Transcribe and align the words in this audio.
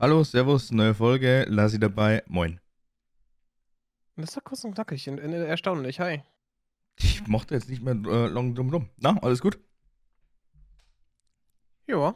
Hallo, 0.00 0.22
Servus, 0.22 0.70
neue 0.70 0.94
Folge, 0.94 1.44
Lassi 1.48 1.80
dabei, 1.80 2.22
moin. 2.28 2.60
Das 4.14 4.28
ist 4.28 4.36
doch 4.36 4.44
kurz 4.44 4.62
und 4.62 4.74
knackig 4.74 5.08
und, 5.08 5.18
erstaunlich. 5.18 5.98
Hi. 5.98 6.22
Ich 7.00 7.26
mochte 7.26 7.56
jetzt 7.56 7.68
nicht 7.68 7.82
mehr 7.82 7.94
äh, 7.94 8.28
long 8.28 8.54
drum 8.54 8.70
drum. 8.70 8.88
Na, 8.98 9.18
alles 9.20 9.40
gut? 9.40 9.58
Ja. 11.88 12.14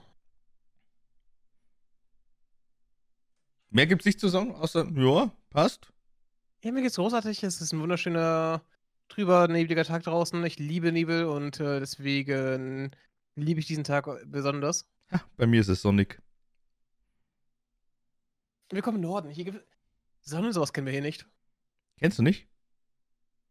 Mehr 3.71 3.89
gibt's 3.89 4.07
nicht 4.07 4.21
zu 4.21 4.29
sagen, 4.29 4.55
außer, 4.55 4.87
ja, 4.95 5.33
passt. 5.51 5.93
Ja, 6.63 6.71
mir 6.71 6.83
geht's 6.83 6.95
großartig. 6.95 7.43
Es 7.43 7.61
ist 7.61 7.73
ein 7.73 7.81
wunderschöner, 7.81 8.63
trüber, 9.09 9.49
nebliger 9.49 9.83
Tag 9.83 10.05
draußen. 10.05 10.45
Ich 10.45 10.61
liebe 10.61 10.93
Nebel 10.93 11.25
und 11.25 11.59
äh, 11.59 11.81
deswegen 11.81 12.93
liebe 13.35 13.59
ich 13.59 13.67
diesen 13.67 13.83
Tag 13.83 14.07
besonders. 14.27 14.89
Ja, 15.11 15.21
bei 15.37 15.49
mir 15.49 15.61
ist 15.61 15.69
es 15.69 15.83
sonnig. 15.83 16.23
Willkommen 18.73 18.97
im 18.97 19.03
Norden. 19.03 19.29
Hier 19.29 19.45
gibt 19.45 19.63
Sonne, 20.23 20.51
sowas 20.55 20.73
kennen 20.73 20.87
wir 20.87 20.95
hier 20.95 21.03
nicht. 21.03 21.27
Kennst 21.99 22.19
du 22.19 22.23
nicht? 22.23 22.49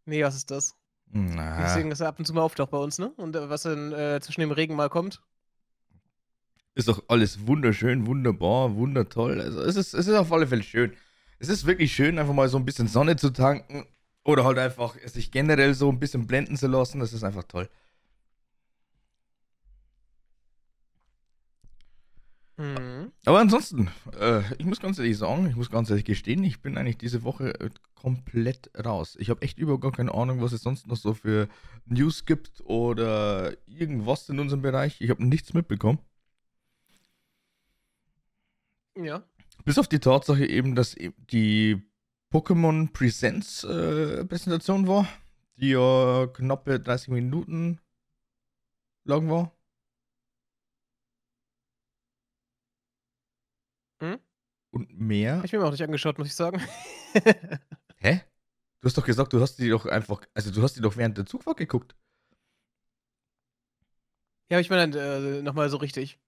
Nee, 0.05 0.23
was 0.23 0.34
ist 0.34 0.49
das? 0.49 0.75
Na, 1.05 1.62
Deswegen, 1.62 1.91
dass 1.91 1.99
er 1.99 2.07
ab 2.07 2.17
und 2.17 2.25
zu 2.25 2.34
mal 2.34 2.41
auftaucht 2.41 2.71
bei 2.71 2.79
uns, 2.79 2.98
ne? 2.98 3.12
Und 3.17 3.35
äh, 3.35 3.48
was 3.48 3.62
dann 3.62 3.93
äh, 3.93 4.20
zwischen 4.20 4.41
dem 4.41 4.49
Regen 4.49 4.76
mal 4.76 4.89
kommt. 4.89 5.21
ist 6.73 6.88
doch 6.88 7.03
alles 7.07 7.45
wunderschön, 7.45 8.07
wunderbar, 8.07 8.76
wundertoll. 8.76 9.39
Also 9.41 9.62
es 9.62 9.76
ist, 9.76 9.93
es 9.93 10.07
ist 10.07 10.15
auf 10.15 10.31
alle 10.31 10.48
Fälle 10.48 10.63
schön. 10.63 10.98
Es 11.38 11.49
ist 11.49 11.67
wirklich 11.67 11.93
schön, 11.93 12.17
einfach 12.17 12.34
mal 12.34 12.49
so 12.49 12.57
ein 12.57 12.65
bisschen 12.65 12.88
Sonne 12.88 13.15
zu 13.15 13.29
tanken 13.29 13.85
oder 14.23 14.43
halt 14.43 14.57
einfach 14.57 14.95
sich 15.05 15.29
generell 15.31 15.76
so 15.76 15.91
ein 15.91 15.99
bisschen 15.99 16.26
blenden 16.26 16.57
zu 16.57 16.65
lassen. 16.65 16.99
Das 16.99 17.13
ist 17.13 17.23
einfach 17.23 17.43
toll. 17.43 17.70
Mhm. 22.61 23.11
Aber 23.25 23.39
ansonsten, 23.39 23.89
äh, 24.20 24.43
ich 24.59 24.65
muss 24.65 24.79
ganz 24.79 24.99
ehrlich 24.99 25.17
sagen, 25.17 25.47
ich 25.49 25.55
muss 25.55 25.71
ganz 25.71 25.89
ehrlich 25.89 26.05
gestehen, 26.05 26.43
ich 26.43 26.62
bin 26.62 26.77
eigentlich 26.77 26.99
diese 26.99 27.23
Woche 27.23 27.59
äh, 27.59 27.70
komplett 27.95 28.70
raus. 28.85 29.17
Ich 29.20 29.31
habe 29.31 29.41
echt 29.41 29.57
überhaupt 29.57 29.81
gar 29.81 29.91
keine 29.91 30.13
Ahnung, 30.13 30.41
was 30.41 30.51
es 30.51 30.62
sonst 30.62 30.85
noch 30.85 30.95
so 30.95 31.15
für 31.15 31.48
News 31.85 32.26
gibt 32.26 32.62
oder 32.62 33.54
irgendwas 33.67 34.29
in 34.29 34.39
unserem 34.39 34.62
Bereich. 34.62 35.01
Ich 35.01 35.09
habe 35.09 35.26
nichts 35.26 35.55
mitbekommen. 35.55 35.99
Ja. 38.95 39.23
Bis 39.65 39.79
auf 39.79 39.87
die 39.87 39.99
Tatsache 39.99 40.45
eben, 40.45 40.76
dass 40.76 40.95
e- 40.95 41.13
die 41.32 41.82
Pokémon 42.32 42.91
Presents 42.93 43.63
äh, 43.63 44.23
Präsentation 44.26 44.87
war, 44.87 45.07
die 45.57 45.70
ja 45.70 46.27
knappe 46.27 46.79
30 46.79 47.09
Minuten 47.09 47.79
lang 49.04 49.29
war. 49.29 49.51
Hm? 54.02 54.20
Und 54.71 54.99
mehr. 54.99 55.38
Hab 55.38 55.46
ich 55.46 55.54
mir 55.54 55.63
auch 55.63 55.71
nicht 55.71 55.84
angeschaut, 55.84 56.18
muss 56.18 56.27
ich 56.27 56.35
sagen. 56.35 56.62
Hä? 57.98 58.21
Du 58.82 58.88
hast 58.88 58.98
doch 58.98 59.05
gesagt, 59.05 59.32
du 59.32 59.40
hast 59.40 59.57
die 59.57 59.70
doch 59.70 59.85
einfach, 59.85 60.21
also 60.34 60.52
du 60.52 60.62
hast 60.63 60.76
die 60.76 60.82
doch 60.82 60.98
während 60.98 61.18
der 61.18 61.26
Zugfahrt 61.26 61.57
geguckt. 61.57 61.96
ja, 64.50 64.57
aber 64.57 64.62
ich 64.62 64.69
meine, 64.69 64.97
äh, 64.97 65.41
nochmal 65.44 65.69
so 65.69 65.78
richtig. 65.78 66.19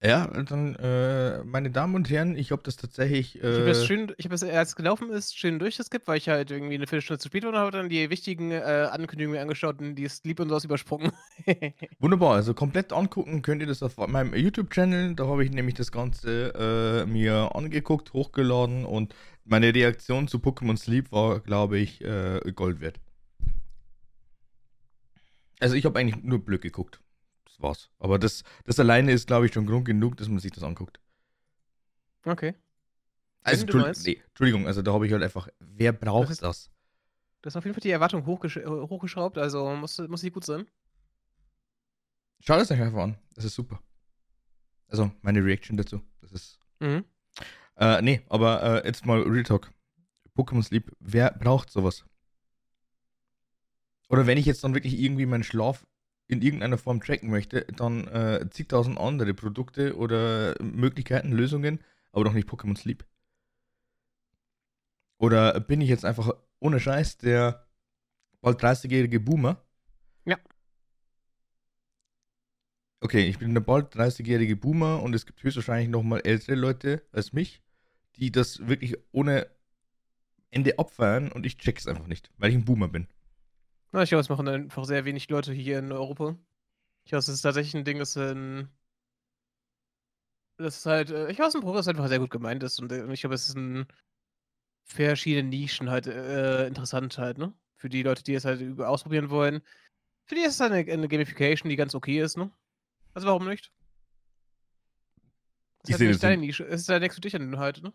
Ja, 0.00 0.28
dann, 0.28 0.76
äh, 0.76 1.42
meine 1.42 1.72
Damen 1.72 1.96
und 1.96 2.08
Herren, 2.08 2.36
ich 2.36 2.52
habe 2.52 2.62
das 2.62 2.76
tatsächlich. 2.76 3.42
Äh, 3.42 3.50
Ich 3.50 3.54
habe 3.56 3.66
das 3.66 3.84
schön, 3.84 4.12
ich 4.16 4.26
habe 4.26 4.34
es, 4.36 4.44
als 4.44 4.68
es 4.70 4.76
gelaufen 4.76 5.10
ist, 5.10 5.36
schön 5.36 5.58
durchgeskippt, 5.58 6.06
weil 6.06 6.18
ich 6.18 6.28
halt 6.28 6.52
irgendwie 6.52 6.76
eine 6.76 6.86
Viertelstunde 6.86 7.18
zu 7.18 7.26
spät 7.28 7.42
war 7.42 7.50
und 7.50 7.56
habe 7.56 7.72
dann 7.72 7.88
die 7.88 8.08
wichtigen 8.08 8.52
äh, 8.52 8.88
Ankündigungen 8.92 9.40
angeschaut 9.40 9.80
und 9.80 9.96
die 9.96 10.06
Sleep 10.08 10.38
und 10.38 10.50
sowas 10.50 10.64
übersprungen. 10.64 11.10
Wunderbar, 11.98 12.34
also 12.36 12.54
komplett 12.54 12.92
angucken 12.92 13.42
könnt 13.42 13.60
ihr 13.60 13.66
das 13.66 13.82
auf 13.82 13.96
meinem 13.96 14.34
YouTube-Channel. 14.36 15.16
Da 15.16 15.26
habe 15.26 15.44
ich 15.44 15.50
nämlich 15.50 15.74
das 15.74 15.90
Ganze 15.90 17.04
äh, 17.04 17.10
mir 17.10 17.56
angeguckt, 17.56 18.12
hochgeladen 18.12 18.84
und 18.84 19.16
meine 19.44 19.74
Reaktion 19.74 20.28
zu 20.28 20.38
Pokémon 20.38 20.76
Sleep 20.76 21.10
war, 21.10 21.40
glaube 21.40 21.78
ich, 21.78 22.04
äh, 22.04 22.40
Gold 22.54 22.80
wert. 22.80 23.00
Also 25.60 25.74
ich 25.76 25.84
habe 25.84 25.98
eigentlich 25.98 26.22
nur 26.24 26.44
Glück 26.44 26.62
geguckt. 26.62 27.00
Das 27.58 27.62
war's. 27.62 27.90
Aber 27.98 28.18
das, 28.18 28.42
das 28.64 28.78
alleine 28.78 29.12
ist, 29.12 29.26
glaube 29.26 29.46
ich, 29.46 29.52
schon 29.52 29.66
Grund 29.66 29.84
genug, 29.84 30.16
dass 30.16 30.28
man 30.28 30.38
sich 30.38 30.52
das 30.52 30.62
anguckt. 30.64 31.00
okay. 32.24 32.54
Also, 33.42 33.66
meinst. 33.78 34.06
nee, 34.06 34.20
Entschuldigung, 34.28 34.66
also 34.66 34.82
da 34.82 34.92
habe 34.92 35.06
ich 35.06 35.12
halt 35.12 35.22
einfach, 35.22 35.48
wer 35.58 35.92
braucht 35.92 36.30
ist- 36.30 36.42
das? 36.42 36.70
Du 37.40 37.46
hast 37.46 37.56
auf 37.56 37.64
jeden 37.64 37.74
Fall 37.74 37.80
die 37.82 37.90
Erwartung 37.90 38.26
hochgesch 38.26 38.56
äh, 38.56 38.66
hochgeschraubt, 38.66 39.38
also 39.38 39.74
muss, 39.76 39.96
muss 39.98 40.22
nicht 40.22 40.34
gut 40.34 40.44
sein. 40.44 40.66
Schaut 42.40 42.60
es 42.60 42.70
euch 42.70 42.80
einfach 42.80 42.98
an. 42.98 43.16
Das 43.34 43.44
ist 43.44 43.54
super. 43.54 43.80
Also, 44.88 45.10
meine 45.22 45.42
Reaction 45.44 45.76
dazu. 45.76 46.02
Das 46.20 46.32
ist. 46.32 46.58
Mhm. 46.80 47.04
Äh, 47.76 48.02
nee, 48.02 48.22
aber 48.28 48.82
äh, 48.84 48.86
jetzt 48.86 49.06
mal 49.06 49.22
Real 49.22 49.44
Talk. 49.44 49.70
Pokémon 50.36 50.62
Sleep, 50.62 50.90
wer 50.98 51.30
braucht 51.32 51.70
sowas? 51.70 52.04
Oder 54.08 54.26
wenn 54.26 54.38
ich 54.38 54.46
jetzt 54.46 54.64
dann 54.64 54.74
wirklich 54.74 54.98
irgendwie 54.98 55.26
meinen 55.26 55.44
Schlaf 55.44 55.86
in 56.28 56.42
irgendeiner 56.42 56.78
Form 56.78 57.00
tracken 57.00 57.30
möchte, 57.30 57.62
dann 57.76 58.06
äh, 58.08 58.48
zigtausend 58.50 58.98
andere 58.98 59.34
Produkte 59.34 59.96
oder 59.96 60.54
Möglichkeiten, 60.62 61.32
Lösungen, 61.32 61.80
aber 62.12 62.24
doch 62.24 62.34
nicht 62.34 62.48
Pokémon 62.48 62.76
Sleep. 62.76 63.04
Oder 65.18 65.58
bin 65.60 65.80
ich 65.80 65.88
jetzt 65.88 66.04
einfach 66.04 66.30
ohne 66.60 66.78
Scheiß 66.78 67.16
der 67.18 67.66
bald 68.40 68.62
30-jährige 68.62 69.20
Boomer? 69.20 69.64
Ja. 70.26 70.38
Okay, 73.00 73.26
ich 73.26 73.38
bin 73.38 73.54
der 73.54 73.62
bald 73.62 73.94
30-jährige 73.94 74.56
Boomer 74.56 75.02
und 75.02 75.14
es 75.14 75.24
gibt 75.24 75.42
höchstwahrscheinlich 75.42 75.88
noch 75.88 76.02
mal 76.02 76.20
ältere 76.20 76.56
Leute 76.56 77.02
als 77.10 77.32
mich, 77.32 77.62
die 78.16 78.30
das 78.30 78.66
wirklich 78.68 78.96
ohne 79.12 79.48
Ende 80.50 80.78
abfeiern 80.78 81.32
und 81.32 81.46
ich 81.46 81.56
check's 81.58 81.86
einfach 81.86 82.06
nicht, 82.06 82.30
weil 82.36 82.50
ich 82.50 82.56
ein 82.56 82.64
Boomer 82.64 82.88
bin. 82.88 83.08
Na, 83.92 84.02
ich 84.02 84.10
glaube, 84.10 84.20
es 84.20 84.28
machen 84.28 84.48
einfach 84.48 84.84
sehr 84.84 85.04
wenig 85.04 85.28
Leute 85.30 85.52
hier 85.52 85.78
in 85.78 85.92
Europa. 85.92 86.36
Ich 87.04 87.10
glaube, 87.10 87.20
es 87.20 87.28
ist 87.28 87.42
tatsächlich 87.42 87.74
ein 87.76 87.84
Ding, 87.84 87.98
das 88.00 88.16
in. 88.16 88.68
Das 90.56 90.76
ist 90.78 90.86
halt, 90.86 91.10
äh, 91.10 91.30
ich 91.30 91.38
weiß, 91.38 91.54
ein 91.54 91.60
Programm, 91.60 91.76
das 91.76 91.88
einfach 91.88 92.08
sehr 92.08 92.18
gut 92.18 92.30
gemeint 92.30 92.62
ist 92.62 92.80
und 92.80 92.90
äh, 92.92 93.12
ich 93.12 93.20
glaube, 93.20 93.34
es 93.34 93.48
ist 93.48 93.56
in 93.56 93.86
verschiedenen 94.84 95.50
Nischen 95.50 95.90
halt 95.90 96.06
äh, 96.06 96.66
interessant 96.66 97.16
halt, 97.18 97.38
ne? 97.38 97.52
Für 97.76 97.88
die 97.88 98.02
Leute, 98.02 98.24
die 98.24 98.34
es 98.34 98.44
halt 98.44 98.80
ausprobieren 98.80 99.30
wollen. 99.30 99.62
Für 100.26 100.34
die 100.36 100.42
ist 100.42 100.54
es 100.54 100.60
halt 100.60 100.72
eine, 100.72 100.92
eine 100.92 101.08
Gamification, 101.08 101.70
die 101.70 101.76
ganz 101.76 101.94
okay 101.94 102.20
ist, 102.22 102.36
ne? 102.38 102.50
Also 103.14 103.28
warum 103.28 103.48
nicht? 103.48 103.72
Ich 105.84 105.90
ist 105.90 106.00
halt 106.00 106.08
nicht 106.08 106.22
das 106.22 106.22
deine 106.22 106.36
in- 106.36 106.40
Nische. 106.40 106.64
Es 106.66 106.82
ist 106.82 106.88
halt 106.88 107.02
nichts 107.02 107.16
für 107.16 107.20
dich 107.20 107.34
an 107.34 107.58
halt, 107.58 107.82
ne? 107.82 107.92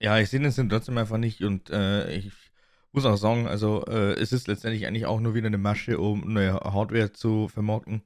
Ja, 0.00 0.18
ich 0.18 0.30
sehe 0.30 0.50
Sinn 0.50 0.68
trotzdem 0.68 0.98
einfach 0.98 1.18
nicht 1.18 1.42
und 1.42 1.70
äh, 1.70 2.10
ich 2.14 2.49
muss 2.92 3.06
auch 3.06 3.16
sagen, 3.16 3.46
also 3.46 3.84
äh, 3.86 4.14
es 4.14 4.32
ist 4.32 4.48
letztendlich 4.48 4.86
eigentlich 4.86 5.06
auch 5.06 5.20
nur 5.20 5.34
wieder 5.34 5.46
eine 5.46 5.58
Masche, 5.58 5.98
um 5.98 6.32
neue 6.32 6.54
Hardware 6.54 7.12
zu 7.12 7.48
vermarkten. 7.48 8.02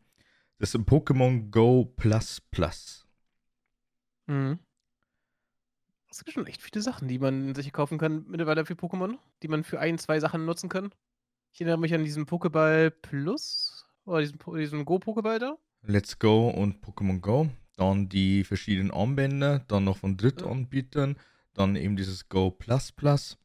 Das 0.59 0.71
ist 0.71 0.75
ein 0.77 0.87
Pokémon 0.87 1.51
Go 1.51 1.85
Plus 1.85 2.41
Plus. 2.41 3.07
Mhm. 4.27 4.59
Es 6.09 6.25
gibt 6.25 6.35
schon 6.35 6.47
echt 6.47 6.63
viele 6.63 6.81
Sachen, 6.81 7.09
die 7.09 7.19
man 7.19 7.55
sich 7.55 7.73
kaufen 7.73 7.99
kann 7.99 8.25
mittlerweile 8.29 8.65
für 8.65 8.75
Pokémon, 8.75 9.19
die 9.43 9.49
man 9.49 9.65
für 9.65 9.81
ein, 9.81 9.99
zwei 9.99 10.21
Sachen 10.21 10.45
nutzen 10.45 10.69
kann. 10.69 10.91
Ich 11.53 11.61
erinnere 11.61 11.79
mich 11.79 11.93
an 11.95 12.05
diesen 12.05 12.27
Pokéball 12.27 12.91
Plus 12.91 13.85
oder 14.05 14.21
diesen, 14.21 14.39
diesen 14.57 14.85
Go-Pokéball 14.85 15.39
da. 15.39 15.57
Let's 15.83 16.19
Go 16.19 16.49
und 16.51 16.85
Pokémon 16.85 17.21
Go. 17.21 17.49
Dann 17.77 18.09
die 18.09 18.45
verschiedenen 18.45 18.93
Armbänder, 18.93 19.61
dann 19.67 19.85
noch 19.85 19.97
von 19.97 20.17
Drittanbietern, 20.17 21.17
dann 21.53 21.75
eben 21.77 21.97
dieses 21.97 22.29
Go 22.29 22.51
Plus 22.51 22.93
Plus. 22.93 23.37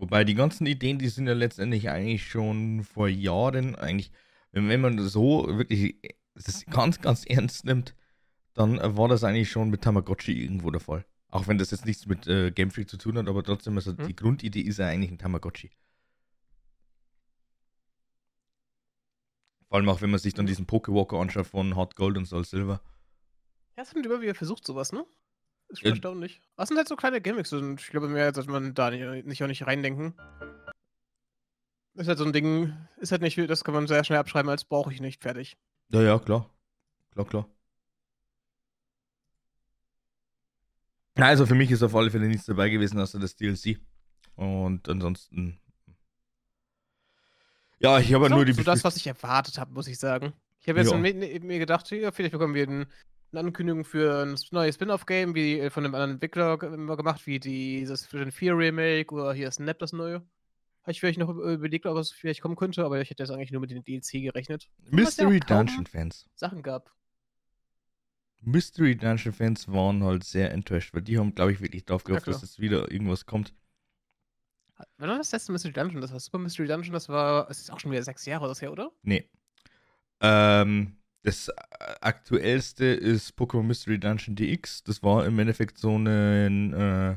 Wobei 0.00 0.24
die 0.24 0.34
ganzen 0.34 0.64
Ideen, 0.64 0.98
die 0.98 1.08
sind 1.08 1.26
ja 1.26 1.34
letztendlich 1.34 1.90
eigentlich 1.90 2.26
schon 2.26 2.84
vor 2.84 3.06
Jahren, 3.06 3.74
eigentlich, 3.74 4.10
wenn, 4.50 4.80
man 4.80 4.98
so 4.98 5.46
wirklich 5.58 6.00
das 6.34 6.64
ganz, 6.64 7.02
ganz 7.02 7.26
ernst 7.26 7.66
nimmt, 7.66 7.94
dann 8.54 8.78
war 8.96 9.08
das 9.08 9.24
eigentlich 9.24 9.50
schon 9.50 9.68
mit 9.68 9.82
Tamagotchi 9.82 10.32
irgendwo 10.42 10.70
der 10.70 10.80
Fall. 10.80 11.04
Auch 11.28 11.48
wenn 11.48 11.58
das 11.58 11.70
jetzt 11.70 11.84
nichts 11.84 12.06
mit 12.06 12.26
äh, 12.26 12.50
Game 12.50 12.70
Freak 12.70 12.88
zu 12.88 12.96
tun 12.96 13.18
hat, 13.18 13.28
aber 13.28 13.44
trotzdem, 13.44 13.76
also 13.76 13.94
Hm. 13.94 14.06
die 14.06 14.16
Grundidee 14.16 14.62
ist 14.62 14.78
ja 14.78 14.86
eigentlich 14.86 15.10
ein 15.10 15.18
Tamagotchi. 15.18 15.70
Vor 19.68 19.76
allem 19.76 19.88
auch, 19.90 20.00
wenn 20.00 20.10
man 20.10 20.18
sich 20.18 20.32
dann 20.32 20.46
diesen 20.46 20.64
Pokewalker 20.64 21.18
anschaut 21.18 21.46
von 21.46 21.76
Hot 21.76 21.94
Gold 21.94 22.16
und 22.16 22.24
Soul 22.24 22.46
Silver. 22.46 22.80
Ja, 23.76 23.82
es 23.82 23.94
hat 23.94 24.02
immer 24.02 24.22
wieder 24.22 24.34
versucht, 24.34 24.66
sowas, 24.66 24.92
ne? 24.92 25.04
Ist 25.70 25.80
schon 25.80 25.90
erstaunlich. 25.90 26.40
Das 26.56 26.68
sind 26.68 26.76
halt 26.76 26.88
so 26.88 26.96
kleine 26.96 27.20
Gimmicks 27.20 27.52
und 27.52 27.80
ich 27.80 27.88
glaube, 27.88 28.08
mehr 28.08 28.34
sollte 28.34 28.50
man 28.50 28.74
da 28.74 28.90
nicht, 28.90 29.26
nicht 29.26 29.42
auch 29.42 29.46
nicht 29.46 29.66
reindenken. 29.66 30.14
Ist 31.94 32.08
halt 32.08 32.18
so 32.18 32.24
ein 32.24 32.32
Ding, 32.32 32.76
ist 32.98 33.12
halt 33.12 33.22
nicht, 33.22 33.36
das 33.38 33.64
kann 33.64 33.74
man 33.74 33.86
sehr 33.86 34.04
schnell 34.04 34.18
abschreiben, 34.18 34.48
als 34.50 34.64
brauche 34.64 34.92
ich 34.92 35.00
nicht, 35.00 35.22
fertig. 35.22 35.56
Ja, 35.90 36.02
ja, 36.02 36.18
klar. 36.18 36.48
Klar, 37.12 37.26
klar. 37.26 37.48
Na, 41.16 41.26
Also 41.26 41.46
für 41.46 41.54
mich 41.54 41.70
ist 41.70 41.82
auf 41.82 41.94
alle 41.94 42.10
Fälle 42.10 42.26
nichts 42.26 42.46
dabei 42.46 42.68
gewesen, 42.68 42.98
außer 43.00 43.18
das 43.18 43.36
DLC. 43.36 43.78
Und 44.36 44.88
ansonsten. 44.88 45.60
Ja, 47.80 47.98
ich 47.98 48.12
habe 48.14 48.28
So, 48.28 48.34
nur 48.34 48.44
die 48.44 48.52
so 48.52 48.62
das, 48.62 48.84
was 48.84 48.96
ich 48.96 49.06
erwartet 49.06 49.58
habe, 49.58 49.72
muss 49.72 49.86
ich 49.88 49.98
sagen. 49.98 50.32
Ich 50.60 50.68
habe 50.68 50.80
jetzt 50.80 50.90
Ja. 50.92 50.98
mir, 50.98 51.14
mir 51.14 51.58
gedacht, 51.58 51.90
ja, 51.90 52.12
vielleicht 52.12 52.32
bekommen 52.32 52.54
wir 52.54 52.62
einen 52.68 52.86
eine 53.32 53.40
Ankündigung 53.40 53.84
für 53.84 54.22
ein 54.24 54.36
neues 54.50 54.74
Spin-off-Game, 54.74 55.34
wie 55.34 55.60
äh, 55.60 55.70
von 55.70 55.84
einem 55.84 55.94
anderen 55.94 56.12
Entwickler 56.12 56.58
gemacht, 56.58 57.26
wie 57.26 57.38
dieses 57.38 58.12
Vision 58.12 58.32
4 58.32 58.56
Remake 58.56 59.14
oder 59.14 59.32
hier 59.32 59.50
Snap 59.50 59.78
das 59.78 59.92
neue. 59.92 60.22
Habe 60.82 60.92
ich 60.92 61.00
vielleicht 61.00 61.18
noch 61.18 61.28
überlegt, 61.28 61.86
ob 61.86 61.96
es 61.98 62.10
vielleicht 62.10 62.40
kommen 62.40 62.56
könnte, 62.56 62.84
aber 62.84 63.00
ich 63.00 63.10
hätte 63.10 63.22
jetzt 63.22 63.30
eigentlich 63.30 63.52
nur 63.52 63.60
mit 63.60 63.70
dem 63.70 63.84
DLC 63.84 64.22
gerechnet. 64.22 64.68
Mystery 64.90 65.40
ja 65.46 65.56
Dungeon 65.56 65.86
Fans. 65.86 66.26
Sachen 66.34 66.62
gab. 66.62 66.90
Mystery 68.40 68.96
Dungeon 68.96 69.34
Fans 69.34 69.68
waren 69.68 70.02
halt 70.02 70.24
sehr 70.24 70.50
enttäuscht, 70.52 70.94
weil 70.94 71.02
die 71.02 71.18
haben, 71.18 71.34
glaube 71.34 71.52
ich, 71.52 71.60
wirklich 71.60 71.84
drauf 71.84 72.04
gehofft, 72.04 72.26
ja, 72.26 72.32
dass 72.32 72.42
jetzt 72.42 72.58
wieder 72.58 72.90
irgendwas 72.90 73.26
kommt. 73.26 73.54
Wann 74.96 75.10
war 75.10 75.18
das 75.18 75.30
letzte 75.32 75.52
Mystery 75.52 75.74
Dungeon? 75.74 76.00
Das 76.00 76.12
war 76.12 76.20
Super 76.20 76.38
Mystery 76.38 76.66
Dungeon, 76.66 76.94
das 76.94 77.10
war, 77.10 77.50
es 77.50 77.60
ist 77.60 77.70
auch 77.70 77.78
schon 77.78 77.90
wieder 77.92 78.02
sechs 78.02 78.24
Jahre 78.24 78.48
das 78.48 78.62
her, 78.62 78.72
oder? 78.72 78.90
Nee. 79.02 79.28
Ähm, 80.20 80.96
das 81.22 81.50
aktuellste 82.00 82.86
ist 82.86 83.36
Pokémon 83.36 83.62
Mystery 83.62 83.98
Dungeon 83.98 84.36
DX. 84.36 84.84
Das 84.84 85.02
war 85.02 85.26
im 85.26 85.38
Endeffekt 85.38 85.78
so 85.78 85.96
ein 85.96 86.72
äh, 86.72 87.16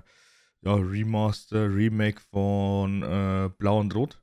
ja, 0.61 0.75
Remaster, 0.75 1.73
Remake 1.73 2.21
von 2.31 3.03
äh, 3.03 3.49
Blau 3.57 3.79
und 3.79 3.95
Rot. 3.95 4.21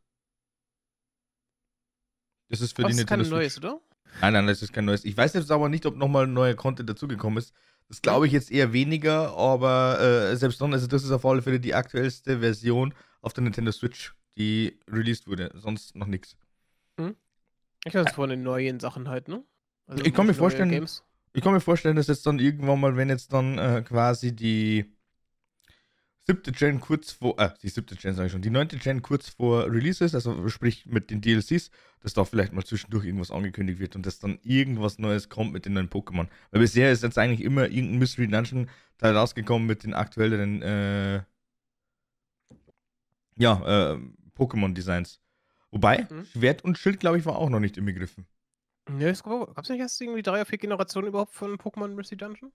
Das 2.49 2.61
ist 2.61 2.77
für 2.77 2.83
die 2.83 2.91
das 2.91 2.99
ist 2.99 3.07
kein 3.07 3.21
neues, 3.21 3.59
oder? 3.59 3.81
Nein, 4.21 4.33
nein, 4.33 4.47
das 4.47 4.61
ist 4.61 4.73
kein 4.73 4.85
neues. 4.85 5.05
Ich 5.05 5.17
weiß 5.17 5.35
jetzt 5.35 5.51
aber 5.51 5.69
nicht, 5.69 5.87
ob 5.87 5.97
nochmal 5.97 6.27
neuer 6.27 6.55
Content 6.55 6.91
dazugekommen 6.91 7.39
ist. 7.39 7.55
Das 7.89 8.03
glaube 8.03 8.27
ich 8.27 8.33
jetzt 8.33 8.51
eher 8.51 8.73
weniger, 8.73 9.37
aber 9.37 10.01
äh, 10.01 10.37
selbst 10.37 10.61
dann, 10.61 10.73
also 10.73 10.87
das 10.87 11.05
ist 11.05 11.11
auf 11.11 11.25
alle 11.25 11.43
Fälle 11.43 11.61
die 11.61 11.75
aktuellste 11.75 12.41
Version 12.41 12.95
auf 13.21 13.33
der 13.33 13.45
Nintendo 13.45 13.73
Switch, 13.73 14.15
die 14.37 14.79
released 14.89 15.27
wurde. 15.27 15.51
Sonst 15.55 15.97
noch 15.97 16.07
nichts. 16.07 16.37
Hm? 16.99 17.17
Ich 17.85 17.95
weiß 17.95 18.13
von 18.13 18.31
den 18.31 18.43
neuen 18.43 18.79
Sachen 18.79 19.09
halt, 19.09 19.29
ne? 19.29 19.45
Also 19.91 20.05
ich 20.05 20.15
kann 20.15 20.27
mir 20.27 20.35
vorstellen, 20.35 20.71
Games. 20.71 21.03
ich 21.33 21.43
kann 21.43 21.53
mir 21.53 21.61
vorstellen, 21.61 21.97
dass 21.97 22.07
jetzt 22.07 22.25
dann 22.25 22.39
irgendwann 22.39 22.81
mal, 22.81 22.97
wenn 22.97 23.09
jetzt 23.09 23.33
dann 23.33 23.59
äh, 23.59 23.83
quasi 23.83 24.35
die 24.35 24.85
siebte 26.27 26.53
Gen 26.53 26.81
kurz 26.81 27.11
vor, 27.11 27.37
äh, 27.41 27.51
die 27.61 27.69
siebte 27.69 27.97
Gen 27.97 28.15
sage 28.15 28.27
ich 28.27 28.33
schon, 28.33 28.41
die 28.43 28.51
neunte 28.51 28.77
Gen 28.77 29.03
kurz 29.03 29.31
vor 29.31 29.67
Release 29.67 30.05
ist, 30.05 30.15
also 30.15 30.49
sprich 30.49 30.87
mit 30.87 31.11
den 31.11 31.21
DLCs, 31.21 31.73
dass 32.03 32.15
da 32.15 32.25
vielleicht 32.25 32.53
mal 32.53 32.65
zwischendurch 32.65 33.05
irgendwas 33.05 33.33
angekündigt 33.33 33.81
wird 33.81 33.97
und 33.97 34.07
dass 34.07 34.21
dann 34.21 34.39
irgendwas 34.43 35.01
Neues 35.01 35.29
kommt 35.29 35.53
mit 35.53 35.67
den 35.67 35.73
neuen 35.73 35.91
Pokémon. 35.91 36.29
Weil 36.53 36.61
bisher 36.61 36.93
ist 36.93 37.03
jetzt 37.03 37.19
eigentlich 37.19 37.43
immer 37.43 37.65
irgendein 37.65 37.99
Mystery 37.99 38.29
Dungeon 38.29 38.71
Teil 38.99 39.17
rausgekommen 39.17 39.67
mit 39.67 39.83
den 39.83 39.95
aktuellen, 39.95 40.63
äh, 40.63 41.23
ja, 43.37 43.95
äh, 43.95 43.99
Pokémon-Designs. 44.37 45.21
Wobei, 45.73 46.07
mhm. 46.09 46.27
Schwert 46.27 46.63
und 46.63 46.79
Schild, 46.79 47.01
glaube 47.01 47.19
ich, 47.19 47.25
war 47.25 47.37
auch 47.37 47.51
noch 47.51 47.61
nicht 47.61 47.77
inbegriffen. 47.77 48.27
Ne, 48.89 49.09
es 49.09 49.23
gab 49.23 49.57
es 49.59 49.69
nicht 49.69 49.81
erst 49.81 50.01
irgendwie 50.01 50.23
drei 50.23 50.35
oder 50.35 50.47
vier 50.47 50.59
Generationen 50.59 51.09
überhaupt 51.09 51.33
von 51.33 51.57
Pokémon 51.57 51.89
Mystery 51.89 52.17
Dungeon? 52.17 52.53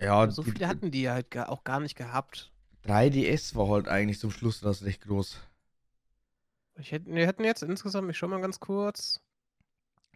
Ja, 0.00 0.28
so 0.30 0.42
viele 0.42 0.66
hatten 0.66 0.90
die 0.90 1.08
halt 1.08 1.36
auch 1.36 1.62
gar 1.62 1.78
nicht 1.78 1.94
gehabt. 1.96 2.50
3DS 2.84 3.54
war 3.54 3.68
halt 3.68 3.86
eigentlich 3.86 4.18
zum 4.18 4.32
Schluss 4.32 4.60
das 4.60 4.82
recht 4.82 5.02
groß. 5.02 5.38
Ich 6.76 6.90
hätte, 6.90 7.14
wir 7.14 7.26
hätten 7.26 7.44
jetzt 7.44 7.62
insgesamt, 7.62 8.10
ich 8.10 8.18
schau 8.18 8.26
mal 8.26 8.40
ganz 8.40 8.58
kurz. 8.58 9.20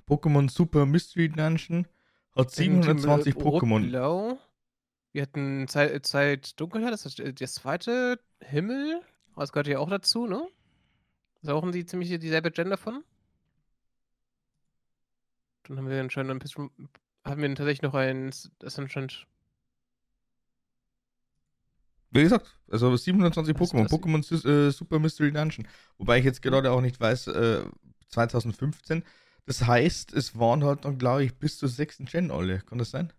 Pokémon 0.08 0.50
Super 0.50 0.86
Mystery 0.86 1.28
Dungeon 1.28 1.86
hat 2.34 2.50
720 2.50 3.34
Pokémon. 3.34 4.38
Wir 5.12 5.22
hatten 5.22 5.68
Zeit, 5.68 6.04
Zeit 6.06 6.58
Dunkelheit, 6.60 6.92
das 6.92 7.06
ist 7.06 7.22
das 7.40 7.54
zweite 7.54 8.18
Himmel. 8.40 9.00
Das 9.36 9.52
gehört 9.52 9.68
ja 9.68 9.78
auch 9.78 9.90
dazu, 9.90 10.26
ne? 10.26 10.48
Auch 11.48 11.70
die 11.70 11.86
ziemlich 11.86 12.18
dieselbe 12.18 12.50
Gen 12.50 12.70
davon. 12.70 13.04
Dann 15.64 15.78
haben 15.78 15.88
wir 15.88 16.00
anscheinend 16.00 16.30
ein 16.30 16.38
bisschen. 16.38 16.70
Haben 17.24 17.42
wir 17.42 17.48
tatsächlich 17.54 17.82
noch 17.82 17.94
ein. 17.94 18.30
Das 18.30 18.72
ist 18.74 18.78
anscheinend. 18.78 19.26
Wie 22.10 22.22
gesagt, 22.22 22.46
also 22.70 22.96
720 22.96 23.56
Pokémon. 23.56 23.88
Pokémon 23.88 24.46
äh, 24.46 24.70
Super 24.70 24.98
Mystery 24.98 25.32
Dungeon. 25.32 25.66
Wobei 25.98 26.18
ich 26.18 26.24
jetzt 26.24 26.40
gerade 26.40 26.70
auch 26.70 26.80
nicht 26.80 27.00
weiß, 27.00 27.26
äh, 27.28 27.64
2015. 28.08 29.04
Das 29.44 29.66
heißt, 29.66 30.12
es 30.14 30.38
waren 30.38 30.64
halt 30.64 30.84
dann, 30.84 30.98
glaube 30.98 31.24
ich, 31.24 31.34
bis 31.34 31.58
zur 31.58 31.68
sechsten 31.68 32.06
Gen 32.06 32.30
alle. 32.30 32.60
Kann 32.60 32.78
das 32.78 32.90
sein? 32.90 33.12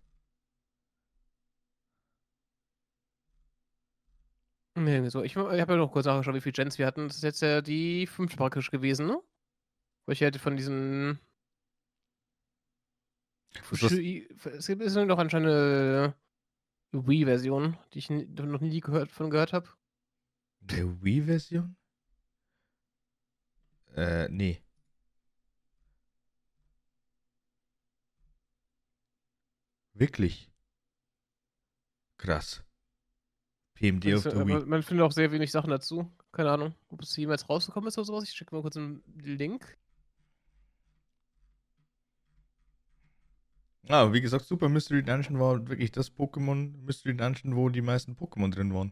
Nee, 4.77 5.09
so. 5.09 5.23
Ich, 5.23 5.35
ich 5.35 5.37
habe 5.37 5.73
ja 5.73 5.77
noch 5.77 5.91
kurz 5.91 6.05
nachgeschaut, 6.05 6.35
wie 6.35 6.41
viele 6.41 6.53
Gens 6.53 6.77
wir 6.77 6.85
hatten. 6.85 7.07
Das 7.07 7.17
ist 7.17 7.23
jetzt 7.23 7.41
ja 7.41 7.61
die 7.61 8.05
fünfte 8.05 8.37
praktisch 8.37 8.69
gewesen, 8.69 9.07
ne? 9.07 9.19
Weil 10.05 10.13
ich 10.13 10.21
hätte 10.21 10.37
von 10.37 10.55
diesen. 10.55 11.19
Es 13.71 14.67
gibt 14.67 14.85
noch 14.85 15.17
anscheinend 15.17 15.49
eine 15.49 16.13
Wii-Version, 16.91 17.75
die 17.93 17.97
ich 17.99 18.11
noch 18.11 18.61
nie 18.61 18.79
gehört, 18.79 19.11
von 19.11 19.31
gehört 19.31 19.51
habe. 19.51 19.67
Der 20.59 21.03
Wii-Version? 21.03 21.75
Äh, 23.95 24.29
nee. 24.29 24.61
Wirklich? 29.93 30.51
Krass. 32.19 32.66
PMD 33.77 34.15
auf 34.15 34.23
der 34.23 34.47
Wii. 34.47 34.65
Man 34.65 34.81
findet 34.81 35.05
auch 35.05 35.11
sehr 35.11 35.31
wenig 35.31 35.51
Sachen 35.51 35.69
dazu. 35.69 36.11
Keine 36.31 36.51
Ahnung, 36.51 36.73
ob 36.89 37.01
es 37.03 37.15
jemals 37.15 37.47
rausgekommen 37.47 37.87
ist 37.87 37.97
oder 37.97 38.05
sowas. 38.05 38.23
Ich 38.23 38.31
schicke 38.31 38.55
mal 38.55 38.61
kurz 38.61 38.75
einen 38.75 39.03
Link. 39.19 39.77
Ah, 43.87 44.11
wie 44.11 44.21
gesagt, 44.21 44.45
Super 44.45 44.67
Mystery 44.67 45.03
Dungeon 45.03 45.39
war 45.39 45.67
wirklich 45.67 45.91
das 45.91 46.11
Pokémon 46.11 46.75
Mystery 46.83 47.15
Dungeon, 47.15 47.55
wo 47.55 47.69
die 47.69 47.81
meisten 47.81 48.13
Pokémon 48.13 48.51
drin 48.51 48.73
waren. 48.73 48.91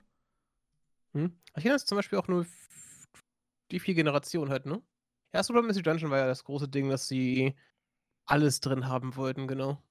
Hm. 1.14 1.36
Ich 1.56 1.64
kenne 1.64 1.76
das 1.76 1.86
zum 1.86 1.98
Beispiel 1.98 2.20
auch 2.20 2.28
nur 2.28 2.46
die 3.72 3.80
vier 3.80 3.96
Generationen 3.96 4.52
halt, 4.52 4.68
ne? 4.68 4.82
Ja, 5.34 5.44
Super 5.44 5.64
Mystery 5.64 5.84
Dungeon 5.84 6.12
war 6.12 6.20
ja 6.20 6.28
das 6.28 6.44
große 6.44 6.70
Ding, 6.70 6.90
dass 6.90 7.08
sie 7.08 7.56
alles 8.26 8.60
drin 8.62 8.88
haben 8.88 9.16
wollten, 9.16 9.48
genau. 9.48 9.82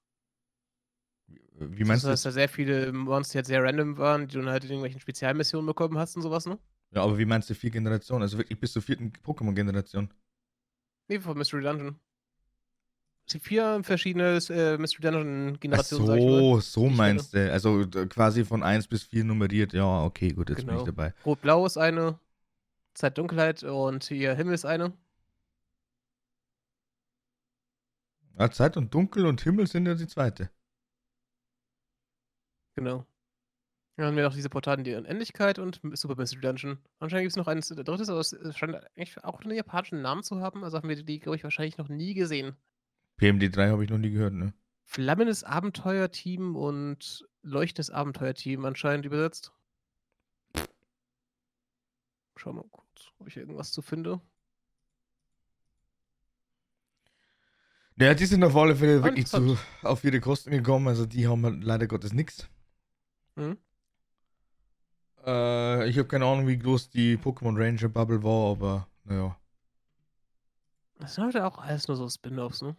Wie 1.57 1.83
meinst 1.83 2.05
also, 2.05 2.07
du? 2.07 2.11
Dass 2.11 2.23
da 2.23 2.31
sehr 2.31 2.49
viele 2.49 2.91
Monster 2.91 3.39
jetzt 3.39 3.47
sehr 3.47 3.63
random 3.63 3.97
waren, 3.97 4.27
die 4.27 4.35
du 4.37 4.45
halt 4.45 4.63
in 4.63 4.71
irgendwelchen 4.71 4.99
Spezialmissionen 4.99 5.65
bekommen 5.65 5.97
hast 5.97 6.15
und 6.15 6.21
sowas, 6.21 6.45
ne? 6.45 6.59
Ja, 6.91 7.03
aber 7.03 7.17
wie 7.17 7.25
meinst 7.25 7.49
du 7.49 7.55
vier 7.55 7.71
Generationen? 7.71 8.23
Also 8.23 8.37
wirklich 8.37 8.59
bis 8.59 8.73
zur 8.73 8.81
vierten 8.81 9.11
Pokémon-Generation? 9.23 10.09
Nee, 11.07 11.19
von 11.19 11.37
Mystery 11.37 11.63
Dungeon. 11.63 11.99
Es 13.27 13.33
gibt 13.33 13.45
vier 13.45 13.81
verschiedene 13.83 14.39
äh, 14.49 14.77
Mystery 14.77 15.01
Dungeon 15.01 15.59
Generationen. 15.59 16.09
Ach 16.09 16.15
so, 16.17 16.59
so 16.59 16.89
meinst 16.89 17.33
du. 17.33 17.51
Also 17.51 17.87
quasi 18.09 18.45
von 18.45 18.61
1 18.61 18.87
bis 18.87 19.03
4 19.03 19.23
nummeriert. 19.23 19.73
Ja, 19.73 20.03
okay, 20.03 20.31
gut, 20.31 20.49
jetzt 20.49 20.59
genau. 20.59 20.73
bin 20.73 20.77
ich 20.77 20.85
genau. 20.85 20.95
dabei. 20.95 21.13
Rot-Blau 21.25 21.65
ist 21.65 21.77
eine, 21.77 22.19
Zeit 22.93 23.17
Dunkelheit 23.17 23.63
und 23.63 24.03
hier 24.03 24.35
Himmel 24.35 24.53
ist 24.53 24.65
eine. 24.65 24.93
Ja, 28.37 28.51
Zeit 28.51 28.77
und 28.77 28.93
Dunkel 28.93 29.25
und 29.25 29.41
Himmel 29.41 29.65
sind 29.67 29.85
ja 29.85 29.95
die 29.95 30.07
zweite. 30.07 30.49
Genau. 32.75 33.05
Dann 33.95 34.07
haben 34.07 34.17
wir 34.17 34.23
noch 34.23 34.33
diese 34.33 34.49
Portale 34.49 34.83
die 34.83 34.93
Unendlichkeit 34.93 35.57
und 35.57 35.79
Super 35.93 36.15
Mystery 36.15 36.41
Dungeon. 36.41 36.79
Anscheinend 36.99 37.23
gibt 37.23 37.31
es 37.31 37.37
noch 37.37 37.47
ein 37.47 37.61
drittes, 37.61 38.09
aber 38.09 38.19
es 38.19 38.35
scheint 38.57 38.75
eigentlich 38.75 39.23
auch 39.23 39.39
einen 39.39 39.55
japanischen 39.55 40.01
Namen 40.01 40.21
zu 40.21 40.41
haben. 40.41 40.65
Also 40.65 40.77
haben 40.77 40.89
wir 40.89 41.01
die, 41.01 41.19
glaube 41.19 41.37
ich, 41.37 41.43
wahrscheinlich 41.45 41.77
noch 41.77 41.87
nie 41.87 42.13
gesehen. 42.13 42.57
PMD3 43.19 43.69
habe 43.69 43.85
ich 43.85 43.89
noch 43.89 43.97
nie 43.97 44.11
gehört, 44.11 44.33
ne? 44.33 44.53
Flammendes 44.83 45.45
Abenteuerteam 45.45 46.57
und 46.57 47.25
Leuchtendes 47.41 47.89
Abenteuerteam 47.89 48.65
anscheinend 48.65 49.05
übersetzt. 49.05 49.53
Schau 52.35 52.51
mal 52.51 52.65
kurz, 52.69 53.11
ob 53.17 53.27
ich 53.27 53.37
irgendwas 53.37 53.71
zu 53.71 53.81
finde. 53.81 54.19
Ja, 57.97 58.13
die 58.13 58.25
sind 58.25 58.43
auf 58.43 58.55
alle 58.57 58.75
Fälle 58.75 59.01
wirklich 59.01 59.27
zu, 59.27 59.57
auf 59.81 60.03
ihre 60.03 60.19
Kosten 60.19 60.51
gekommen. 60.51 60.89
Also 60.89 61.05
die 61.05 61.27
haben 61.27 61.45
halt 61.45 61.63
leider 61.63 61.87
Gottes 61.87 62.11
nichts. 62.11 62.49
Hm? 63.35 63.57
Äh, 65.25 65.89
ich 65.89 65.97
habe 65.97 66.07
keine 66.07 66.25
Ahnung, 66.25 66.47
wie 66.47 66.57
groß 66.57 66.89
die 66.89 67.17
Pokémon 67.17 67.57
Ranger 67.57 67.89
Bubble 67.89 68.23
war, 68.23 68.51
aber 68.51 68.87
naja. 69.03 69.37
Das 70.99 71.15
sind 71.15 71.25
halt 71.25 71.37
auch 71.37 71.57
alles 71.57 71.87
nur 71.87 71.97
so 71.97 72.07
Spin-offs, 72.07 72.61
ne? 72.61 72.75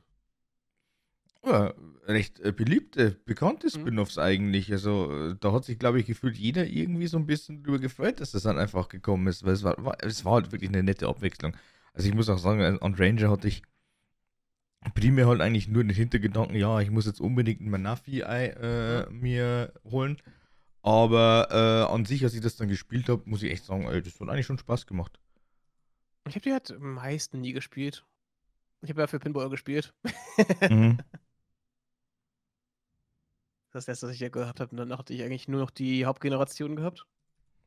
Ja, 1.45 1.75
recht 2.07 2.41
äh, 2.41 2.51
beliebte, 2.51 3.13
bekannte 3.25 3.67
mhm. 3.67 3.81
Spin-offs 3.81 4.19
eigentlich. 4.19 4.73
Also 4.73 5.13
äh, 5.13 5.37
da 5.39 5.53
hat 5.53 5.65
sich, 5.65 5.79
glaube 5.79 6.01
ich, 6.01 6.07
gefühlt 6.07 6.37
jeder 6.37 6.67
irgendwie 6.67 7.07
so 7.07 7.19
ein 7.19 7.27
bisschen 7.27 7.63
drüber 7.63 7.79
gefreut, 7.79 8.21
dass 8.21 8.33
das 8.33 8.43
dann 8.43 8.59
einfach 8.59 8.89
gekommen 8.89 9.27
ist, 9.29 9.45
weil 9.45 9.53
es 9.53 9.63
war, 9.63 9.77
war, 9.85 9.97
es 10.03 10.25
war 10.25 10.35
halt 10.35 10.53
wirklich 10.53 10.71
eine 10.71 10.83
nette 10.83 11.07
Abwechslung. 11.07 11.57
Also 11.93 12.09
ich 12.09 12.15
muss 12.15 12.29
auch 12.29 12.39
sagen, 12.39 12.63
an 12.63 12.95
Ranger 12.95 13.31
hatte 13.31 13.49
ich 13.49 13.63
primär 14.95 15.27
halt 15.27 15.41
eigentlich 15.41 15.69
nur 15.69 15.85
den 15.85 15.95
Hintergedanken, 15.95 16.57
ja, 16.57 16.81
ich 16.81 16.91
muss 16.91 17.07
jetzt 17.07 17.21
unbedingt 17.21 17.61
ein 17.61 17.71
Manafi-Ei 17.71 18.47
äh, 18.49 19.11
mhm. 19.11 19.21
mir 19.21 19.73
holen. 19.85 20.17
Aber 20.87 21.49
äh, 21.51 21.93
an 21.93 22.05
sich, 22.05 22.23
als 22.23 22.35
ich 22.35 22.41
das 22.41 22.55
dann 22.55 22.69
gespielt 22.69 23.09
habe, 23.09 23.21
muss 23.25 23.43
ich 23.43 23.51
echt 23.51 23.65
sagen, 23.65 23.89
ey, 23.89 24.01
das 24.01 24.21
hat 24.21 24.29
eigentlich 24.29 24.47
schon 24.47 24.57
Spaß 24.57 24.87
gemacht. 24.87 25.19
Ich 26.29 26.37
habe 26.37 26.43
die 26.43 26.53
halt 26.53 26.71
am 26.71 26.95
meisten 26.95 27.41
nie 27.41 27.53
gespielt. 27.53 28.05
Ich 28.83 28.91
habe 28.91 29.01
ja 29.01 29.09
für 29.09 29.19
Pinball 29.19 29.51
gespielt. 29.51 29.93
mhm. 30.71 30.99
das 33.73 33.89
letzte, 33.89 34.07
was 34.07 34.15
ich 34.15 34.21
ja 34.21 34.29
gehabt 34.29 34.61
habe. 34.61 34.71
Und 34.71 34.77
danach 34.77 35.01
hatte 35.01 35.13
ich 35.13 35.25
eigentlich 35.25 35.49
nur 35.49 35.61
noch 35.61 35.73
die 35.73 36.07
Hauptgeneration 36.07 36.77
gehabt. 36.77 37.05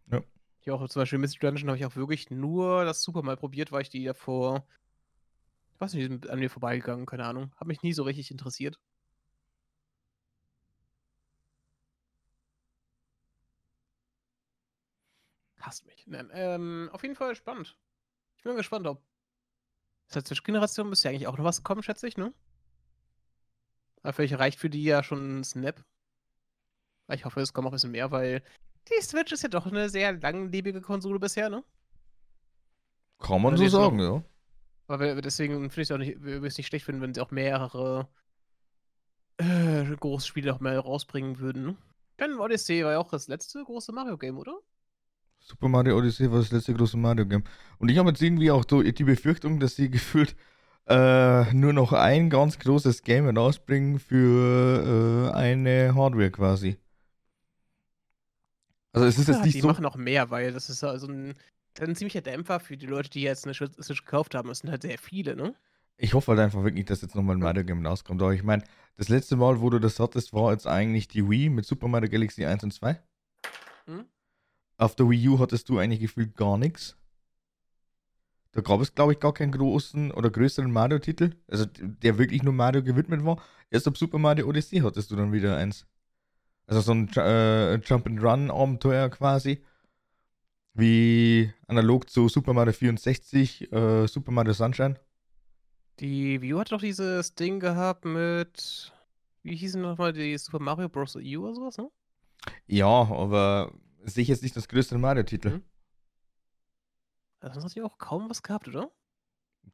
Ja. 0.09 0.21
Ich 0.61 0.71
auch 0.71 0.87
zum 0.87 1.01
Beispiel 1.01 1.19
Mystery 1.19 1.45
Dungeon 1.45 1.67
habe 1.67 1.77
ich 1.77 1.85
auch 1.85 1.97
wirklich 1.97 2.31
nur 2.31 2.85
das 2.85 3.03
Super 3.03 3.21
mal 3.21 3.35
probiert, 3.35 3.73
weil 3.73 3.81
ich 3.81 3.89
die 3.89 4.05
davor, 4.05 4.65
ich 5.73 5.81
weiß 5.81 5.93
nicht, 5.93 6.03
die 6.05 6.07
sind 6.07 6.29
an 6.29 6.39
mir 6.39 6.49
vorbeigegangen, 6.49 7.05
keine 7.05 7.25
Ahnung. 7.25 7.51
Hat 7.57 7.67
mich 7.67 7.81
nie 7.81 7.91
so 7.91 8.03
richtig 8.03 8.31
interessiert. 8.31 8.79
Hasst 15.59 15.85
mich. 15.85 16.05
Nein, 16.07 16.29
ähm, 16.33 16.89
auf 16.93 17.01
jeden 17.03 17.15
Fall 17.15 17.35
spannend. 17.35 17.77
Ich 18.37 18.43
bin 18.43 18.55
gespannt, 18.55 18.87
ob 18.87 19.03
seit 20.07 20.25
Zwischengeneration 20.27 20.89
müsste 20.89 21.07
ja 21.07 21.11
eigentlich 21.13 21.27
auch 21.27 21.37
noch 21.37 21.43
was 21.45 21.63
kommen, 21.63 21.83
schätze 21.83 22.07
ich, 22.07 22.17
ne? 22.17 22.33
Aber 24.01 24.13
vielleicht 24.13 24.39
reicht 24.39 24.59
für 24.59 24.69
die 24.69 24.83
ja 24.83 25.03
schon 25.03 25.39
ein 25.39 25.43
Snap. 25.43 25.83
Ich 27.11 27.25
hoffe, 27.25 27.41
es 27.41 27.53
kommt 27.53 27.67
auch 27.67 27.71
ein 27.71 27.75
bisschen 27.75 27.91
mehr, 27.91 28.11
weil 28.11 28.41
die 28.87 29.01
Switch 29.01 29.31
ist 29.33 29.43
ja 29.43 29.49
doch 29.49 29.65
eine 29.67 29.89
sehr 29.89 30.13
langlebige 30.13 30.79
Konsole 30.81 31.19
bisher, 31.19 31.49
ne? 31.49 31.63
Kann 33.19 33.41
man 33.41 33.51
Weil 33.51 33.57
so 33.57 33.63
jetzt 33.63 33.73
noch- 33.73 33.81
sagen, 33.81 33.99
ja. 33.99 34.23
Aber 34.87 35.21
deswegen 35.21 35.69
finde 35.69 35.81
ich 35.81 35.89
es 35.89 35.91
auch 35.91 35.97
nicht, 35.97 36.21
würde 36.21 36.47
es 36.47 36.57
nicht 36.57 36.67
schlecht 36.67 36.85
finden, 36.85 37.01
wenn 37.01 37.13
sie 37.13 37.21
auch 37.21 37.29
mehrere 37.31 38.07
äh, 39.37 39.83
große 39.95 40.25
Spiele 40.27 40.53
auch 40.53 40.59
mehr 40.59 40.79
rausbringen 40.79 41.37
würden. 41.39 41.63
Ne? 41.65 41.77
Dann 42.17 42.39
Odyssey 42.39 42.83
war 42.83 42.93
ja 42.93 42.99
auch 42.99 43.11
das 43.11 43.27
letzte 43.27 43.63
große 43.63 43.91
Mario-Game, 43.91 44.37
oder? 44.37 44.57
Super 45.49 45.67
Mario 45.67 45.97
Odyssey 45.97 46.31
war 46.31 46.39
das 46.39 46.51
letzte 46.51 46.73
große 46.73 46.97
Mario-Game. 46.97 47.43
Und 47.79 47.89
ich 47.89 47.97
habe 47.97 48.09
jetzt 48.09 48.21
irgendwie 48.21 48.51
auch 48.51 48.63
so 48.69 48.81
die 48.83 49.03
Befürchtung, 49.03 49.59
dass 49.59 49.75
sie 49.75 49.89
gefühlt 49.91 50.35
äh, 50.87 51.53
nur 51.53 51.73
noch 51.73 51.93
ein 51.93 52.29
ganz 52.29 52.59
großes 52.59 53.03
Game 53.03 53.27
rausbringen 53.35 53.99
für 53.99 55.31
äh, 55.33 55.35
eine 55.35 55.95
Hardware 55.95 56.31
quasi. 56.31 56.77
Also 58.93 59.07
es 59.07 59.17
ist 59.17 59.27
Ja, 59.27 59.33
jetzt 59.35 59.45
nicht 59.45 59.55
die 59.55 59.61
so. 59.61 59.67
machen 59.67 59.85
auch 59.85 59.95
mehr, 59.95 60.29
weil 60.31 60.51
das 60.51 60.69
ist 60.69 60.83
also 60.83 61.07
ein, 61.07 61.35
ein 61.79 61.95
ziemlicher 61.95 62.21
Dämpfer 62.21 62.59
für 62.59 62.77
die 62.77 62.85
Leute, 62.87 63.09
die 63.09 63.21
jetzt 63.21 63.45
eine 63.45 63.53
Switch 63.53 64.03
gekauft 64.05 64.35
haben. 64.35 64.49
Es 64.49 64.59
sind 64.59 64.71
halt 64.71 64.81
sehr 64.81 64.97
viele, 64.97 65.35
ne? 65.35 65.55
Ich 65.97 66.13
hoffe 66.15 66.31
halt 66.31 66.39
einfach 66.39 66.63
wirklich, 66.63 66.85
dass 66.85 67.01
jetzt 67.01 67.13
nochmal 67.15 67.35
ein 67.35 67.41
Mario-Game 67.41 67.85
rauskommt. 67.85 68.21
Aber 68.23 68.33
ich 68.33 68.41
meine, 68.43 68.63
das 68.97 69.07
letzte 69.09 69.35
Mal, 69.35 69.61
wo 69.61 69.69
du 69.69 69.77
das 69.79 69.99
hattest, 69.99 70.33
war 70.33 70.51
jetzt 70.51 70.65
eigentlich 70.67 71.07
die 71.07 71.29
Wii 71.29 71.49
mit 71.49 71.65
Super 71.65 71.87
Mario 71.87 72.09
Galaxy 72.09 72.43
1 72.45 72.63
und 72.63 72.73
2. 72.73 72.99
Hm? 73.87 74.01
Auf 74.79 74.95
der 74.95 75.09
Wii 75.09 75.27
U 75.27 75.39
hattest 75.39 75.67
du 75.67 75.77
eigentlich 75.77 75.99
gefühlt 75.99 76.37
gar 76.37 76.57
nichts. 76.57 76.95
Da 78.53 78.61
gab 78.61 78.79
es, 78.79 78.95
glaube 78.95 79.11
ich, 79.11 79.19
gar 79.19 79.33
keinen 79.33 79.51
großen 79.51 80.11
oder 80.11 80.29
größeren 80.29 80.71
Mario-Titel, 80.71 81.35
also 81.49 81.65
der 81.65 82.17
wirklich 82.17 82.43
nur 82.43 82.53
Mario 82.53 82.81
gewidmet 82.81 83.23
war. 83.25 83.43
Erst 83.69 83.87
ab 83.87 83.97
Super 83.97 84.17
Mario 84.17 84.47
Odyssey 84.47 84.79
hattest 84.79 85.11
du 85.11 85.17
dann 85.17 85.33
wieder 85.33 85.57
eins. 85.57 85.85
Also 86.65 86.79
so 86.79 86.93
ein 86.93 87.09
äh, 87.17 87.75
Jump-and-Run-Abenteuer 87.75 89.09
quasi. 89.09 89.61
Wie 90.73 91.51
analog 91.67 92.09
zu 92.09 92.29
Super 92.29 92.53
Mario 92.53 92.71
64, 92.71 93.73
äh, 93.73 94.07
Super 94.07 94.31
Mario 94.31 94.53
Sunshine. 94.53 94.97
Die 95.99 96.41
Wii 96.41 96.53
U 96.53 96.59
hat 96.59 96.71
doch 96.71 96.79
dieses 96.79 97.35
Ding 97.35 97.59
gehabt 97.59 98.05
mit. 98.05 98.93
Wie 99.43 99.57
hießen 99.57 99.81
nochmal 99.81 100.13
die 100.13 100.37
Super 100.37 100.59
Mario 100.59 100.87
Bros. 100.87 101.17
U 101.17 101.43
oder 101.43 101.53
sowas, 101.53 101.77
ne? 101.77 101.89
Ja, 102.65 102.87
aber 102.87 103.73
sehe 104.05 104.23
ich 104.23 104.27
jetzt 104.27 104.43
nicht 104.43 104.55
das 104.55 104.67
größte 104.67 104.97
Mario-Titel. 104.97 105.49
Mhm. 105.49 105.63
Also 107.41 107.59
sonst 107.59 107.71
hat 107.71 107.75
die 107.75 107.81
auch 107.81 107.97
kaum 107.97 108.29
was 108.29 108.43
gehabt, 108.43 108.67
oder? 108.67 108.89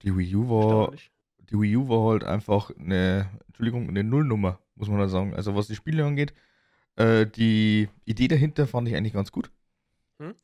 Die 0.01 0.15
Wii 0.15 0.35
U 0.35 0.49
war 0.49 0.91
die 1.49 1.59
Wii 1.59 1.77
U 1.77 1.89
war 1.89 2.11
halt 2.11 2.23
einfach 2.23 2.71
eine, 2.77 3.29
Entschuldigung, 3.47 3.87
eine 3.87 4.03
Nullnummer, 4.03 4.59
muss 4.75 4.89
man 4.89 4.99
da 4.99 5.07
sagen. 5.07 5.33
Also 5.35 5.55
was 5.55 5.67
die 5.67 5.75
Spiele 5.75 6.05
angeht, 6.05 6.33
äh, 6.95 7.25
die 7.25 7.89
Idee 8.05 8.27
dahinter 8.27 8.67
fand 8.67 8.87
ich 8.87 8.95
eigentlich 8.95 9.13
ganz 9.13 9.31
gut. 9.31 9.51
Hm? 10.19 10.35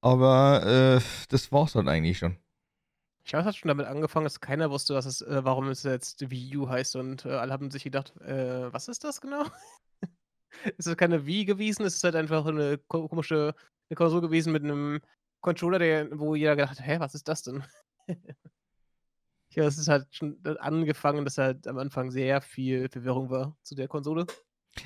Aber 0.00 0.98
äh, 0.98 1.00
das 1.28 1.52
war's 1.52 1.74
halt 1.74 1.88
eigentlich 1.88 2.18
schon. 2.18 2.36
Ich 3.24 3.30
glaube, 3.30 3.42
es 3.42 3.46
hat 3.46 3.56
schon 3.56 3.68
damit 3.68 3.86
angefangen, 3.86 4.24
dass 4.24 4.40
keiner 4.40 4.70
wusste, 4.70 4.94
was 4.94 5.06
es, 5.06 5.22
äh, 5.22 5.44
warum 5.44 5.68
es 5.68 5.84
jetzt 5.84 6.28
Wii 6.30 6.56
U 6.56 6.68
heißt 6.68 6.96
und 6.96 7.24
äh, 7.24 7.30
alle 7.30 7.52
haben 7.52 7.70
sich 7.70 7.84
gedacht, 7.84 8.16
äh, 8.20 8.72
was 8.72 8.88
ist 8.88 9.04
das 9.04 9.20
genau? 9.20 9.44
es 10.78 10.86
ist 10.86 10.96
keine 10.96 11.26
Wii 11.26 11.44
gewesen, 11.44 11.84
es 11.84 11.96
ist 11.96 12.04
halt 12.04 12.16
einfach 12.16 12.46
eine 12.46 12.78
ko 12.78 13.08
komische 13.08 13.54
eine 13.88 13.96
Konsole 13.96 14.22
gewesen 14.22 14.52
mit 14.52 14.64
einem 14.64 15.00
Controller, 15.40 15.78
der, 15.78 16.18
wo 16.18 16.34
jeder 16.34 16.56
gedacht 16.56 16.78
hat, 16.78 16.86
hä, 16.86 17.00
was 17.00 17.14
ist 17.14 17.28
das 17.28 17.42
denn? 17.42 17.62
ja, 19.50 19.64
es 19.64 19.76
ist 19.76 19.88
halt 19.88 20.06
schon 20.10 20.38
angefangen, 20.60 21.24
dass 21.24 21.38
halt 21.38 21.66
am 21.66 21.78
Anfang 21.78 22.10
sehr 22.10 22.40
viel 22.40 22.88
Verwirrung 22.88 23.28
war 23.28 23.56
zu 23.62 23.74
der 23.74 23.88
Konsole. 23.88 24.26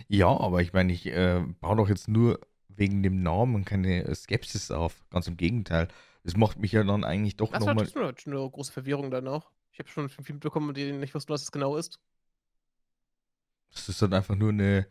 Ja, 0.08 0.28
aber 0.28 0.62
ich 0.62 0.72
meine, 0.72 0.92
ich 0.92 1.06
äh, 1.06 1.44
baue 1.60 1.76
doch 1.76 1.88
jetzt 1.88 2.08
nur 2.08 2.40
wegen 2.68 3.02
dem 3.02 3.22
Namen 3.22 3.64
keine 3.64 4.12
Skepsis 4.14 4.70
auf. 4.70 5.04
Ganz 5.10 5.28
im 5.28 5.36
Gegenteil. 5.36 5.88
Das 6.24 6.36
macht 6.36 6.58
mich 6.58 6.72
ja 6.72 6.82
dann 6.82 7.04
eigentlich 7.04 7.36
doch 7.36 7.52
Das 7.52 7.64
war 7.64 7.74
nochmal. 7.74 8.16
schon 8.18 8.32
eine, 8.32 8.50
große 8.50 8.72
Verwirrung 8.72 9.10
dann 9.10 9.28
auch. 9.28 9.52
Ich 9.72 9.78
habe 9.78 9.88
schon 9.88 10.08
viel 10.08 10.34
mitbekommen, 10.34 10.74
die 10.74 10.90
nicht 10.92 11.14
wussten, 11.14 11.32
was 11.32 11.42
es 11.42 11.52
genau 11.52 11.76
ist. 11.76 12.00
Das 13.72 13.88
ist 13.88 14.02
halt 14.02 14.14
einfach 14.14 14.34
nur 14.34 14.50
eine 14.50 14.88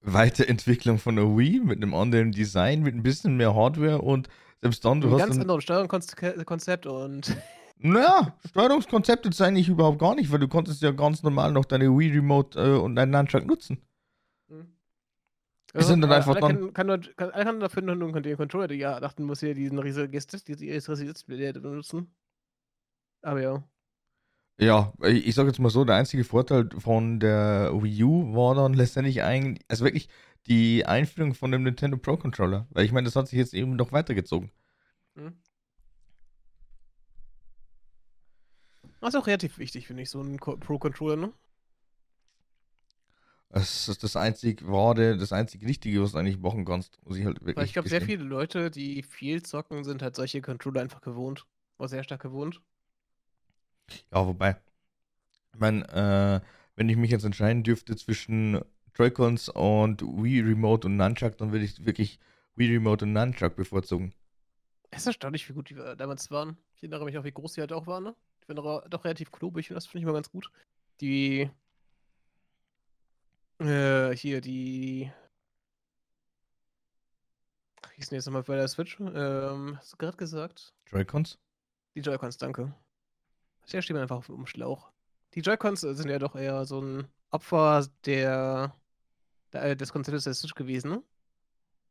Weiterentwicklung 0.00 0.98
von 0.98 1.16
der 1.16 1.24
Wii 1.36 1.60
mit 1.60 1.76
einem 1.82 1.94
anderen 1.94 2.32
Design, 2.32 2.82
mit 2.82 2.94
ein 2.94 3.02
bisschen 3.02 3.36
mehr 3.36 3.54
Hardware 3.54 4.00
und 4.00 4.28
selbst 4.62 4.84
dann, 4.84 5.00
du 5.00 5.08
Ein 5.08 5.12
hast 5.14 5.18
ganz 5.20 5.34
dann, 5.34 5.42
anderes 5.42 5.64
Steuerungskonzept 5.64 6.86
und 6.86 7.36
Naja, 7.80 8.36
Steuerungskonzept 8.50 9.24
jetzt 9.24 9.40
eigentlich 9.40 9.68
überhaupt 9.68 10.00
gar 10.00 10.16
nicht, 10.16 10.32
weil 10.32 10.40
du 10.40 10.48
konntest 10.48 10.82
ja 10.82 10.90
ganz 10.90 11.22
normal 11.22 11.52
noch 11.52 11.64
deine 11.64 11.86
Wii 11.96 12.12
Remote 12.12 12.58
äh, 12.58 12.76
und 12.76 12.96
deinen 12.96 13.12
Nunchuck 13.12 13.46
nutzen. 13.46 13.78
Es 15.74 15.86
sind 15.86 16.00
dann 16.00 16.10
einfach 16.10 16.34
dann- 16.40 16.72
Kann, 16.72 16.72
kann 16.72 16.86
nur, 16.86 16.98
kann, 17.16 17.30
alle 17.30 17.44
kann 17.44 17.60
dafür 17.60 17.82
nur 17.82 17.94
den 18.22 18.36
Controller, 18.36 18.68
die 18.68 18.76
ja 18.76 18.98
dachten, 18.98 19.22
muss 19.24 19.40
hier 19.40 19.54
diesen 19.54 19.78
riesigen 19.78 20.10
Gest, 20.10 20.48
diese 20.48 20.64
riesige 20.64 21.60
benutzen. 21.60 22.10
Aber 23.22 23.42
ja. 23.42 23.62
Ja, 24.60 24.92
ich 25.04 25.26
ich 25.28 25.34
sag 25.34 25.46
jetzt 25.46 25.58
mal 25.60 25.70
so, 25.70 25.84
der 25.84 25.96
einzige 25.96 26.24
Vorteil 26.24 26.68
von 26.78 27.20
der 27.20 27.70
Wii 27.72 28.02
U 28.04 28.34
war 28.34 28.54
dann 28.56 28.74
letztendlich 28.74 29.22
eigentlich, 29.22 29.64
also 29.68 29.84
wirklich 29.84 30.08
die 30.46 30.84
Einführung 30.86 31.34
von 31.34 31.52
dem 31.52 31.62
Nintendo 31.62 31.96
Pro 31.96 32.16
Controller. 32.16 32.66
Weil 32.70 32.84
ich 32.84 32.92
meine, 32.92 33.04
das 33.04 33.14
hat 33.16 33.28
sich 33.28 33.38
jetzt 33.38 33.54
eben 33.54 33.76
noch 33.76 33.92
weitergezogen. 33.92 34.50
Hm. 35.16 35.32
Das 39.00 39.14
ist 39.14 39.20
auch 39.20 39.26
relativ 39.26 39.58
wichtig, 39.58 39.86
finde 39.86 40.02
ich, 40.02 40.10
so 40.10 40.20
ein 40.20 40.38
Co- 40.38 40.56
Pro-Controller, 40.56 41.16
ne? 41.16 41.32
Das 43.50 43.88
ist 43.88 44.04
das 44.04 44.14
einzig 44.16 44.66
wahre, 44.66 45.16
das 45.16 45.32
einzig 45.32 45.64
Richtige, 45.64 46.02
was 46.02 46.12
du 46.12 46.18
eigentlich 46.18 46.38
machen 46.38 46.64
kannst. 46.64 46.98
Muss 47.04 47.16
ich 47.16 47.24
halt 47.24 47.40
wirklich 47.40 47.56
Weil 47.56 47.64
ich 47.64 47.72
glaube, 47.72 47.88
sehr 47.88 48.00
viele 48.02 48.24
Leute, 48.24 48.70
die 48.70 49.02
viel 49.02 49.42
zocken, 49.42 49.84
sind 49.84 50.02
halt 50.02 50.16
solche 50.16 50.42
Controller 50.42 50.82
einfach 50.82 51.00
gewohnt. 51.00 51.46
Oder 51.78 51.88
sehr 51.88 52.04
stark 52.04 52.20
gewohnt. 52.22 52.60
Ja, 54.12 54.26
wobei, 54.26 54.56
ich 55.52 55.60
meine, 55.60 55.88
äh, 55.88 56.46
wenn 56.76 56.88
ich 56.88 56.96
mich 56.96 57.10
jetzt 57.10 57.24
entscheiden 57.24 57.62
dürfte 57.62 57.96
zwischen 57.96 58.60
Joy-Cons 58.94 59.48
und 59.50 60.02
Wii 60.02 60.40
Remote 60.40 60.86
und 60.86 60.96
Nunchuck, 60.96 61.36
dann 61.38 61.52
würde 61.52 61.64
ich 61.64 61.84
wirklich 61.84 62.18
Wii 62.56 62.74
Remote 62.74 63.04
und 63.04 63.12
Nunchuck 63.12 63.56
bevorzugen. 63.56 64.14
Es 64.90 65.00
ist 65.00 65.06
erstaunlich, 65.08 65.48
wie 65.48 65.52
gut 65.52 65.70
die 65.70 65.74
äh, 65.74 65.96
damals 65.96 66.30
waren. 66.30 66.56
Ich 66.74 66.82
erinnere 66.82 67.04
mich 67.04 67.18
auch, 67.18 67.24
wie 67.24 67.32
groß 67.32 67.54
die 67.54 67.60
halt 67.60 67.72
auch 67.72 67.86
waren, 67.86 68.04
ne? 68.04 68.16
Die 68.42 68.48
waren 68.48 68.56
doch, 68.88 69.04
relativ 69.04 69.30
klobig 69.30 69.70
und 69.70 69.74
das 69.74 69.86
finde 69.86 70.00
ich 70.00 70.06
mal 70.06 70.14
ganz 70.14 70.30
gut. 70.30 70.50
Die. 71.00 71.50
Äh, 73.58 74.16
hier, 74.16 74.40
die. 74.40 75.12
Wie 77.90 77.96
hieß 77.96 78.08
denn 78.08 78.16
jetzt 78.16 78.26
nochmal 78.26 78.42
bei 78.44 78.56
der 78.56 78.68
Switch? 78.68 78.98
Ähm, 79.00 79.76
hast 79.78 79.92
du 79.92 79.96
gerade 79.96 80.16
gesagt? 80.16 80.72
Joy-Cons? 80.86 81.38
Die 81.94 82.00
Joy-Cons, 82.00 82.38
danke. 82.38 82.74
Der 83.72 83.82
steht 83.82 83.96
einfach 83.96 84.16
auf 84.16 84.26
dem 84.26 84.46
Schlauch. 84.46 84.90
Die 85.34 85.40
Joy-Cons 85.40 85.82
sind 85.82 86.08
ja 86.08 86.18
doch 86.18 86.34
eher 86.34 86.64
so 86.64 86.80
ein 86.80 87.06
Opfer 87.30 87.86
der, 88.06 88.74
der 89.52 89.62
äh, 89.62 89.76
des 89.76 89.92
Konzeptes 89.92 90.24
der 90.24 90.34
Switch 90.34 90.54
gewesen, 90.54 90.90
ne? 90.90 91.02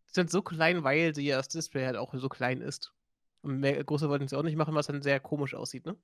Die 0.10 0.13
sind 0.13 0.31
so 0.31 0.41
klein, 0.41 0.84
weil 0.84 1.13
sie 1.13 1.25
ja 1.25 1.38
das 1.38 1.50
Display 1.50 1.86
halt 1.86 1.98
auch 1.98 2.13
so 2.15 2.29
klein 2.29 2.62
ist. 2.62 2.93
Und 3.41 3.60
mehr 3.60 3.84
größer 3.84 4.10
wollten 4.10 4.27
sie 4.27 4.38
auch 4.38 4.43
nicht 4.43 4.55
machen, 4.55 4.74
was 4.74 4.88
dann 4.88 5.01
sehr 5.01 5.19
komisch 5.19 5.53
aussieht, 5.53 5.86
ne? 5.86 5.96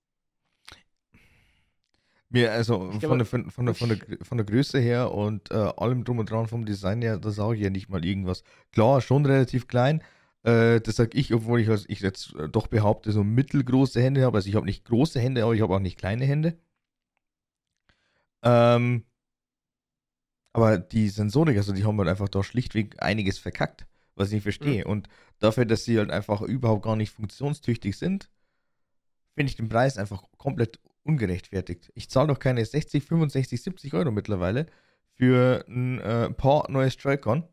Mir, 2.29 2.51
also 2.51 2.89
Ich 2.91 2.91
von, 2.91 2.99
glaube, 2.99 3.17
der, 3.17 3.25
von, 3.25 3.51
von, 3.51 3.65
der, 3.67 3.75
von, 3.75 3.89
der, 3.89 3.97
von 4.23 4.37
der 4.37 4.45
Größe 4.45 4.79
her 4.79 5.11
und 5.11 5.51
äh, 5.51 5.53
allem 5.53 6.03
drum 6.03 6.17
und 6.19 6.29
dran 6.29 6.47
vom 6.47 6.65
Design 6.65 7.01
her, 7.01 7.17
da 7.17 7.29
sage 7.29 7.55
ich 7.55 7.61
ja 7.61 7.69
nicht 7.69 7.89
mal 7.89 8.03
irgendwas. 8.03 8.43
Klar, 8.71 9.01
schon 9.01 9.25
relativ 9.25 9.67
klein. 9.67 10.03
Äh, 10.43 10.81
das 10.81 10.97
sage 10.97 11.17
ich, 11.17 11.33
obwohl 11.33 11.61
ich, 11.61 11.69
als 11.69 11.85
ich 11.89 12.01
jetzt 12.01 12.35
äh, 12.35 12.49
doch 12.49 12.67
behaupte, 12.67 13.11
so 13.11 13.23
mittelgroße 13.23 14.01
Hände 14.01 14.23
habe. 14.25 14.37
Also 14.37 14.49
ich 14.49 14.55
habe 14.55 14.65
nicht 14.65 14.85
große 14.85 15.19
Hände, 15.19 15.43
aber 15.43 15.53
ich 15.53 15.61
habe 15.61 15.75
auch 15.75 15.79
nicht 15.79 15.97
kleine 15.97 16.25
Hände. 16.25 16.57
Ähm, 18.43 19.05
aber 20.53 20.77
die 20.77 21.09
Sensorik, 21.09 21.57
also 21.57 21.73
die 21.73 21.83
haben 21.85 21.97
halt 21.97 22.09
einfach 22.09 22.29
da 22.29 22.43
schlichtweg 22.43 23.01
einiges 23.01 23.39
verkackt, 23.39 23.87
was 24.15 24.27
ich 24.29 24.35
nicht 24.35 24.43
verstehe. 24.43 24.85
Und 24.85 25.07
dafür, 25.39 25.65
dass 25.65 25.85
sie 25.85 25.97
halt 25.97 26.11
einfach 26.11 26.41
überhaupt 26.41 26.83
gar 26.83 26.95
nicht 26.95 27.11
funktionstüchtig 27.11 27.97
sind, 27.97 28.29
finde 29.35 29.49
ich 29.49 29.55
den 29.55 29.69
Preis 29.69 29.97
einfach 29.97 30.23
komplett 30.37 30.79
ungerechtfertigt. 31.03 31.91
Ich 31.95 32.09
zahle 32.09 32.27
doch 32.27 32.39
keine 32.39 32.63
60, 32.63 33.03
65, 33.03 33.61
70 33.61 33.93
Euro 33.93 34.11
mittlerweile 34.11 34.67
für 35.15 35.65
ein 35.67 35.99
äh, 35.99 36.29
paar 36.31 36.69
neues 36.69 36.97
Joy-Con. 37.01 37.47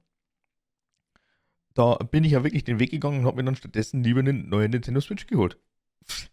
Da 1.75 1.97
bin 1.97 2.25
ich 2.25 2.33
ja 2.33 2.43
wirklich 2.43 2.65
den 2.65 2.79
Weg 2.79 2.91
gegangen 2.91 3.21
und 3.21 3.27
habe 3.27 3.37
mir 3.37 3.45
dann 3.45 3.57
stattdessen 3.57 4.03
lieber 4.03 4.21
eine 4.21 4.33
neue 4.33 4.69
Nintendo 4.69 5.01
Switch 5.01 5.27
geholt. 5.27 5.59
Pff, 6.05 6.31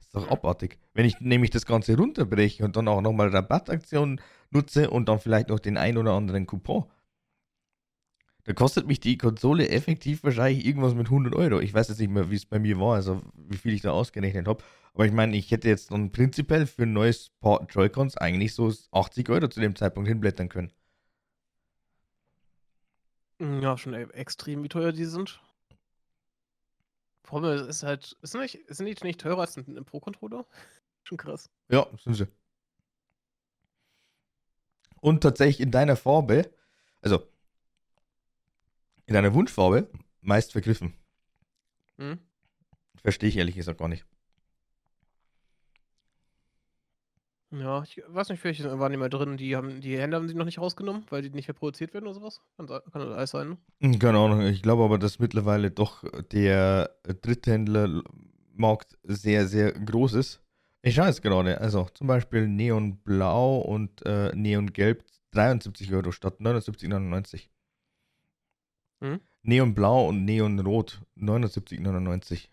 ist 0.00 0.14
doch 0.14 0.28
abartig. 0.30 0.78
Wenn 0.94 1.06
ich 1.06 1.20
nämlich 1.20 1.50
das 1.50 1.66
Ganze 1.66 1.96
runterbreche 1.96 2.64
und 2.64 2.76
dann 2.76 2.88
auch 2.88 3.00
nochmal 3.00 3.28
Rabattaktionen 3.28 4.20
nutze 4.50 4.90
und 4.90 5.08
dann 5.08 5.20
vielleicht 5.20 5.48
noch 5.48 5.60
den 5.60 5.76
ein 5.76 5.96
oder 5.96 6.12
anderen 6.12 6.46
Coupon, 6.46 6.84
da 8.44 8.52
kostet 8.52 8.86
mich 8.86 9.00
die 9.00 9.16
Konsole 9.16 9.70
effektiv 9.70 10.22
wahrscheinlich 10.22 10.66
irgendwas 10.66 10.94
mit 10.94 11.06
100 11.06 11.34
Euro. 11.34 11.60
Ich 11.60 11.72
weiß 11.72 11.88
jetzt 11.88 11.98
nicht 11.98 12.10
mehr, 12.10 12.30
wie 12.30 12.36
es 12.36 12.44
bei 12.44 12.58
mir 12.58 12.78
war, 12.78 12.96
also 12.96 13.22
wie 13.36 13.56
viel 13.56 13.72
ich 13.72 13.80
da 13.80 13.92
ausgerechnet 13.92 14.46
habe. 14.46 14.62
Aber 14.92 15.06
ich 15.06 15.12
meine, 15.12 15.36
ich 15.36 15.50
hätte 15.50 15.68
jetzt 15.68 15.90
dann 15.90 16.12
prinzipiell 16.12 16.66
für 16.66 16.82
ein 16.82 16.92
neues 16.92 17.30
Paar 17.40 17.66
Joy-Cons 17.68 18.18
eigentlich 18.18 18.54
so 18.54 18.72
80 18.92 19.30
Euro 19.30 19.48
zu 19.48 19.60
dem 19.60 19.74
Zeitpunkt 19.74 20.08
hinblättern 20.08 20.50
können. 20.50 20.72
Hm, 23.44 23.60
ja, 23.60 23.76
schon 23.76 23.92
e 23.92 24.04
extrem, 24.14 24.62
wie 24.64 24.68
teuer 24.70 24.90
die 24.92 25.04
sind. 25.04 25.38
Vor 27.24 27.42
allem 27.42 27.68
ist 27.68 27.82
halt 27.82 28.16
ist 28.22 28.34
nicht 28.34 28.58
sind 28.68 28.86
die 28.86 28.96
nicht 29.06 29.20
teurer 29.20 29.40
als 29.42 29.56
'n 29.56 29.76
'n 29.76 29.84
Pro-Controller? 29.84 30.46
Schon 31.04 31.18
krass. 31.18 31.50
Ja, 31.68 31.86
sind 32.02 32.14
sie. 32.14 32.26
Und 35.00 35.20
tatsächlich 35.22 35.60
in 35.60 35.70
deiner 35.70 35.96
Farbe, 35.96 36.50
also 37.02 37.28
in 39.06 39.14
deiner 39.14 39.34
Wunschfarbe, 39.34 39.88
meist 40.20 40.52
vergriffen. 40.52 40.94
Mhm. 41.98 42.18
Verstehe 43.02 43.28
ich 43.28 43.36
ehrlich 43.36 43.54
gesagt 43.54 43.78
gar 43.78 43.88
nicht. 43.88 44.06
Ja, 47.50 47.82
ich 47.84 48.02
weiß 48.08 48.30
nicht, 48.30 48.40
vielleicht 48.40 48.64
waren 48.64 48.90
die 48.90 48.98
mal 48.98 49.08
drin, 49.08 49.36
die 49.36 49.54
haben 49.54 49.80
die 49.80 49.98
Hände 49.98 50.16
haben 50.16 50.28
sie 50.28 50.34
noch 50.34 50.44
nicht 50.44 50.58
rausgenommen, 50.58 51.04
weil 51.10 51.22
die 51.22 51.30
nicht 51.30 51.46
mehr 51.46 51.54
produziert 51.54 51.94
werden 51.94 52.06
oder 52.06 52.14
sowas. 52.14 52.40
Kann 52.56 52.66
kann 52.66 53.02
alles 53.02 53.30
sein, 53.30 53.50
ne? 53.50 53.58
Hm, 53.80 53.98
keine 53.98 54.18
Ahnung, 54.18 54.40
ich 54.40 54.62
glaube 54.62 54.82
aber, 54.82 54.98
dass 54.98 55.18
mittlerweile 55.18 55.70
doch 55.70 56.04
der 56.32 56.90
Dritthändlermarkt 57.04 58.98
sehr, 59.04 59.46
sehr 59.46 59.72
groß 59.72 60.14
ist. 60.14 60.40
Ich 60.82 60.96
schaue 60.96 61.06
jetzt 61.06 61.22
gerade, 61.22 61.60
also 61.60 61.86
zum 61.94 62.08
Beispiel 62.08 62.48
Neonblau 62.48 63.58
und 63.58 64.04
äh, 64.04 64.34
Neongelb 64.34 65.04
73 65.30 65.92
Euro 65.94 66.12
statt 66.12 66.40
79,99. 66.40 67.48
Mhm. 69.00 69.20
Neonblau 69.42 70.08
und 70.08 70.24
Neonrot 70.24 71.00
79,99. 71.16 72.48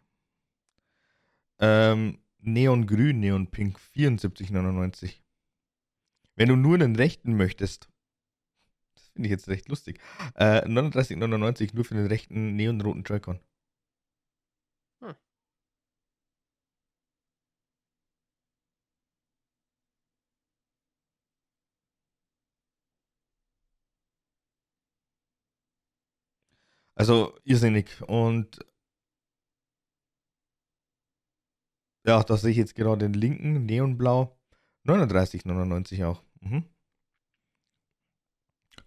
Ähm, 1.59 2.19
Neongrün, 2.41 3.19
Neonpink 3.19 3.77
74,99. 3.95 5.21
Wenn 6.35 6.49
du 6.49 6.55
nur 6.55 6.75
einen 6.75 6.95
rechten 6.95 7.35
möchtest, 7.37 7.89
das 8.95 9.09
finde 9.09 9.27
ich 9.27 9.31
jetzt 9.31 9.47
recht 9.49 9.69
lustig, 9.69 9.99
äh, 10.35 10.67
39,99 10.67 11.73
nur 11.75 11.85
für 11.85 11.95
den 11.95 12.07
rechten 12.07 12.55
neonroten 12.55 13.03
Joy-Con. 13.03 13.39
Hm. 15.01 15.15
Also 26.95 27.37
irrsinnig. 27.43 28.01
Und 28.07 28.59
ja, 32.05 32.23
da 32.23 32.37
sehe 32.37 32.51
ich 32.51 32.57
jetzt 32.57 32.75
genau 32.75 32.95
den 32.95 33.13
linken, 33.13 33.65
Neonblau. 33.65 34.37
39,99 34.85 36.03
auch. 36.05 36.23
Mhm. 36.41 36.65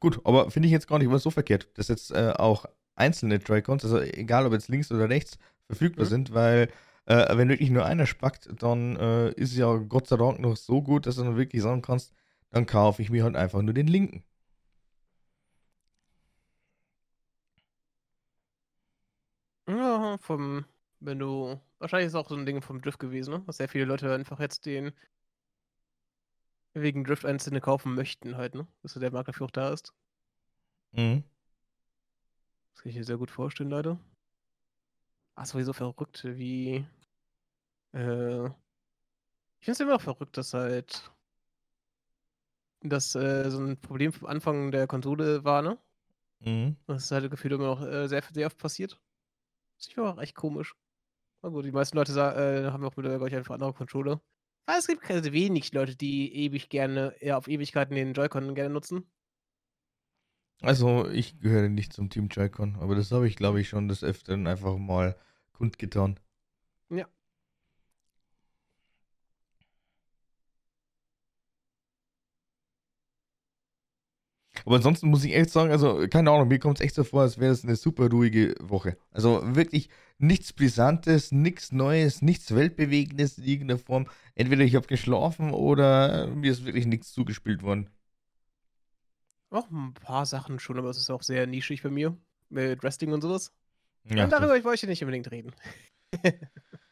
Gut, 0.01 0.21
aber 0.25 0.51
finde 0.51 0.67
ich 0.67 0.73
jetzt 0.73 0.89
gar 0.89 0.99
nicht 0.99 1.09
mal 1.09 1.19
so 1.19 1.31
verkehrt, 1.31 1.69
dass 1.79 1.89
jetzt 1.89 2.11
äh, 2.11 2.33
auch 2.37 2.67
einzelne 2.95 3.37
Joy-Cons, 3.37 3.85
also 3.85 4.01
egal 4.01 4.47
ob 4.47 4.53
jetzt 4.53 4.69
links 4.69 4.91
oder 4.93 5.09
rechts, 5.09 5.39
verfügbar 5.67 6.05
Mhm. 6.07 6.09
sind, 6.11 6.35
weil 6.35 6.69
äh, 7.07 7.37
wenn 7.37 7.49
wirklich 7.49 7.71
nur 7.71 7.85
einer 7.85 8.07
spackt, 8.07 8.49
dann 8.63 8.97
äh, 8.97 9.29
ist 9.33 9.53
es 9.53 9.57
ja 9.57 9.75
Gott 9.77 10.07
sei 10.09 10.17
Dank 10.17 10.41
noch 10.41 10.57
so 10.57 10.83
gut, 10.83 11.07
dass 11.07 11.17
du 11.17 11.23
dann 11.25 11.37
wirklich 11.37 11.63
sagen 11.63 11.83
kannst, 11.83 12.13
dann 12.51 12.67
kaufe 12.67 13.03
ich 13.03 13.11
mir 13.11 13.25
halt 13.25 13.37
einfach 13.37 13.63
nur 13.63 13.75
den 13.75 13.87
linken. 13.87 14.25
Ja, 19.69 20.17
vom 20.19 20.65
wenn 21.05 21.19
du 21.19 21.61
wahrscheinlich 21.79 22.09
ist 22.09 22.15
auch 22.15 22.29
so 22.29 22.35
'n 22.37 22.47
Ding 22.47 22.63
vom 22.63 22.81
Drift 22.83 22.99
gewesen, 22.99 23.31
ne? 23.35 23.43
Dass 23.47 23.59
sehr 23.59 23.69
viele 23.69 23.85
Leute 23.85 24.13
einfach 24.15 24.41
jetzt 24.41 24.67
den 24.67 24.93
wegen 26.77 27.05
Drift 27.05 27.25
einzelne 27.25 27.61
kaufen 27.61 27.95
möchten 27.95 28.37
halt, 28.37 28.57
ne? 28.57 28.67
Dass 28.83 28.95
der 28.95 29.13
Markt 29.13 29.29
dafür 29.29 29.47
auch 29.47 29.51
da 29.53 29.71
ist. 29.73 29.93
Mhm. 30.93 31.25
Das 32.77 32.83
kann 32.83 32.91
ich 32.91 32.97
mir 32.97 33.05
sehr 33.05 33.19
gut 33.19 33.31
vorstellen, 33.31 33.71
leider. 33.71 34.01
Ah, 35.39 35.45
sowieso 35.47 35.73
verrückt, 35.73 36.23
wie 36.25 36.87
äh 37.95 38.55
ich 39.63 39.67
finde 39.67 39.73
es 39.73 39.81
immer 39.81 39.93
noch 39.93 40.01
verrückt, 40.03 40.37
dass 40.37 40.55
halt 40.55 41.11
dass, 42.83 43.15
äh, 43.15 43.51
so 43.51 43.59
'n 43.61 43.79
Problem 43.81 44.13
vom 44.13 44.27
Anfang 44.29 44.71
der 44.71 44.87
Konsole 44.87 45.45
war, 45.45 45.63
ne? 45.63 45.79
Mhm. 46.41 46.77
Das 46.89 47.05
ist 47.05 47.11
halt 47.13 47.31
gefühlt 47.31 47.55
immer 47.55 47.65
noch, 47.67 47.83
äh, 47.83 48.09
sehr 48.09 48.23
sehr 48.33 48.47
oft 48.47 48.59
passiert. 48.59 49.01
Das 49.79 49.89
ist 49.89 49.99
auch 49.99 50.19
echt 50.21 50.35
komisch. 50.37 50.75
Na 51.45 51.51
gut, 51.51 51.67
die 51.67 51.73
meisten 51.73 51.99
Leute 51.99 52.13
äh, 52.13 52.71
haben 52.71 52.83
auch 52.87 52.97
mittlerweile, 52.97 53.37
einfach 53.37 53.53
andere 53.53 53.75
Controller. 53.75 54.19
Aber 54.65 54.79
es 54.79 54.87
gibt 54.87 55.11
also 55.11 55.31
wenig 55.31 55.75
Leute, 55.75 55.95
die 55.95 56.35
ewig 56.35 56.71
gerne 56.71 57.15
ja, 57.21 57.37
auf 57.37 57.49
Ewigkeiten 57.49 57.95
den 57.95 58.15
Joy-Con 58.15 58.55
gerne 58.55 58.73
nutzen. 58.73 59.07
Also, 60.63 61.07
ich 61.07 61.39
gehöre 61.41 61.69
nicht 61.69 61.93
zum 61.93 62.09
Team 62.09 62.29
Joy-Con, 62.29 62.77
aber 62.77 62.95
das 62.95 63.13
habe 63.13 63.29
ich, 63.29 63.37
glaube 63.37 63.61
ich, 63.61 63.69
schon 63.69 63.89
des 63.89 64.03
Öfteren 64.03 64.47
einfach 64.47 64.79
mal 64.79 65.17
kundgetan. 65.53 66.19
Ja. 66.89 67.07
Aber 74.65 74.77
ansonsten 74.77 75.09
muss 75.09 75.25
ich 75.25 75.35
echt 75.35 75.51
sagen, 75.51 75.71
also 75.71 76.07
keine 76.09 76.31
Ahnung, 76.31 76.49
mir 76.49 76.59
kommt 76.59 76.79
es 76.81 76.85
echt 76.85 76.95
so 76.95 77.05
vor, 77.05 77.23
als 77.23 77.39
wäre 77.39 77.53
es 77.53 77.65
eine 77.65 77.77
super 77.77 78.09
ruhige 78.11 78.55
Woche. 78.61 78.97
Also 79.11 79.43
wirklich 79.55 79.91
nichts 80.19 80.53
Brisantes, 80.53 81.33
nichts 81.33 81.73
Neues, 81.73 82.23
nichts 82.23 82.55
Weltbewegendes 82.55 83.39
in 83.39 83.45
irgendeiner 83.45 83.79
Form. 83.79 84.07
Entweder 84.35 84.63
ich 84.65 84.75
habe 84.75 84.87
geschlafen 84.87 85.53
oder 85.53 86.29
mir 86.29 86.51
ist 86.53 86.65
wirklich 86.65 86.87
nichts 86.87 87.13
zugespielt 87.13 87.63
worden. 87.63 87.91
Auch 89.51 89.71
'n 89.71 89.95
paar 89.95 90.27
Sachen 90.27 90.59
schon, 90.59 90.79
aber 90.79 90.91
es 90.91 90.99
ist 90.99 91.11
auch 91.11 91.23
sehr 91.23 91.47
nischig 91.47 91.83
bei 91.83 91.91
mir 91.91 92.17
mit 92.49 92.83
Wrestling 92.83 93.13
und 93.13 93.21
so 93.23 93.31
was. 93.31 93.53
Ja, 94.05 94.25
Und 94.25 94.33
darüber 94.33 94.63
wollte 94.65 94.87
ich 94.87 94.89
nicht 94.89 95.03
unbedingt 95.03 95.31
reden. 95.31 95.53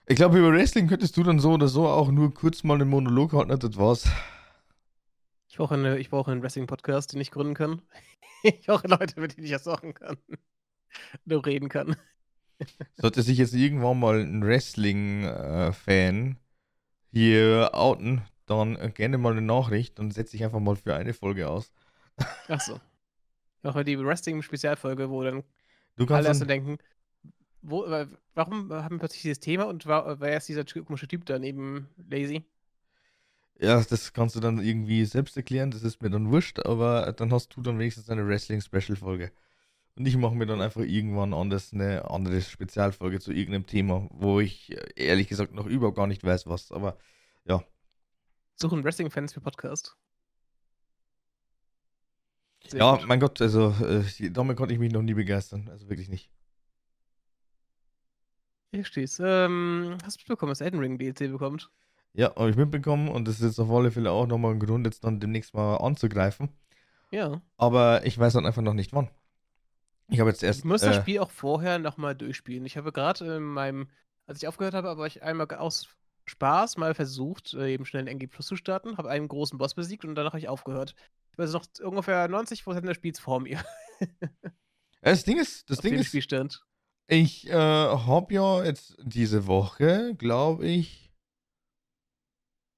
ich 0.07 0.17
glaube, 0.17 0.39
über 0.39 0.53
Wrestling 0.53 0.87
könntest 0.89 1.17
du 1.17 1.23
dann 1.23 1.39
so 1.41 1.53
oder 1.53 1.69
so 1.69 1.89
auch 1.89 2.11
nur 2.11 2.33
kurz 2.35 2.63
mal 2.65 2.75
einen 2.75 2.89
Monolog 2.89 3.33
halten, 3.33 3.59
das 3.59 3.77
war's. 3.77 4.09
Ich 5.53 5.59
brauche 5.59 5.75
eine 5.75 5.99
ich 5.99 6.09
brauche 6.09 6.31
'nen 6.31 6.43
Wrestling-Podcast, 6.43 7.13
den 7.13 7.21
ich 7.21 7.31
gründen 7.31 7.53
kann. 7.53 7.83
Ich 8.43 8.65
brauche 8.67 8.89
Leute, 8.89 9.21
mit 9.21 9.37
denen 9.37 9.45
ich 9.45 9.53
das 9.53 9.67
machen 9.67 9.93
kann. 9.93 10.17
Nur 11.27 11.45
reden 11.45 11.69
kann. 11.69 11.95
Sollte 12.95 13.23
sich 13.23 13.37
jetzt 13.37 13.53
irgendwann 13.53 14.01
mal 14.01 14.19
ein 14.21 14.43
Wrestling-Fan 14.43 16.39
hier 17.13 17.71
outen, 17.75 18.23
dann 18.47 18.95
gerne 18.95 19.19
mal 19.19 19.33
eine 19.33 19.43
Nachricht 19.43 20.01
und 20.01 20.13
setze 20.13 20.37
ich 20.37 20.43
einfach 20.43 20.59
mal 20.59 20.75
für 20.75 20.95
eine 20.97 21.13
Folge 21.13 21.49
aus. 21.51 21.71
Ach 22.49 22.61
so. 22.61 22.81
Machen 23.63 23.85
die 23.85 23.99
Wrestling-Spezialfolge, 23.99 25.11
wo 25.11 25.23
dann 25.23 25.45
Du 25.97 26.07
alle 26.13 26.25
kannst 26.25 26.29
erst 26.29 26.41
so 26.41 26.47
dann, 26.47 26.49
denken: 26.49 26.79
„Wo 27.61 27.83
wa 27.89 28.07
warum 28.35 28.73
haben 28.73 28.97
wir 28.97 29.01
plötzlich 29.01 29.23
dieses 29.23 29.41
Thema 29.41 29.65
und 29.65 29.87
wa 29.87 30.17
wer 30.19 30.39
ist 30.39 30.49
dieser 30.49 30.65
komische 30.65 31.07
Typ 31.09 31.27
da 31.27 31.39
neben 31.39 31.89
Lazy?“ 32.09 32.43
Ja, 33.63 33.83
das 33.83 34.13
kannst 34.13 34.37
du 34.37 34.41
dann 34.41 34.59
irgendwie 34.59 35.05
selbst 35.05 35.37
erklären, 35.37 35.71
das 35.71 35.83
ist 35.83 36.03
mir 36.03 36.11
dann 36.11 36.31
wurscht, 36.31 36.61
aber 36.61 37.13
dann 37.13 37.33
hast 37.33 37.57
du 37.57 37.63
dann 37.63 37.79
wenigstens 37.79 38.11
eine 38.11 38.27
Wrestling-Special-Folge. 38.27 39.33
Und 39.95 40.07
ich 40.07 40.17
mache 40.17 40.35
mir 40.35 40.47
dann 40.47 40.61
einfach 40.63 40.81
irgendwann 40.81 41.35
anders 41.35 41.73
eine 41.73 42.11
andere 42.11 42.41
Spezialfolge 42.41 43.21
zu 43.21 43.33
irgendeinem 43.33 43.67
Thema, 43.67 44.09
wo 44.11 44.41
ich 44.41 44.73
äh, 44.73 44.93
ehrlich 44.97 45.29
gesagt 45.29 45.53
noch 45.55 45.67
überhaupt 45.67 45.97
gar 45.97 46.07
nicht 46.07 46.25
weiß, 46.25 46.47
was. 46.47 46.73
Aber 46.73 46.97
ja, 47.45 47.63
Suchen 48.63 48.85
Wrestling-Fans 48.85 49.33
für 49.33 49.41
Podcast. 49.41 49.97
Sehr 52.69 52.79
ja, 52.79 52.97
gut. 52.97 53.09
mein 53.09 53.19
Gott, 53.19 53.41
also 53.43 53.75
äh, 53.85 54.31
damit 54.31 54.57
konnte 54.57 54.73
ich 54.73 54.81
mich 54.81 54.93
noch 54.93 55.03
nie 55.03 55.15
begeistern. 55.15 55.69
Also 55.69 55.89
wirklich 55.89 56.09
nicht. 56.09 56.31
Hier 58.71 58.85
steht's. 58.85 59.21
Ähm, 59.23 59.99
hast 60.05 60.17
du 60.17 60.21
mitbekommen, 60.21 60.51
dass 60.51 60.61
Elden 60.61 60.79
Ring 60.79 60.97
DLC 60.97 61.31
bekommt? 61.31 61.71
Ja, 62.15 62.35
habe 62.35 62.51
ich 62.51 62.57
mitbekommen 62.57 63.09
und 63.09 63.27
das 63.27 63.37
ist 63.37 63.43
jetzt 63.43 63.59
auf 63.59 63.71
alle 63.71 63.91
Fälle 63.91 64.11
auch 64.11 64.27
nochmal 64.27 64.53
ein 64.53 64.61
Grund, 64.61 64.87
jetzt 64.87 65.05
dann 65.05 65.21
demnächst 65.21 65.55
mal 65.55 65.77
anzugreifen. 65.77 66.51
Ja. 67.11 67.41
Aber 67.57 68.05
ich 68.05 68.19
weiß 68.19 68.35
dann 68.35 68.47
einfach 68.47 68.63
noch 68.63 68.75
nicht 68.75 68.93
wann. 68.93 69.09
Ich 70.09 70.21
habe 70.21 70.31
jetzt 70.31 70.43
erst. 70.43 70.61
Ich 70.61 70.65
muss 70.65 70.83
das 70.83 70.97
äh, 70.97 71.01
Spiel 71.01 71.19
auch 71.21 71.31
vorher 71.31 71.79
noch 71.79 71.97
mal 71.97 72.15
durchspielen. 72.15 72.67
Ich 72.67 72.77
habe 72.77 72.93
gerade 72.93 73.37
in 73.37 73.43
meinem 73.43 73.89
als 74.27 74.43
ich 74.43 74.49
aufgehört 74.49 74.75
habe, 74.75 74.89
habe 74.89 75.07
ich 75.07 75.23
einmal 75.23 75.49
aus 75.51 75.89
Spaß 76.27 76.77
mal 76.77 76.95
versucht, 76.95 77.55
äh, 77.55 77.73
eben 77.73 77.85
schnell 77.85 78.03
'n 78.05 78.07
NG 78.07 78.29
Plus 78.29 78.47
zu 78.47 78.57
starten, 78.57 78.97
habe 78.97 79.11
einen 79.11 79.29
großen 79.29 79.59
Boss 79.59 79.75
besiegt 79.75 80.05
und 80.05 80.15
danach 80.15 80.33
habe 80.33 80.39
ich 80.39 80.49
aufgehört. 80.49 80.95
Ich 81.33 81.39
weiß 81.39 81.53
noch 81.53 81.67
ungefähr 81.83 82.29
90% 82.29 82.87
des 82.87 82.97
Spiels 82.97 83.19
vor 83.19 83.41
mir. 83.41 83.63
Das 85.01 85.25
Ding 85.25 85.39
ist, 85.39 85.69
das 85.69 85.79
auf 85.79 85.83
Ding 85.83 85.95
ist, 85.95 86.07
Spielstand. 86.07 86.65
ich 87.09 87.49
äh, 87.49 87.53
habe 87.53 88.33
ja 88.33 88.63
jetzt 88.63 88.97
diese 89.03 89.49
Woche, 89.49 90.15
glaube 90.15 90.67
ich, 90.69 91.12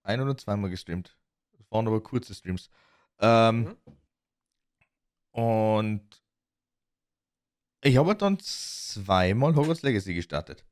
ein 0.05 0.21
oder 0.21 0.37
zweimal 0.37 0.71
gestreamt. 0.71 1.17
Das 1.59 1.71
waren 1.71 1.87
aber 1.87 2.03
kurze 2.03 2.35
Streams. 2.35 2.71
Ähm, 3.21 3.77
Und 5.35 6.23
ich 7.83 7.97
habe 7.97 8.15
dann 8.15 8.39
zweimal 8.39 9.57
Hogwarts 9.57 9.83
Legacy 9.83 10.15
gestartet. 10.15 10.65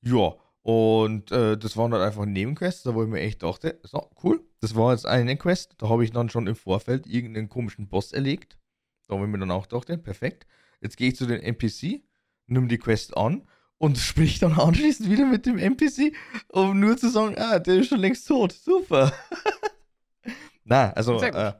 Ja, 0.00 0.34
und 0.62 1.30
äh, 1.30 1.58
das 1.58 1.76
waren 1.76 1.90
dann 1.90 2.00
einfach 2.00 2.24
Nebenquests, 2.24 2.84
da 2.84 2.94
wo 2.94 3.02
ich 3.02 3.08
mir 3.08 3.20
echt 3.20 3.42
dachte, 3.42 3.78
so, 3.82 4.10
cool, 4.24 4.42
das 4.60 4.74
war 4.74 4.92
jetzt 4.92 5.04
eine 5.04 5.36
Quest, 5.36 5.74
da 5.78 5.90
habe 5.90 6.04
ich 6.04 6.10
dann 6.10 6.30
schon 6.30 6.46
im 6.46 6.56
Vorfeld 6.56 7.06
irgendeinen 7.06 7.50
komischen 7.50 7.86
Boss 7.86 8.12
erlegt. 8.12 8.58
Da 9.06 9.14
habe 9.14 9.26
ich 9.26 9.30
mir 9.30 9.38
dann 9.38 9.50
auch 9.50 9.66
dachte, 9.66 9.98
perfekt, 9.98 10.46
jetzt 10.80 10.96
gehe 10.96 11.08
ich 11.08 11.16
zu 11.16 11.26
den 11.26 11.40
NPC, 11.40 12.02
nimm 12.46 12.68
die 12.68 12.78
Quest 12.78 13.14
an 13.16 13.46
und 13.78 13.98
sprich 13.98 14.38
dann 14.38 14.58
anschließend 14.58 15.10
wieder 15.10 15.26
mit 15.26 15.46
dem 15.46 15.58
NPC, 15.58 16.14
um 16.48 16.78
nur 16.80 16.96
zu 16.96 17.10
sagen, 17.10 17.36
ah, 17.38 17.58
der 17.58 17.76
ist 17.76 17.88
schon 17.88 18.00
längst 18.00 18.26
tot, 18.26 18.52
super. 18.52 19.12
Na, 20.64 20.90
also, 20.92 21.20
äh, 21.20 21.52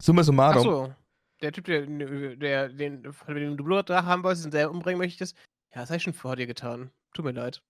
summa 0.00 0.22
summarum, 0.22 0.58
Achso, 0.58 0.94
der 1.40 1.52
Typ, 1.52 1.64
der, 1.64 1.86
der 2.36 2.68
den, 2.68 3.02
dem 3.02 3.56
du 3.56 3.64
Blut 3.64 3.88
haben 3.90 4.22
wolltest 4.22 4.44
und 4.44 4.54
der 4.54 4.70
umbringen 4.70 4.98
möchtest, 4.98 5.36
ja, 5.74 5.80
das 5.80 5.90
habe 5.90 5.96
ich 5.96 6.02
schon 6.02 6.12
vor 6.12 6.36
dir 6.36 6.46
getan. 6.46 6.90
Tut 7.14 7.24
mir 7.24 7.32
leid. 7.32 7.62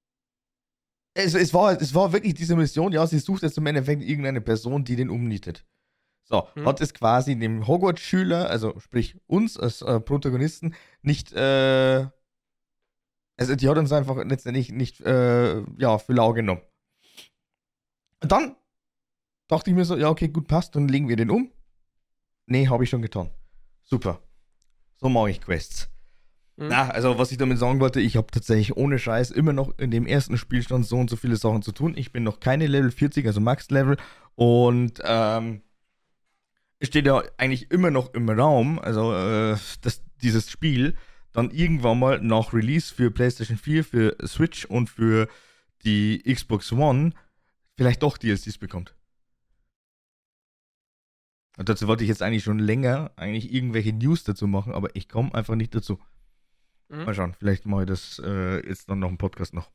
Es, 1.15 1.35
es, 1.35 1.53
war, 1.53 1.81
es 1.81 1.95
war 1.95 2.13
wirklich 2.13 2.35
diese 2.35 2.57
Mission, 2.57 2.93
ja, 2.93 3.07
sie 3.07 3.19
sucht 3.19 3.43
jetzt 3.43 3.59
im 3.59 3.67
Endeffekt 3.67 4.03
irgendeine 4.03 4.41
Person, 4.41 4.83
die 4.85 4.97
den 4.97 5.11
umnietet. 5.11 5.65
So, 6.25 6.49
Hm. 6.55 6.67
hat 6.67 6.81
es 6.81 6.95
quasi 6.95 7.39
dem 7.39 7.67
Hogwarts-Schüler, 7.67 8.49
also 8.49 8.79
sprich 8.79 9.17
uns 9.27 9.59
als 9.59 9.83
äh, 9.83 10.01
Protagonisten, 10.01 10.75
nicht, 11.03 11.33
äh, 11.33 12.07
also 13.37 13.57
die 13.57 13.69
hat 13.69 13.79
uns 13.79 13.93
einfach 13.93 14.17
letztendlich 14.25 14.71
nicht, 14.71 15.01
äh, 15.01 15.61
ja, 15.79 15.99
für 15.99 16.13
lau 16.13 16.33
genommen. 16.33 16.63
Dann 18.21 18.57
dachte 19.49 19.71
ich 19.71 19.77
mir 19.77 19.85
so, 19.85 19.97
ja, 19.97 20.09
okay, 20.09 20.29
gut, 20.29 20.47
passt, 20.47 20.77
dann 20.77 20.89
legen 20.89 21.09
wir 21.09 21.17
den 21.17 21.31
um. 21.31 21.51
Nee, 22.47 22.69
habe 22.69 22.85
ich 22.85 22.91
schon 22.91 23.03
getan. 23.03 23.31
Super. 23.83 24.21
So 24.97 25.09
mache 25.09 25.31
ich 25.31 25.41
Quests. 25.41 25.89
Hm? 26.59 26.69
Na, 26.69 26.89
also 26.91 27.19
was 27.19 27.33
ich 27.33 27.39
damit 27.39 27.59
sagen 27.59 27.81
wollte, 27.81 28.01
ich 28.01 28.17
habe 28.17 28.29
tatsächlich 28.31 28.77
ohne 28.77 28.99
Scheiß 28.99 29.31
immer 29.31 29.53
noch 29.53 29.79
in 29.79 29.91
dem 29.91 30.07
ersten 30.07 30.37
Spielstand 30.37 30.87
so 30.87 30.97
und 30.97 31.11
so 31.11 31.17
viele 31.17 31.37
Sachen 31.37 31.63
zu 31.63 31.73
tun. 31.73 31.95
Ich 31.97 32.13
bin 32.13 32.23
noch 32.23 32.41
keine 32.41 32.67
Level 32.67 32.91
40, 32.91 33.27
also 33.27 33.41
Max-Level. 33.41 33.97
Und 34.35 35.01
ähm, 35.05 35.63
steht 36.81 37.07
ja 37.07 37.23
eigentlich 37.37 37.71
immer 37.71 37.91
noch 37.91 38.15
im 38.15 38.29
Raum, 38.29 38.79
also 38.79 39.15
äh, 39.15 39.57
dass 39.83 40.03
dieses 40.23 40.51
Spiel 40.51 40.97
dann 41.33 41.51
irgendwann 41.51 41.99
mal 41.99 42.21
nach 42.21 42.53
Release 42.53 42.95
für 42.95 43.11
PlayStation 43.11 43.57
4, 43.57 43.85
für 43.85 44.17
Switch 44.27 44.65
und 44.67 44.89
für 44.89 45.29
die 45.85 46.23
Xbox 46.23 46.73
One 46.73 47.13
vielleicht 47.77 48.03
doch 48.03 48.19
DLCs 48.19 48.59
bekommt. 48.59 48.95
Und 51.59 51.69
dazu 51.69 51.87
wollte 51.87 52.05
ich 52.05 52.09
jetzt 52.09 52.23
eigentlich 52.23 52.45
schon 52.45 52.59
länger 52.59 53.13
eigentlich 53.17 53.53
irgendwelche 53.53 53.93
News 53.93 54.25
dazu 54.25 54.47
machen, 54.47 54.73
aber 54.73 54.95
ich 54.97 55.09
komme 55.09 55.35
einfach 55.35 55.55
nicht 55.55 55.75
dazu. 55.75 55.99
Mhm. 56.89 57.05
Mal 57.05 57.15
schauen, 57.15 57.35
vielleicht 57.39 57.67
mache 57.67 57.83
ich 57.83 57.89
das 57.89 58.21
äh, 58.25 58.67
jetzt 58.67 58.89
dann 58.89 58.99
noch 58.99 59.11
im 59.11 59.19
Podcast 59.19 59.55
noch. 59.55 59.71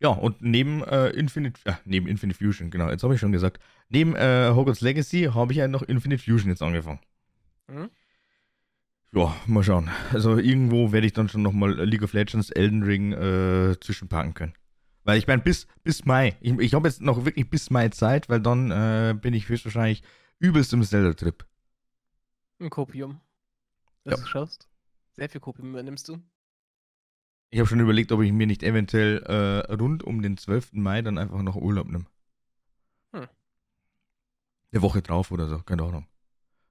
Ja, 0.00 0.08
und 0.08 0.40
neben 0.40 0.82
äh, 0.84 1.10
Infinite, 1.10 1.60
äh, 1.64 1.74
neben 1.84 2.08
Infinite 2.08 2.38
Fusion, 2.38 2.70
genau, 2.70 2.88
jetzt 2.90 3.02
habe 3.02 3.14
ich 3.14 3.20
schon 3.20 3.32
gesagt, 3.32 3.60
neben 3.90 4.16
äh, 4.16 4.50
Hogwarts 4.54 4.80
Legacy 4.80 5.30
habe 5.34 5.52
ich 5.52 5.58
ja 5.58 5.68
noch 5.68 5.82
Infinite 5.82 6.22
Fusion 6.22 6.50
jetzt 6.50 6.62
angefangen. 6.62 7.00
Mhm. 7.68 7.90
Ja, 9.12 9.34
mal 9.46 9.64
schauen. 9.64 9.90
Also 10.12 10.38
irgendwo 10.38 10.92
werde 10.92 11.06
ich 11.06 11.12
dann 11.12 11.28
schon 11.28 11.42
nochmal 11.42 11.72
League 11.84 12.02
of 12.02 12.12
Legends, 12.12 12.50
Elden 12.50 12.82
Ring 12.84 13.12
äh, 13.12 13.76
zwischenpacken 13.80 14.34
können. 14.34 14.54
Weil 15.02 15.18
ich 15.18 15.26
meine, 15.26 15.42
bis, 15.42 15.66
bis 15.82 16.04
Mai, 16.04 16.36
ich, 16.40 16.56
ich 16.58 16.74
habe 16.74 16.86
jetzt 16.86 17.00
noch 17.00 17.24
wirklich 17.24 17.50
bis 17.50 17.70
Mai 17.70 17.88
Zeit, 17.88 18.28
weil 18.28 18.40
dann 18.40 18.70
äh, 18.70 19.14
bin 19.20 19.34
ich 19.34 19.48
höchstwahrscheinlich 19.48 20.02
übelst 20.38 20.72
im 20.72 20.82
Zelda-Trip. 20.84 21.44
Ein 22.60 22.70
Kopium. 22.70 23.20
Das 24.04 24.18
Ja. 24.18 24.24
du 24.24 24.28
schaffst. 24.28 24.68
Sehr 25.16 25.28
viel 25.28 25.40
Kopium 25.40 25.72
nimmst 25.72 26.08
du. 26.08 26.18
Ich 27.50 27.58
habe 27.58 27.68
schon 27.68 27.80
überlegt, 27.80 28.12
ob 28.12 28.20
ich 28.22 28.30
mir 28.32 28.46
nicht 28.46 28.62
eventuell 28.62 29.22
äh, 29.24 29.72
rund 29.72 30.04
um 30.04 30.22
den 30.22 30.36
12. 30.36 30.74
Mai 30.74 31.02
dann 31.02 31.18
einfach 31.18 31.42
noch 31.42 31.56
Urlaub 31.56 31.88
nehme. 31.88 32.06
Hm. 33.12 33.26
Eine 34.72 34.82
Woche 34.82 35.02
drauf 35.02 35.32
oder 35.32 35.48
so, 35.48 35.58
keine 35.58 35.82
Ahnung. 35.82 36.06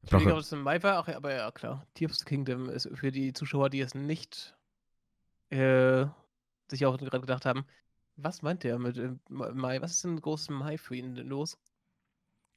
Ich 0.01 0.07
Ich 0.07 0.13
überlege, 0.13 0.33
ob 0.33 0.39
es 0.39 0.51
im 0.51 0.61
Mai 0.61 0.81
war, 0.81 1.07
aber 1.07 1.33
ja, 1.33 1.51
klar. 1.51 1.85
Tears 1.93 2.13
of 2.13 2.17
the 2.19 2.25
Kingdom 2.25 2.69
ist 2.69 2.89
für 2.93 3.11
die 3.11 3.33
Zuschauer, 3.33 3.69
die 3.69 3.81
es 3.81 3.95
nicht 3.95 4.55
äh, 5.49 6.05
sich 6.69 6.85
auch 6.85 6.97
gerade 6.97 7.21
gedacht 7.21 7.45
haben, 7.45 7.65
was 8.15 8.41
meint 8.41 8.63
der 8.63 8.79
mit 8.79 8.97
äh, 8.97 9.11
Mai? 9.29 9.81
Was 9.81 9.91
ist 9.91 10.03
denn 10.03 10.19
großes 10.19 10.49
Mai 10.49 10.77
für 10.77 10.95
ihn 10.95 11.15
denn 11.15 11.27
los? 11.27 11.57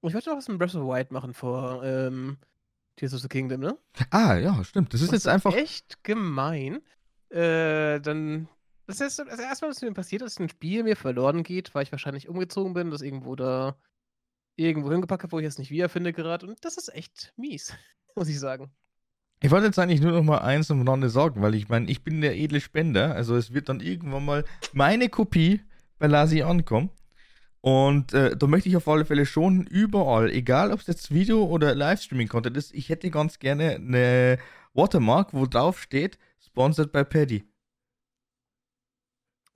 Und 0.00 0.10
ich 0.10 0.14
wollte 0.14 0.30
noch 0.30 0.36
was 0.36 0.48
mit 0.48 0.58
Breath 0.58 0.74
of 0.74 0.86
Wild 0.86 1.10
machen 1.10 1.34
vor 1.34 1.82
ähm, 1.84 2.38
Tears 2.96 3.14
of 3.14 3.20
the 3.20 3.28
Kingdom, 3.28 3.60
ne? 3.60 3.78
Ah, 4.10 4.36
ja, 4.36 4.62
stimmt. 4.64 4.94
Das 4.94 5.02
ist 5.02 5.08
Und 5.08 5.14
jetzt 5.14 5.28
einfach. 5.28 5.54
echt 5.54 6.02
gemein. 6.04 6.80
Äh, 7.30 8.00
dann. 8.00 8.48
Das 8.86 9.00
ist 9.00 9.18
das 9.18 9.40
erste 9.40 9.64
Mal, 9.66 9.70
was 9.70 9.82
mir 9.82 9.92
passiert 9.92 10.22
ist, 10.22 10.36
dass 10.36 10.40
ein 10.40 10.48
Spiel 10.48 10.84
mir 10.84 10.94
verloren 10.94 11.42
geht, 11.42 11.74
weil 11.74 11.82
ich 11.82 11.90
wahrscheinlich 11.90 12.28
umgezogen 12.28 12.72
bin, 12.72 12.92
das 12.92 13.02
irgendwo 13.02 13.34
da 13.34 13.76
irgendwo 14.54 14.90
hingepackt 14.90 15.24
habe, 15.24 15.32
wo 15.32 15.40
ich 15.40 15.46
es 15.46 15.58
nicht 15.58 15.70
wiederfinde 15.70 16.12
gerade. 16.12 16.46
Und 16.46 16.64
das 16.64 16.76
ist 16.76 16.94
echt 16.94 17.32
mies, 17.36 17.74
muss 18.14 18.28
ich 18.28 18.38
sagen. 18.38 18.70
Ich 19.42 19.50
wollte 19.50 19.66
jetzt 19.66 19.78
eigentlich 19.78 20.00
nur 20.00 20.12
noch 20.12 20.22
mal 20.22 20.38
eins 20.38 20.70
am 20.70 20.88
Rande 20.88 21.10
sagen, 21.10 21.42
weil 21.42 21.54
ich 21.54 21.68
meine, 21.68 21.90
ich 21.90 22.02
bin 22.02 22.22
der 22.22 22.36
edle 22.36 22.60
Spender. 22.60 23.14
Also 23.14 23.36
es 23.36 23.52
wird 23.52 23.68
dann 23.68 23.80
irgendwann 23.80 24.24
mal 24.24 24.44
meine 24.72 25.08
Kopie 25.08 25.60
bei 25.98 26.06
Lasi 26.06 26.42
ankommen. 26.42 26.90
Und 27.60 28.14
äh, 28.14 28.36
da 28.36 28.46
möchte 28.46 28.68
ich 28.68 28.76
auf 28.76 28.86
alle 28.88 29.04
Fälle 29.04 29.26
schon 29.26 29.66
überall, 29.66 30.30
egal 30.30 30.72
ob 30.72 30.80
es 30.80 30.86
jetzt 30.86 31.12
Video 31.12 31.44
oder 31.44 31.74
Livestreaming-Content 31.74 32.56
ist, 32.56 32.72
ich 32.72 32.88
hätte 32.88 33.10
ganz 33.10 33.40
gerne 33.40 33.74
eine 33.74 34.38
Watermark, 34.72 35.34
wo 35.34 35.46
drauf 35.46 35.80
steht, 35.80 36.16
sponsored 36.38 36.92
by 36.92 37.04
Paddy. 37.04 37.44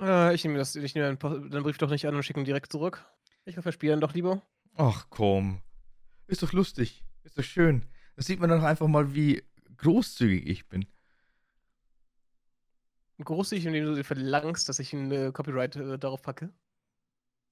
Äh, 0.00 0.34
ich 0.34 0.44
nehme 0.44 0.58
das, 0.58 0.74
ich 0.74 0.94
nehme 0.94 1.16
den 1.16 1.62
Brief 1.62 1.78
doch 1.78 1.90
nicht 1.90 2.06
an 2.06 2.16
und 2.16 2.24
schicke 2.24 2.40
ihn 2.40 2.44
direkt 2.46 2.72
zurück. 2.72 3.04
Ich 3.44 3.54
verspiele 3.54 3.94
ihn 3.94 4.00
doch 4.00 4.14
lieber. 4.14 4.42
Ach 4.76 5.06
komm. 5.08 5.60
Ist 6.26 6.42
doch 6.42 6.52
lustig. 6.52 7.04
Ist 7.22 7.38
doch 7.38 7.44
schön. 7.44 7.86
Da 8.16 8.22
sieht 8.22 8.40
man 8.40 8.50
dann 8.50 8.64
einfach 8.64 8.88
mal, 8.88 9.14
wie 9.14 9.42
großzügig 9.80 10.46
ich 10.46 10.68
bin. 10.68 10.86
Großzügig, 13.22 13.66
indem 13.66 13.84
du 13.84 13.94
dir 13.94 14.04
verlangst, 14.04 14.68
dass 14.68 14.78
ich 14.78 14.92
ein 14.92 15.10
äh, 15.12 15.30
Copyright 15.32 15.76
äh, 15.76 15.98
darauf 15.98 16.22
packe. 16.22 16.50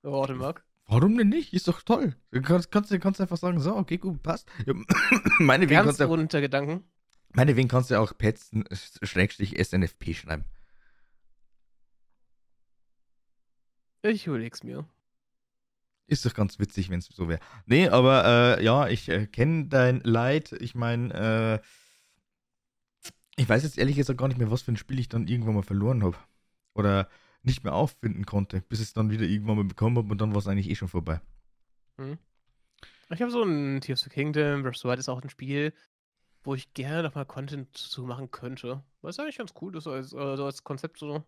Oh, 0.03 0.13
Watermark. 0.13 0.65
Warum 0.87 1.19
denn 1.19 1.29
nicht? 1.29 1.53
Ist 1.53 1.69
doch 1.69 1.83
toll. 1.83 2.17
Du 2.31 2.41
kannst, 2.41 2.71
kannst, 2.71 2.91
du 2.91 2.99
kannst 2.99 3.21
einfach 3.21 3.37
sagen, 3.37 3.61
so, 3.61 3.77
okay, 3.77 3.99
gut, 3.99 4.23
passt. 4.23 4.49
Ja, 4.67 4.73
meinetwegen, 5.39 5.77
Ganz 5.85 5.99
kannst 5.99 6.01
du, 6.01 6.09
unter 6.09 6.41
Gedanken. 6.41 6.85
meinetwegen 7.35 7.69
kannst 7.69 7.91
du 7.91 8.01
auch 8.01 8.17
Pets 8.17 8.51
Schrägstrich 9.03 9.63
SNFP 9.63 10.15
schreiben. 10.15 10.45
Ich 14.03 14.27
überleg's 14.27 14.63
mir. 14.63 14.87
Ist 16.07 16.25
doch 16.25 16.33
ganz 16.33 16.59
witzig, 16.59 16.89
wenn 16.89 17.01
es 17.01 17.07
so 17.07 17.29
wäre. 17.29 17.41
Nee, 17.67 17.89
aber 17.89 18.57
äh, 18.59 18.65
ja, 18.65 18.89
ich 18.89 19.11
äh, 19.11 19.27
kenne 19.27 19.67
dein 19.67 20.01
Leid. 20.01 20.53
Ich 20.53 20.75
meine, 20.75 21.61
äh, 21.61 21.67
ich 23.39 23.49
weiß 23.49 23.63
jetzt 23.63 23.79
ehrlich 23.79 23.97
gesagt 23.97 24.19
gar 24.19 24.29
nicht 24.29 24.39
mehr, 24.39 24.51
was 24.51 24.63
für 24.63 24.73
ein 24.73 24.77
Spiel 24.77 24.99
ich 24.99 25.09
dann 25.09 25.29
irgendwann 25.29 25.55
mal 25.55 25.63
verloren 25.63 26.03
habe. 26.03 26.17
Oder 26.75 27.09
nicht 27.43 27.65
mehr 27.65 27.73
auffinden 27.73 28.27
konnte, 28.27 28.63
bis 28.69 28.81
ich 28.81 28.89
es 28.89 28.93
dann 28.93 29.11
wieder 29.11 29.25
irgendwann 29.25 29.57
mal 29.57 29.65
bekommen 29.65 29.97
habe 29.97 30.11
und 30.11 30.21
dann 30.21 30.33
war 30.33 30.39
es 30.39 30.49
eigentlich 30.49 30.69
eh 30.69 30.75
schon 30.75 30.89
vorbei. 30.89 31.21
Ich 33.11 33.23
habe 33.23 33.31
so 33.31 33.43
ein 33.43 33.81
Tears 33.81 34.01
of 34.01 34.05
the 34.05 34.11
Kingdom, 34.11 34.63
Breath 34.63 34.75
of 34.75 34.81
the 34.83 34.89
Wild 34.89 34.99
ist 34.99 35.09
auch 35.09 35.23
ein 35.23 35.31
Spiel, 35.31 35.73
wo 36.43 36.55
ich 36.55 36.75
gerne 36.75 37.05
nochmal 37.05 37.27
Content 37.27 37.77
zu 37.77 38.03
machen 38.03 38.31
könnte. 38.31 38.83
Was 39.03 39.19
eigentlich 39.19 39.39
ganz 39.39 39.55
cool 39.61 39.77
ist, 39.77 39.85
so 39.85 39.93
als, 39.93 40.13
äh, 40.13 40.37
so 40.37 40.45
als 40.45 40.65
Konzept 40.65 40.99
so. 40.99 41.25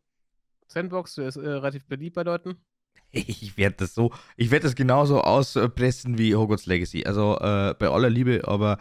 Sandbox, 0.66 1.14
der 1.14 1.28
ist 1.28 1.36
äh, 1.36 1.48
relativ 1.48 1.86
beliebt 1.86 2.14
bei 2.14 2.22
Leuten. 2.22 2.56
Ich 3.12 3.56
werde 3.56 3.76
das 3.76 3.94
so, 3.94 4.12
ich 4.36 4.52
werde 4.52 4.64
das 4.64 4.76
genauso 4.76 5.20
auspressen 5.20 6.16
wie 6.16 6.36
Hogwarts 6.36 6.66
Legacy. 6.66 7.04
Also 7.06 7.36
äh, 7.38 7.74
bei 7.76 7.88
aller 7.88 8.10
Liebe, 8.10 8.42
aber 8.46 8.78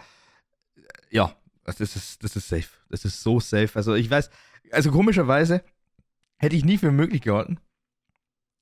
äh, 0.75 0.81
ja, 1.09 1.35
das 1.77 1.95
ist, 1.95 2.23
das 2.23 2.35
ist 2.35 2.47
safe. 2.47 2.69
Das 2.89 3.05
ist 3.05 3.21
so 3.21 3.39
safe. 3.39 3.69
Also 3.75 3.93
ich 3.95 4.09
weiß, 4.09 4.29
also 4.71 4.91
komischerweise 4.91 5.63
hätte 6.37 6.55
ich 6.55 6.65
nie 6.65 6.77
für 6.77 6.91
möglich 6.91 7.21
gehalten. 7.21 7.59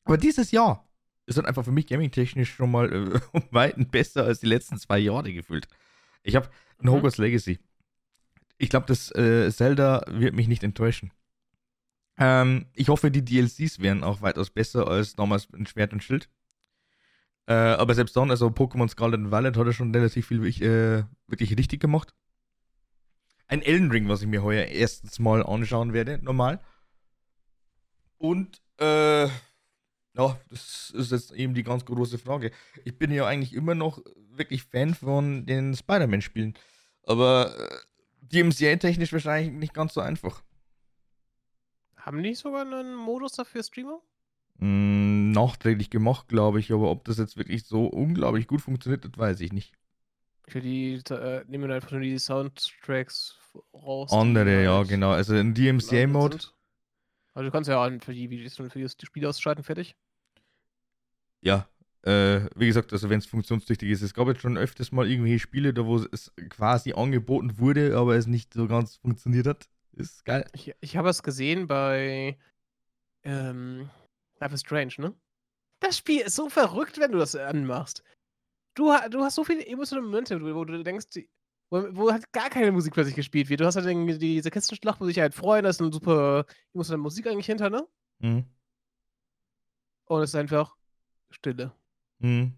Aber 0.03 0.17
dieses 0.17 0.51
Jahr 0.51 0.87
ist 1.25 1.37
dann 1.37 1.45
einfach 1.45 1.65
für 1.65 1.71
mich 1.71 1.87
gaming-technisch 1.87 2.53
schon 2.53 2.71
mal 2.71 2.91
äh, 2.91 3.19
um 3.33 3.43
Weiten 3.51 3.87
besser 3.89 4.23
als 4.23 4.39
die 4.39 4.47
letzten 4.47 4.77
zwei 4.77 4.97
Jahre 4.99 5.33
gefühlt. 5.33 5.67
Ich 6.23 6.35
habe 6.35 6.49
ein 6.79 6.85
Mhm. 6.85 6.91
Hogwarts 6.91 7.17
Legacy. 7.17 7.59
Ich 8.57 8.69
glaube, 8.69 8.87
das 8.87 9.13
äh, 9.15 9.51
Zelda 9.51 10.03
wird 10.07 10.33
mich 10.33 10.47
nicht 10.47 10.63
enttäuschen. 10.63 11.11
Ähm, 12.17 12.65
ich 12.73 12.89
hoffe, 12.89 13.11
die 13.11 13.23
DLCs 13.23 13.79
wären 13.79 14.03
auch 14.03 14.21
weitaus 14.21 14.49
besser 14.49 14.87
als 14.87 15.15
damals 15.15 15.45
in 15.55 15.67
Schwert 15.67 15.93
und 15.93 16.03
Schild. 16.03 16.29
Äh, 17.45 17.53
aber 17.53 17.93
selbst 17.93 18.15
dann, 18.15 18.31
also 18.31 18.47
Pokémon 18.47 18.89
Scarlet 18.89 19.19
und 19.19 19.31
Violet 19.31 19.55
hat 19.55 19.67
er 19.67 19.73
schon 19.73 19.93
relativ 19.93 20.27
viel 20.27 20.43
äh, 20.45 21.03
wirklich 21.27 21.55
richtig 21.57 21.79
gemacht. 21.79 22.13
Ein 23.47 23.61
Elden 23.61 23.91
Ring, 23.91 24.09
was 24.09 24.21
ich 24.21 24.27
mir 24.27 24.43
heuer 24.43 24.65
erstens 24.65 25.19
mal 25.19 25.43
anschauen 25.43 25.93
werde, 25.93 26.19
normal. 26.21 26.59
Und, 28.17 28.61
äh, 28.79 29.27
ja, 29.27 30.39
das 30.49 30.89
ist 30.89 31.11
jetzt 31.11 31.31
eben 31.31 31.53
die 31.53 31.63
ganz 31.63 31.85
große 31.85 32.17
Frage. 32.17 32.51
Ich 32.83 32.97
bin 32.97 33.11
ja 33.11 33.25
eigentlich 33.25 33.53
immer 33.53 33.75
noch 33.75 34.01
wirklich 34.31 34.63
Fan 34.63 34.93
von 34.93 35.45
den 35.45 35.75
Spider-Man-Spielen. 35.75 36.55
Aber 37.03 37.55
äh, 37.57 37.77
DMCA-technisch 38.21 39.13
wahrscheinlich 39.13 39.53
nicht 39.53 39.73
ganz 39.73 39.93
so 39.93 40.01
einfach. 40.01 40.43
Haben 41.95 42.23
die 42.23 42.35
sogar 42.35 42.61
einen 42.61 42.95
Modus 42.95 43.33
dafür 43.33 43.63
Streamer? 43.63 44.01
Mm, 44.57 45.31
nachträglich 45.31 45.89
gemacht, 45.89 46.27
glaube 46.27 46.59
ich, 46.59 46.71
aber 46.73 46.89
ob 46.89 47.05
das 47.05 47.17
jetzt 47.17 47.37
wirklich 47.37 47.65
so 47.65 47.85
unglaublich 47.85 48.47
gut 48.47 48.61
funktioniert, 48.61 49.05
das 49.05 49.17
weiß 49.17 49.39
ich 49.41 49.53
nicht. 49.53 49.73
Die 50.53 51.01
äh, 51.09 51.43
nehmen 51.47 51.67
wir 51.67 51.75
einfach 51.75 51.91
nur 51.91 52.01
die 52.01 52.17
Soundtracks 52.17 53.37
raus. 53.73 54.11
Andere, 54.11 54.63
ja, 54.63 54.77
halt 54.77 54.87
genau. 54.87 55.11
Also 55.11 55.35
in 55.35 55.53
DMCA-Mode. 55.53 56.37
Also 57.33 57.45
du 57.45 57.51
kannst 57.51 57.69
ja 57.69 57.83
auch 57.83 57.91
für 58.01 58.13
die 58.13 58.29
Videos 58.29 58.59
und 58.59 58.71
für 58.71 58.79
die 58.79 58.89
Spiele 59.05 59.29
ausschalten, 59.29 59.63
fertig. 59.63 59.95
ja. 61.41 61.67
Äh, 62.03 62.49
wie 62.55 62.67
gesagt, 62.67 62.93
also 62.93 63.09
wenn 63.09 63.19
es 63.19 63.25
funktionstüchtig 63.25 63.89
ist. 63.89 64.01
Es 64.01 64.13
gab 64.13 64.27
jetzt 64.27 64.39
schon 64.39 64.57
öfters 64.57 64.93
mal 64.93 65.09
irgendwelche 65.09 65.39
Spiele, 65.39 65.73
da 65.73 65.85
wo 65.85 65.97
es 65.97 66.31
quasi 66.49 66.93
angeboten 66.93 67.57
wurde, 67.57 67.97
aber 67.97 68.15
es 68.15 68.27
nicht 68.27 68.53
so 68.53 68.67
ganz 68.67 68.95
funktioniert 68.95 69.45
hat. 69.45 69.67
Ist 69.91 70.23
geil. 70.23 70.45
Ich, 70.53 70.73
ich 70.79 70.95
habe 70.95 71.09
es 71.09 71.21
gesehen 71.21 71.67
bei 71.67 72.37
ähm, 73.23 73.89
Life 74.39 74.53
is 74.53 74.61
Strange, 74.61 74.93
ne? 74.99 75.13
Das 75.81 75.97
Spiel 75.97 76.21
ist 76.21 76.35
so 76.35 76.49
verrückt, 76.49 76.97
wenn 76.97 77.11
du 77.11 77.17
das 77.17 77.35
anmachst. 77.35 78.03
Du, 78.77 78.93
du 79.09 79.23
hast 79.23 79.33
so 79.35 79.43
viele 79.43 79.65
emotionale 79.65 80.05
Momente, 80.05 80.39
wo, 80.39 80.53
wo 80.55 80.63
du 80.63 80.83
denkst, 80.83 81.09
die- 81.09 81.27
wo, 81.71 81.83
wo 81.95 82.11
halt 82.11 82.31
gar 82.31 82.49
keine 82.49 82.71
Musik 82.71 82.93
plötzlich 82.93 83.15
gespielt 83.15 83.49
wird. 83.49 83.59
Du 83.61 83.65
hast 83.65 83.75
halt 83.75 83.87
irgendwie 83.87 84.17
diese 84.17 84.51
Kistenschlacht, 84.51 85.01
wo 85.01 85.05
sich 85.05 85.17
halt 85.19 85.33
freuen, 85.33 85.63
da 85.63 85.69
ist 85.69 85.81
eine 85.81 85.91
super 85.91 86.45
emotionale 86.73 87.01
Musik 87.01 87.25
eigentlich 87.27 87.47
hinter, 87.47 87.69
ne? 87.71 87.87
Mhm. 88.19 88.45
Und 90.05 90.21
es 90.21 90.29
ist 90.29 90.35
einfach 90.35 90.75
Stille. 91.31 91.73
Mhm. 92.19 92.53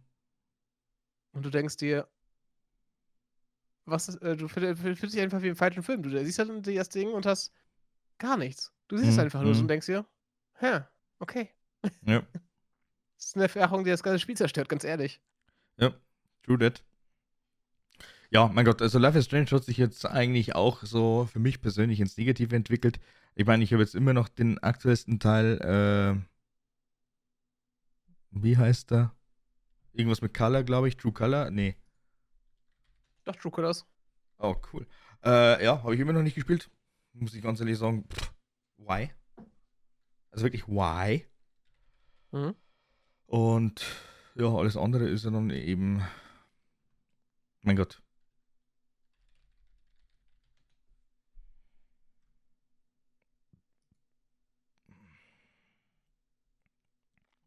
Und 1.32 1.46
du 1.46 1.50
denkst 1.50 1.78
dir, 1.78 2.08
was 3.86 4.10
ist, 4.10 4.22
äh, 4.22 4.36
du 4.36 4.48
fühl- 4.48 4.76
fühl- 4.76 4.96
fühlst 4.96 5.16
dich 5.16 5.22
einfach 5.22 5.42
wie 5.42 5.48
im 5.48 5.56
falschen 5.56 5.84
Film. 5.84 6.04
Du 6.04 6.10
siehst 6.24 6.38
halt 6.40 6.50
das 6.68 6.90
Ding 6.90 7.12
und 7.14 7.26
hast 7.26 7.52
gar 8.18 8.36
nichts. 8.38 8.74
Du 8.90 8.98
siehst 8.98 9.14
Mhm, 9.18 9.24
einfach 9.24 9.42
nur 9.42 9.54
so 9.54 9.60
mhm. 9.60 9.64
und 9.64 9.68
denkst 9.70 9.86
dir, 9.88 10.06
hä, 10.56 10.82
okay. 11.20 11.50
Ja. 12.04 12.22
Das 13.18 13.26
ist 13.28 13.36
eine 13.36 13.44
Erfahrung, 13.46 13.84
die 13.84 13.90
das 13.90 14.02
ganze 14.02 14.20
Spiel 14.20 14.38
zerstört, 14.38 14.70
ganz 14.70 14.86
ehrlich. 14.86 15.22
Ja, 15.76 15.94
true 16.50 16.58
that. 16.58 16.84
Ja, 18.32 18.48
mein 18.48 18.66
Gott, 18.66 18.82
also 18.82 19.00
Life 19.00 19.18
is 19.18 19.26
Strange 19.26 19.52
hat 19.52 19.64
sich 19.64 19.78
jetzt 19.78 20.06
eigentlich 20.06 20.56
auch 20.56 20.84
so 20.84 21.28
für 21.32 21.40
mich 21.40 21.62
persönlich 21.62 22.00
ins 22.00 22.18
Negative 22.18 22.56
entwickelt. 22.56 23.00
Ich 23.36 23.46
meine, 23.46 23.64
ich 23.64 23.72
habe 23.72 23.82
jetzt 23.82 23.96
immer 23.96 24.14
noch 24.14 24.28
den 24.28 24.60
aktuellsten 24.60 25.20
Teil, 25.20 25.58
äh, 25.62 26.16
wie 28.32 28.58
heißt 28.58 28.92
der? 28.92 29.16
Irgendwas 29.94 30.22
mit 30.22 30.34
Color, 30.34 30.64
glaube 30.64 30.88
ich, 30.88 30.98
True 30.98 31.12
Color? 31.12 31.50
Nee. 31.52 31.76
Doch, 33.24 33.36
True 33.36 33.52
Colors. 33.52 33.86
Oh, 34.38 34.56
cool. 34.72 34.88
Äh, 35.24 35.64
ja, 35.64 35.84
habe 35.84 35.96
ich 35.96 36.00
immer 36.00 36.14
noch 36.14 36.22
nicht 36.22 36.36
gespielt. 36.36 36.70
Muss 37.14 37.34
ich 37.34 37.42
ganz 37.42 37.60
ehrlich 37.60 37.78
sagen, 37.78 38.08
pff, 38.10 38.34
why? 38.78 39.10
Also 40.32 40.46
wirklich, 40.46 40.68
why? 40.68 41.26
Mhm. 42.32 42.56
Und 43.26 43.86
ja, 44.36 44.48
alles 44.48 44.78
andere 44.78 45.10
ist 45.10 45.26
ja 45.26 45.32
dann 45.32 45.50
eben. 45.50 46.02
Mein 47.64 47.76
Gott. 47.78 48.02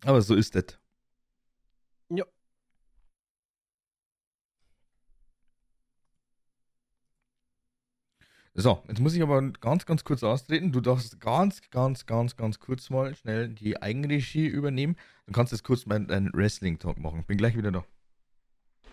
Aber 0.05 0.21
so 0.23 0.35
ist 0.35 0.55
das. 0.55 0.79
Ja. 2.11 2.25
So, 8.55 8.83
jetzt 8.89 9.01
muss 9.01 9.15
ich 9.15 9.23
aber 9.23 9.41
ganz, 9.61 9.87
ganz 9.87 10.05
kurz 10.05 10.23
austreten. 10.23 10.73
Du 10.73 10.81
darfst 10.83 11.21
ganz, 11.21 11.63
ganz, 11.71 12.05
ganz, 12.07 12.37
ganz 12.37 12.59
kurz 12.61 12.91
mal 12.91 13.15
schnell 13.15 13.49
die 13.49 13.81
Eigenregie 13.81 14.47
übernehmen. 14.47 14.97
Du 15.27 15.33
kannst 15.33 15.53
jetzt 15.53 15.65
kurz 15.65 15.87
meinen 15.87 16.07
deinen 16.07 16.33
Wrestling-Talk 16.35 16.99
machen. 16.99 17.25
Bin 17.27 17.39
gleich 17.39 17.57
wieder 17.57 17.73
da. 17.73 17.85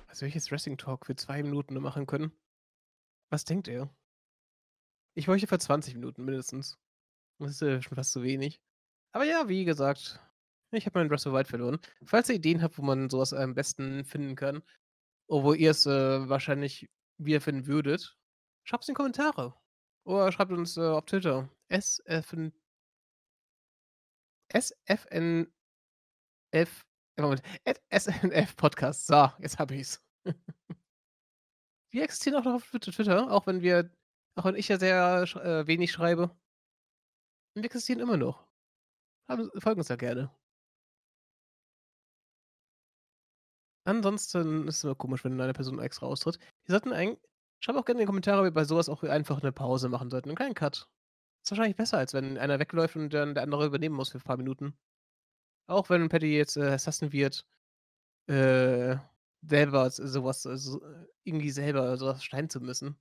Was 0.10 0.24
ich 0.24 0.34
jetzt 0.34 0.52
Wrestling 0.52 0.78
Talk 0.78 1.06
für 1.06 1.16
zwei 1.16 1.44
Minuten 1.44 1.76
nur 1.76 1.84
machen 1.84 2.08
können? 2.08 2.32
Was 3.30 3.46
denkt 3.46 3.68
ihr? 3.68 3.94
Ich 5.14 5.28
wollte 5.28 5.46
für 5.46 5.60
20 5.60 5.94
Minuten 5.94 6.26
mindestens. 6.26 6.80
Das 7.38 7.52
ist 7.52 7.62
äh, 7.62 7.82
schon 7.82 7.96
fast 7.96 8.12
zu 8.12 8.24
wenig. 8.24 8.60
Aber 9.12 9.24
ja, 9.24 9.48
wie 9.48 9.66
gesagt, 9.66 10.20
ich 10.72 10.86
habe 10.88 11.00
meinen 11.00 11.16
the 11.16 11.32
Wild 11.32 11.48
verloren. 11.48 11.80
Falls 12.04 12.28
ihr 12.30 12.36
Ideen 12.36 12.64
habt, 12.64 12.80
wo 12.80 12.82
man 12.82 13.10
sowas 13.10 13.34
am 13.34 13.54
besten 13.54 14.04
finden 14.04 14.36
kann, 14.36 14.64
oder 15.28 15.44
wo 15.44 15.54
ihr 15.54 15.72
es 15.72 15.86
äh, 15.86 16.28
wahrscheinlich 16.28 16.90
wiederfinden 17.20 17.68
würdet, 17.68 18.18
schreibt 18.64 18.84
es 18.84 18.90
in 18.90 18.94
die 18.94 18.98
Kommentare. 18.98 19.54
Oder 20.06 20.32
schreibt 20.32 20.52
uns 20.52 20.76
äh, 20.76 20.82
auf 20.82 21.06
Twitter. 21.06 21.50
SFN. 21.70 22.52
SFNF. 24.52 25.50
Moment. 27.24 27.42
at 27.66 27.82
SNF 27.92 28.56
Podcast. 28.56 29.08
So, 29.08 29.30
jetzt 29.40 29.60
hab 29.60 29.72
ich's. 29.72 30.04
wir 31.92 32.04
existieren 32.04 32.38
auch 32.38 32.46
noch 32.46 32.56
auf 32.56 32.70
Twitter, 32.72 33.32
auch 33.32 33.48
wenn 33.48 33.62
wir, 33.62 33.92
auch 34.36 34.46
wenn 34.46 34.56
ich 34.56 34.68
ja 34.68 34.80
sehr 34.80 35.24
äh, 35.36 35.68
wenig 35.68 35.92
schreibe. 35.92 36.32
Wir 37.56 37.64
existieren 37.66 38.00
immer 38.00 38.18
noch. 38.18 38.46
Haben, 39.28 39.50
folgen 39.60 39.80
uns 39.80 39.88
da 39.88 39.96
gerne. 39.96 40.32
Ansonsten 43.86 44.68
ist 44.68 44.78
es 44.78 44.84
immer 44.84 44.96
komisch, 44.96 45.24
wenn 45.24 45.40
eine 45.42 45.54
Person 45.54 45.80
extra 45.80 46.06
austritt. 46.06 46.38
Wir 46.66 46.74
sollten 46.74 46.94
eigentlich. 46.94 47.20
Schreibt 47.62 47.78
auch 47.78 47.86
gerne 47.86 48.00
in 48.00 48.04
die 48.04 48.08
Kommentare, 48.08 48.40
ob 48.40 48.46
wir 48.46 48.52
bei 48.52 48.64
sowas 48.64 48.88
auch 48.88 49.04
einfach 49.04 49.42
eine 49.42 49.52
Pause 49.52 49.90
machen 49.90 50.10
sollten. 50.10 50.30
Und 50.30 50.36
keinen 50.36 50.54
Cut. 50.54 50.88
Ist 51.44 51.52
wahrscheinlich 51.52 51.76
besser, 51.76 51.98
als 51.98 52.14
wenn 52.14 52.38
einer 52.38 52.60
wegläuft 52.60 52.96
und 52.96 53.10
dann 53.14 53.34
der 53.34 53.44
andere 53.44 53.66
übernehmen 53.66 53.96
muss 53.96 54.10
für 54.10 54.20
ein 54.20 54.24
paar 54.24 54.38
Minuten. 54.38 54.78
Auch 55.70 55.90
wenn 55.90 56.10
Patty 56.10 56.36
jetzt 56.36 56.58
äh, 56.58 56.72
Assassin 56.72 57.12
wird, 57.14 57.46
äh, 58.28 58.98
selber 59.42 59.90
sowas, 59.92 60.44
so, 60.44 60.84
äh, 60.84 61.08
irgendwie 61.24 61.52
selber 61.52 61.96
sowas 61.98 62.24
schneiden 62.24 62.50
zu 62.50 62.60
müssen. 62.60 63.00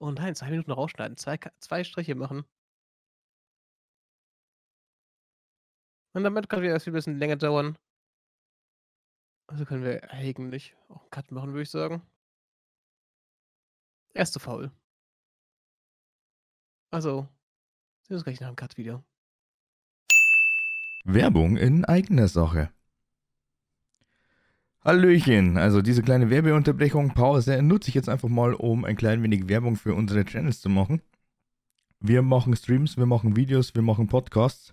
Oh 0.00 0.10
nein, 0.10 0.34
zwei 0.34 0.50
Minuten 0.50 0.72
rausschneiden, 0.72 1.16
zwei, 1.16 1.38
zwei 1.60 1.84
Striche 1.84 2.14
machen. 2.14 2.44
Und 6.14 6.24
damit 6.24 6.48
kann 6.48 6.62
wieder 6.62 6.74
ein 6.74 6.92
bisschen 6.92 7.18
länger 7.18 7.36
dauern. 7.36 7.78
Also 9.46 9.64
können 9.64 9.84
wir 9.84 10.10
eigentlich 10.10 10.76
auch 10.88 11.00
einen 11.00 11.10
Cut 11.10 11.30
machen, 11.30 11.50
würde 11.52 11.62
ich 11.62 11.70
sagen. 11.70 12.02
Erste 14.14 14.40
Foul. 14.40 14.70
Also, 16.90 17.22
sehen 18.02 18.10
wir 18.10 18.16
uns 18.16 18.24
gleich 18.24 18.40
nach 18.40 18.48
dem 18.48 18.56
Cut 18.56 18.76
wieder. 18.76 19.02
Werbung 21.04 21.56
in 21.56 21.84
eigener 21.84 22.28
Sache. 22.28 22.70
Hallöchen, 24.84 25.56
also 25.58 25.82
diese 25.82 26.02
kleine 26.02 26.30
Werbeunterbrechung, 26.30 27.14
Pause, 27.14 27.62
nutze 27.62 27.88
ich 27.88 27.94
jetzt 27.94 28.08
einfach 28.08 28.28
mal, 28.28 28.54
um 28.54 28.84
ein 28.84 28.96
klein 28.96 29.22
wenig 29.22 29.48
Werbung 29.48 29.76
für 29.76 29.94
unsere 29.94 30.24
Channels 30.24 30.60
zu 30.60 30.68
machen. 30.68 31.02
Wir 32.00 32.22
machen 32.22 32.54
Streams, 32.56 32.96
wir 32.96 33.06
machen 33.06 33.36
Videos, 33.36 33.74
wir 33.74 33.82
machen 33.82 34.08
Podcasts. 34.08 34.72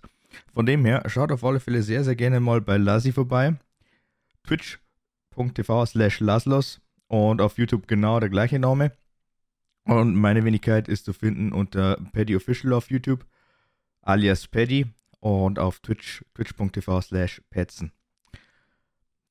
Von 0.52 0.66
dem 0.66 0.84
her, 0.84 1.02
schaut 1.06 1.32
auf 1.32 1.44
alle 1.44 1.60
Fälle 1.60 1.82
sehr, 1.82 2.04
sehr 2.04 2.16
gerne 2.16 2.40
mal 2.40 2.60
bei 2.60 2.76
Lassi 2.76 3.12
vorbei. 3.12 3.56
twitch.tv 4.44 5.86
slash 5.86 6.20
laslos 6.20 6.80
und 7.08 7.40
auf 7.40 7.58
YouTube 7.58 7.86
genau 7.86 8.20
der 8.20 8.30
gleiche 8.30 8.58
Name. 8.58 8.92
Und 9.84 10.14
meine 10.14 10.44
Wenigkeit 10.44 10.88
ist 10.88 11.04
zu 11.04 11.12
finden 11.12 11.52
unter 11.52 11.98
Paddy 12.12 12.36
Official 12.36 12.72
auf 12.72 12.90
YouTube, 12.90 13.26
alias 14.02 14.46
Paddy 14.46 14.86
und 15.20 15.58
auf 15.58 15.80
Twitch, 15.80 16.24
twitch.tv 16.34 17.00
slash 17.00 17.42
petzen. 17.50 17.92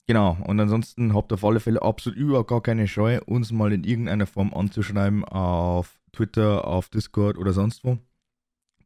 Genau, 0.07 0.37
und 0.45 0.59
ansonsten 0.59 1.13
habt 1.13 1.31
auf 1.33 1.43
alle 1.43 1.59
Fälle 1.59 1.83
absolut 1.83 2.17
überhaupt 2.17 2.49
gar 2.49 2.63
keine 2.63 2.87
Scheu, 2.87 3.19
uns 3.25 3.51
mal 3.51 3.71
in 3.71 3.83
irgendeiner 3.83 4.25
Form 4.25 4.53
anzuschreiben 4.53 5.23
auf 5.23 5.99
Twitter, 6.13 6.65
auf 6.65 6.89
Discord 6.89 7.37
oder 7.37 7.53
sonst 7.53 7.83
wo. 7.83 7.99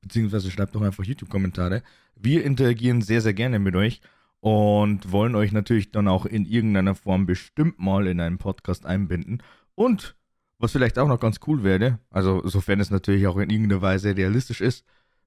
beziehungsweise 0.02 0.52
schreibt 0.52 0.76
doch 0.76 0.82
einfach 0.82 1.06
YouTube-Kommentare. 1.06 1.82
Wir 2.16 2.44
interagieren 2.44 3.02
sehr, 3.02 3.22
sehr 3.22 3.34
gerne 3.34 3.58
mit 3.60 3.76
euch 3.76 4.02
und 4.42 5.12
wollen 5.12 5.36
euch 5.36 5.54
natürlich 5.54 5.92
dann 5.92 6.10
auch 6.10 6.26
in 6.26 6.46
irgendeiner 6.46 6.96
Form 6.96 7.26
bestimmt 7.26 7.80
mal 7.80 8.08
in 8.08 8.20
einen 8.20 8.38
Podcast 8.38 8.86
einbinden. 8.86 9.42
Und 9.76 10.16
was 10.60 10.74
vielleicht 10.74 11.00
auch 11.00 11.08
noch 11.08 11.20
ganz 11.20 11.39
cool 11.48 11.63
wäre, 11.63 12.00
also 12.10 12.46
sofern 12.46 12.82
es 12.82 12.92
natürlich 12.92 13.28
auch 13.28 13.38
in 13.38 13.50
irgendeiner 13.50 13.82
Weise 13.82 14.16
realistisch 14.16 14.60
ist, 14.62 14.86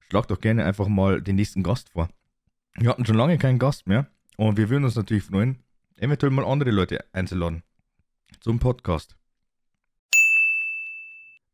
schlagt 0.09 0.31
doch 0.31 0.40
gerne 0.40 0.64
einfach 0.64 0.88
mal 0.88 1.21
den 1.21 1.37
nächsten 1.37 1.62
Gast 1.62 1.90
vor. 1.90 2.09
Wir 2.75 2.90
hatten 2.90 3.07
schon 3.07 3.16
lange 3.16 3.38
keinen 3.38 3.59
Gast 3.59 3.87
mehr 3.87 4.07
und 4.37 4.57
wir 4.57 4.69
würden 4.69 4.85
uns 4.85 4.97
natürlich 4.97 5.25
freuen, 5.25 5.62
eventuell 5.97 6.31
mal 6.31 6.45
andere 6.45 6.71
Leute 6.71 7.05
einzuladen 7.12 7.62
zum 8.40 8.59
Podcast. 8.59 9.16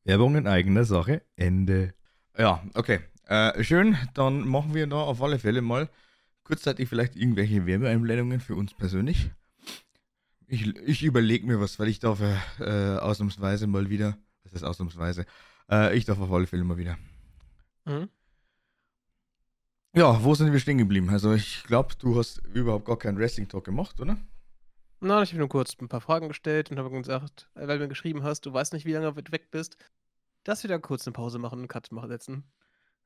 Werbung 0.05 0.37
in 0.37 0.47
eigener 0.47 0.85
Sache. 0.85 1.23
Ende. 1.37 1.95
Ja, 2.37 2.63
okay. 2.75 3.01
Äh, 3.27 3.63
schön, 3.63 3.97
dann 4.15 4.47
machen 4.49 4.75
wir 4.75 4.87
da 4.87 4.97
auf 4.97 5.23
alle 5.23 5.39
Fälle 5.39 5.63
mal 5.63 5.89
kurzzeitig 6.45 6.89
vielleicht 6.89 7.17
irgendwelche 7.17 7.67
Werbeeinblendungen 7.67 8.41
für 8.41 8.57
uns 8.57 8.75
persönlich. 8.75 9.31
Ich, 10.49 10.67
ich 10.77 11.03
überlege 11.03 11.47
mir 11.47 11.61
was, 11.61 11.79
weil 11.79 11.89
ich 11.89 12.01
darf 12.01 12.21
äh, 12.21 12.97
ausnahmsweise 12.99 13.67
mal 13.67 13.89
wieder, 13.89 14.19
was 14.43 14.53
ist 14.53 14.65
ausnahmsweise? 14.65 15.25
Äh, 15.71 15.97
ich 15.97 16.05
darf 16.05 16.19
auf 16.19 16.33
alle 16.33 16.47
Fälle 16.47 16.65
mal 16.65 16.77
wieder. 16.77 16.99
Mhm. 17.85 18.09
Ja, 19.95 20.25
wo 20.25 20.35
sind 20.35 20.51
wir 20.53 20.59
stehen 20.59 20.79
geblieben? 20.79 21.11
Also 21.11 21.35
ich 21.35 21.65
glaube, 21.65 21.95
du 21.99 22.19
hast 22.19 22.39
überhaupt 22.55 22.87
gar 22.87 22.99
keinen 22.99 23.19
Wrestling-Talk 23.19 23.65
gemacht, 23.65 24.01
oder? 24.01 24.17
Nein, 25.01 25.23
ich 25.23 25.31
habe 25.31 25.41
nur 25.41 25.51
kurz 25.51 25.77
ein 25.81 25.89
paar 25.89 26.01
Fragen 26.01 26.29
gestellt 26.29 26.71
und 26.71 26.79
habe 26.79 26.91
gesagt, 26.91 27.51
weil 27.55 27.67
du 27.67 27.85
mir 27.85 27.89
geschrieben 27.89 28.23
hast, 28.23 28.47
du 28.47 28.53
weißt 28.53 28.73
nicht, 28.73 28.87
wie 28.87 28.93
lange 28.93 29.13
du 29.13 29.33
weg 29.33 29.51
bist, 29.51 29.77
dass 30.45 30.63
wir 30.63 30.69
da 30.69 30.79
kurz 30.79 31.07
eine 31.07 31.13
Pause 31.13 31.39
machen 31.39 31.55
und 31.55 31.61
einen 31.61 31.69
Cut 31.69 31.93
machen 31.93 32.09
setzen. 32.09 32.45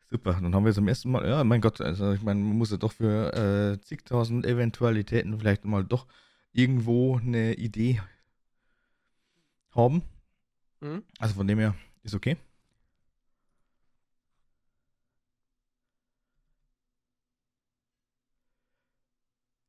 Super, 0.08 0.34
dann 0.34 0.54
haben 0.54 0.64
wir 0.64 0.72
zum 0.72 0.86
ersten 0.86 1.10
Mal, 1.10 1.28
ja, 1.28 1.42
mein 1.42 1.60
Gott, 1.60 1.80
also 1.80 2.12
ich 2.12 2.22
meine, 2.22 2.38
man 2.38 2.56
muss 2.56 2.70
ja 2.70 2.76
doch 2.76 2.92
für 2.92 3.32
äh, 3.34 3.80
zigtausend 3.80 4.46
Eventualitäten 4.46 5.36
vielleicht 5.36 5.64
mal 5.64 5.82
doch 5.82 6.06
irgendwo 6.52 7.16
eine 7.16 7.54
Idee 7.54 8.00
haben. 9.74 10.02
Mhm. 10.80 11.02
Also 11.18 11.34
von 11.34 11.48
dem 11.48 11.58
her 11.58 11.74
ist 12.04 12.14
okay. 12.14 12.36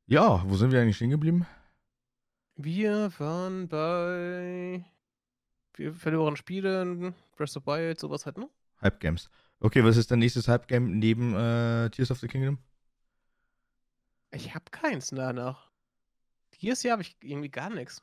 Ja, 0.08 0.42
wo 0.46 0.56
sind 0.56 0.72
wir 0.72 0.80
eigentlich 0.80 0.96
stehen 0.96 1.10
geblieben? 1.10 1.46
Wir 2.56 3.12
waren 3.18 3.68
bei 3.68 4.82
wir 5.74 5.92
verloren 5.92 6.34
Spiele, 6.36 7.12
Breath 7.36 7.56
of 7.58 7.66
Wild, 7.66 8.00
sowas 8.00 8.24
halt, 8.24 8.38
ne? 8.38 8.48
Hype 8.80 9.00
Games. 9.00 9.28
Okay, 9.60 9.84
was 9.84 9.98
ist 9.98 10.10
dein 10.10 10.20
nächstes 10.20 10.48
Hype 10.48 10.66
Game 10.66 10.98
neben 10.98 11.34
äh, 11.34 11.90
Tears 11.90 12.10
of 12.10 12.20
the 12.20 12.26
Kingdom? 12.26 12.56
Ich 14.30 14.54
hab 14.54 14.72
keins 14.72 15.10
danach. 15.10 15.70
Dieses 16.62 16.82
Jahr 16.82 16.92
habe 16.92 17.02
ich 17.02 17.14
irgendwie 17.20 17.50
gar 17.50 17.68
nichts. 17.68 18.02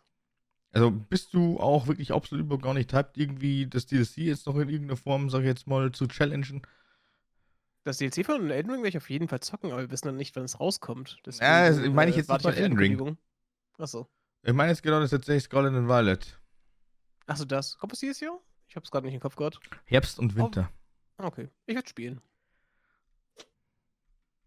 Also 0.73 0.91
bist 0.91 1.33
du 1.33 1.59
auch 1.59 1.87
wirklich 1.87 2.11
absolut 2.11 2.45
über 2.45 2.59
gar 2.59 2.75
nicht 2.75 2.93
hyped, 2.93 3.17
irgendwie 3.17 3.65
das 3.65 3.87
DLC 3.87 4.17
jetzt 4.17 4.45
noch 4.45 4.57
in 4.57 4.69
irgendeiner 4.69 4.97
Form, 4.97 5.31
sag 5.31 5.39
ich 5.39 5.47
jetzt 5.47 5.65
mal, 5.65 5.91
zu 5.91 6.05
challengen? 6.05 6.61
Das 7.85 7.99
DLC 7.99 8.25
von 8.25 8.49
Elden 8.49 8.71
Ring 8.71 8.79
werde 8.79 8.89
ich 8.89 8.97
auf 8.97 9.11
jeden 9.11 9.27
Fall 9.27 9.41
zocken, 9.41 9.71
aber 9.71 9.81
wir 9.81 9.91
wissen 9.91 10.07
dann 10.07 10.15
nicht, 10.15 10.35
wann 10.35 10.43
es 10.43 10.59
rauskommt. 10.59 11.19
Deswegen, 11.23 11.45
ja, 11.45 11.69
das 11.69 11.77
meine 11.93 12.09
ich 12.09 12.17
jetzt 12.17 12.29
äh, 12.31 12.33
nicht 12.33 12.43
mal 12.43 12.53
Elden 12.55 12.77
Ring. 12.79 13.17
Achso. 13.77 14.09
Ich 14.41 14.53
meine 14.53 14.71
jetzt 14.71 14.81
genau 14.81 14.99
das 14.99 15.11
tatsächlich 15.11 15.43
Scarlet 15.43 15.71
and 15.71 15.87
Violet. 15.87 16.35
Achso, 17.27 17.45
das. 17.45 17.77
Kommt 17.77 17.93
es 17.93 17.99
dieses 17.99 18.19
Jahr? 18.21 18.39
Ich 18.67 18.75
hab's 18.75 18.89
gerade 18.89 19.05
nicht 19.05 19.13
im 19.13 19.19
Kopf 19.19 19.35
gehabt. 19.35 19.59
Herbst 19.85 20.17
und 20.17 20.35
Winter. 20.35 20.71
Oh. 21.19 21.25
Okay. 21.25 21.47
Ich 21.67 21.75
werde 21.75 21.87
spielen. 21.87 22.21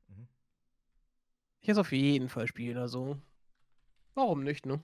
Mhm. 0.09 0.27
Ich 1.61 1.69
werde 1.69 1.81
es 1.81 1.87
auf 1.87 1.93
jeden 1.93 2.29
Fall 2.29 2.49
spielen, 2.49 2.77
also. 2.77 3.19
Warum 4.15 4.43
nicht, 4.43 4.67
ne? 4.67 4.83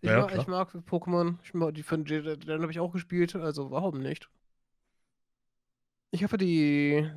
Ich, 0.00 0.10
ja, 0.10 0.20
mag, 0.20 0.36
ich 0.36 0.46
mag 0.48 0.74
Pokémon. 0.74 1.36
Ich 1.44 1.54
mag, 1.54 1.74
die 1.74 1.84
von 1.84 2.04
dann 2.04 2.62
habe 2.62 2.72
ich 2.72 2.80
auch 2.80 2.92
gespielt, 2.92 3.36
also 3.36 3.70
warum 3.70 4.00
nicht? 4.00 4.28
Ich 6.14 6.22
hoffe, 6.22 6.38
die. 6.38 7.10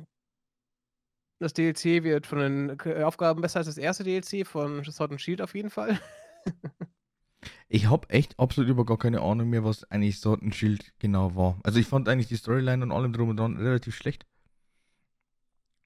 Das 1.38 1.52
DLC 1.52 2.02
wird 2.02 2.26
von 2.26 2.38
den 2.40 3.04
Aufgaben 3.04 3.40
besser 3.40 3.60
als 3.60 3.68
das 3.68 3.78
erste 3.78 4.02
DLC 4.02 4.44
von 4.44 4.82
Sword 4.82 5.12
and 5.12 5.20
Shield 5.20 5.40
auf 5.40 5.54
jeden 5.54 5.70
Fall. 5.70 6.00
ich 7.68 7.88
habe 7.88 8.10
echt 8.10 8.36
absolut 8.40 8.68
über 8.68 8.84
gar 8.84 8.98
keine 8.98 9.20
Ahnung 9.22 9.48
mehr, 9.50 9.62
was 9.62 9.84
eigentlich 9.84 10.18
Sword 10.18 10.42
and 10.42 10.52
Shield 10.52 10.92
genau 10.98 11.36
war. 11.36 11.60
Also 11.62 11.78
ich 11.78 11.86
fand 11.86 12.08
eigentlich 12.08 12.26
die 12.26 12.34
Storyline 12.34 12.82
und 12.82 12.90
allem 12.90 13.12
drum 13.12 13.28
und 13.28 13.36
dran 13.36 13.56
relativ 13.56 13.94
schlecht. 13.94 14.26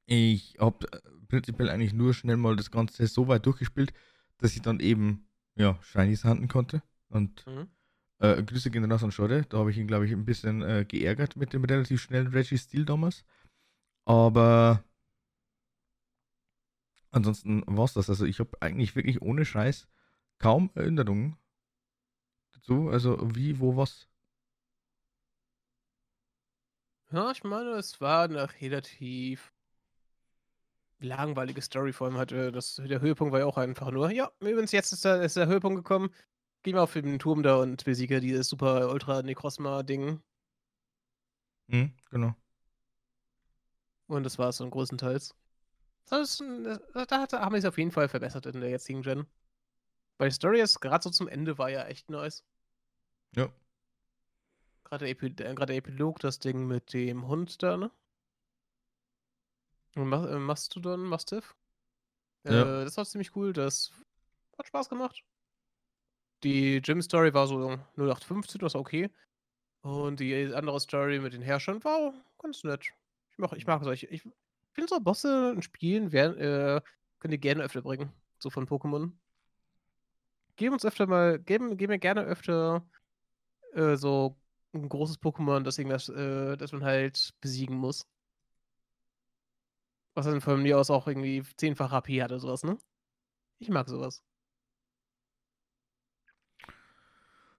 Ich 0.06 0.56
habe 0.58 0.90
äh, 0.90 1.00
prinzipiell 1.28 1.68
eigentlich 1.68 1.92
nur 1.92 2.14
schnell 2.14 2.38
mal 2.38 2.56
das 2.56 2.70
Ganze 2.70 3.06
so 3.06 3.28
weit 3.28 3.44
durchgespielt, 3.44 3.92
dass 4.38 4.56
ich 4.56 4.62
dann 4.62 4.80
eben, 4.80 5.28
ja, 5.54 5.78
Shinies 5.82 6.24
handeln 6.24 6.48
konnte. 6.48 6.82
Und 7.10 7.46
mhm. 7.46 7.68
Äh, 8.22 8.40
Grüße 8.44 8.70
gehen 8.70 8.90
raus 8.90 9.02
an 9.02 9.10
Schode. 9.10 9.44
Da 9.48 9.58
habe 9.58 9.72
ich 9.72 9.78
ihn, 9.78 9.88
glaube 9.88 10.06
ich, 10.06 10.12
ein 10.12 10.24
bisschen 10.24 10.62
äh, 10.62 10.84
geärgert 10.86 11.34
mit 11.36 11.52
dem 11.52 11.64
relativ 11.64 12.00
schnellen 12.00 12.28
Reggie 12.28 12.56
Steel 12.56 12.84
damals. 12.84 13.24
Aber 14.04 14.84
ansonsten 17.10 17.64
war 17.66 17.84
es 17.84 17.94
das. 17.94 18.08
Also 18.08 18.24
ich 18.24 18.38
habe 18.38 18.50
eigentlich 18.60 18.94
wirklich 18.94 19.20
ohne 19.22 19.44
Scheiß 19.44 19.88
kaum 20.38 20.70
Erinnerungen 20.74 21.36
dazu. 22.54 22.88
Also 22.90 23.18
wie, 23.34 23.58
wo, 23.58 23.76
was. 23.76 24.08
Ja, 27.10 27.32
ich 27.32 27.42
meine, 27.42 27.70
es 27.70 28.00
war 28.00 28.24
eine 28.24 28.48
relativ 28.60 29.52
langweilige 31.00 31.60
Story. 31.60 31.92
Vor 31.92 32.06
allem 32.06 32.18
hatte 32.18 32.52
das, 32.52 32.76
der 32.76 33.00
Höhepunkt 33.00 33.32
war 33.32 33.40
ja 33.40 33.46
auch 33.46 33.58
einfach 33.58 33.90
nur, 33.90 34.12
ja, 34.12 34.30
übrigens, 34.38 34.70
jetzt 34.70 34.92
ist 34.92 35.04
der, 35.04 35.22
ist 35.22 35.36
der 35.36 35.48
Höhepunkt 35.48 35.78
gekommen. 35.78 36.14
Geh 36.62 36.72
mal 36.72 36.82
auf 36.82 36.92
den 36.92 37.18
Turm 37.18 37.42
da 37.42 37.56
und 37.56 37.84
besiege 37.84 38.20
dieses 38.20 38.48
super 38.48 38.90
Ultra 38.90 39.22
Necrosma-Ding. 39.22 40.22
Mhm, 41.66 41.92
genau. 42.10 42.34
Und 44.06 44.24
das 44.24 44.38
war 44.38 44.50
es 44.50 44.58
dann 44.58 44.70
größtenteils. 44.70 45.34
Das 46.06 46.40
ist, 46.40 46.44
da 46.94 47.20
hat, 47.20 47.32
haben 47.32 47.52
wir 47.52 47.58
es 47.58 47.64
auf 47.64 47.78
jeden 47.78 47.90
Fall 47.90 48.08
verbessert 48.08 48.46
in 48.46 48.60
der 48.60 48.70
jetzigen 48.70 49.02
Gen. 49.02 49.26
Weil 50.18 50.28
die 50.28 50.34
Story 50.34 50.60
ist 50.60 50.80
gerade 50.80 51.02
so 51.02 51.10
zum 51.10 51.28
Ende 51.28 51.58
war 51.58 51.70
ja 51.70 51.84
echt 51.86 52.10
nice. 52.10 52.44
Ja. 53.34 53.50
Gerade 54.84 55.06
der, 55.06 55.12
Epi 55.12 55.30
der 55.30 55.70
Epilog, 55.70 56.20
das 56.20 56.38
Ding 56.38 56.66
mit 56.66 56.92
dem 56.92 57.26
Hund 57.26 57.62
da, 57.62 57.76
ne? 57.76 57.90
Und 59.96 60.08
Ma 60.08 60.28
äh, 60.28 60.38
Mastodon, 60.38 61.00
Mastiff. 61.00 61.56
Ja. 62.44 62.82
Äh, 62.82 62.84
das 62.84 62.96
war 62.96 63.04
ziemlich 63.04 63.34
cool. 63.36 63.52
Das 63.52 63.92
hat 64.58 64.66
Spaß 64.66 64.88
gemacht. 64.88 65.24
Die 66.42 66.80
Gym-Story 66.82 67.32
war 67.34 67.46
so 67.46 67.78
0815, 67.96 68.60
das 68.60 68.74
war 68.74 68.80
okay. 68.80 69.10
Und 69.82 70.20
die 70.20 70.52
andere 70.54 70.80
Story 70.80 71.18
mit 71.18 71.32
den 71.32 71.42
Herrschern 71.42 71.82
war 71.84 72.14
ganz 72.38 72.64
nett. 72.64 72.92
Ich 73.30 73.38
mag, 73.38 73.52
ich 73.54 73.66
mag 73.66 73.82
solche. 73.84 74.06
Ich 74.08 74.22
finde 74.72 74.88
so 74.88 75.00
Bosse 75.00 75.52
in 75.54 75.62
Spielen 75.62 76.12
werden, 76.12 76.38
äh, 76.38 76.80
könnt 77.18 77.32
ihr 77.32 77.38
gerne 77.38 77.62
öfter 77.62 77.82
bringen. 77.82 78.12
So 78.38 78.50
von 78.50 78.66
Pokémon. 78.66 79.12
Geben 80.56 80.74
uns 80.74 80.84
öfter 80.84 81.06
mal, 81.06 81.38
geben, 81.38 81.76
geben 81.76 81.92
mir 81.92 81.98
gerne 81.98 82.22
öfter 82.22 82.84
äh, 83.74 83.96
so 83.96 84.36
ein 84.74 84.88
großes 84.88 85.20
Pokémon, 85.20 85.62
das 85.62 85.78
irgendwas, 85.78 86.08
äh, 86.08 86.56
das 86.56 86.72
man 86.72 86.84
halt 86.84 87.34
besiegen 87.40 87.76
muss. 87.76 88.06
Was 90.14 90.26
dann 90.26 90.40
von 90.40 90.62
mir 90.62 90.78
aus 90.78 90.90
auch 90.90 91.06
irgendwie 91.06 91.42
zehnfach 91.56 91.90
HP 91.90 92.22
hat 92.22 92.30
oder 92.32 92.40
sowas, 92.40 92.62
ne? 92.64 92.78
Ich 93.58 93.68
mag 93.70 93.88
sowas. 93.88 94.22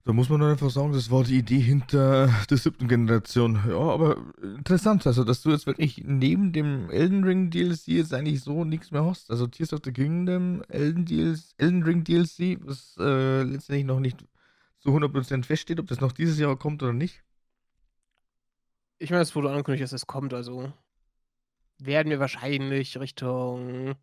Da 0.06 0.12
muss 0.12 0.28
man 0.28 0.38
dann 0.40 0.50
einfach 0.50 0.68
sagen, 0.68 0.92
das 0.92 1.10
war 1.10 1.24
die 1.24 1.38
Idee 1.38 1.60
hinter 1.60 2.28
der 2.50 2.56
siebten 2.58 2.88
Generation. 2.88 3.58
Ja, 3.66 3.78
aber 3.78 4.18
interessant, 4.42 5.06
also 5.06 5.24
dass 5.24 5.40
du 5.40 5.50
jetzt 5.50 5.66
wirklich 5.66 6.02
neben 6.04 6.52
dem 6.52 6.90
Elden 6.90 7.24
Ring 7.24 7.50
DLC 7.50 7.88
jetzt 7.88 8.12
eigentlich 8.12 8.42
so 8.42 8.64
nichts 8.64 8.90
mehr 8.90 9.02
hast. 9.04 9.30
Also 9.30 9.46
Tears 9.46 9.72
of 9.72 9.80
the 9.82 9.92
Kingdom, 9.92 10.62
Elden, 10.68 11.06
DLC, 11.06 11.40
Elden 11.56 11.82
Ring 11.84 12.04
DLC, 12.04 12.58
was 12.66 12.96
äh, 12.98 13.44
letztendlich 13.44 13.86
noch 13.86 13.98
nicht 13.98 14.26
zu 14.80 14.90
100% 14.90 15.44
feststeht, 15.44 15.80
ob 15.80 15.86
das 15.86 16.00
noch 16.00 16.12
dieses 16.12 16.38
Jahr 16.38 16.58
kommt 16.58 16.82
oder 16.82 16.92
nicht. 16.92 17.24
Ich 18.98 19.08
meine, 19.08 19.22
es 19.22 19.34
wurde 19.34 19.50
angekündigt, 19.50 19.84
dass 19.84 19.94
es 19.94 20.06
kommt, 20.06 20.34
also 20.34 20.70
werden 21.78 22.10
wir 22.10 22.20
wahrscheinlich 22.20 22.98
Richtung 22.98 23.94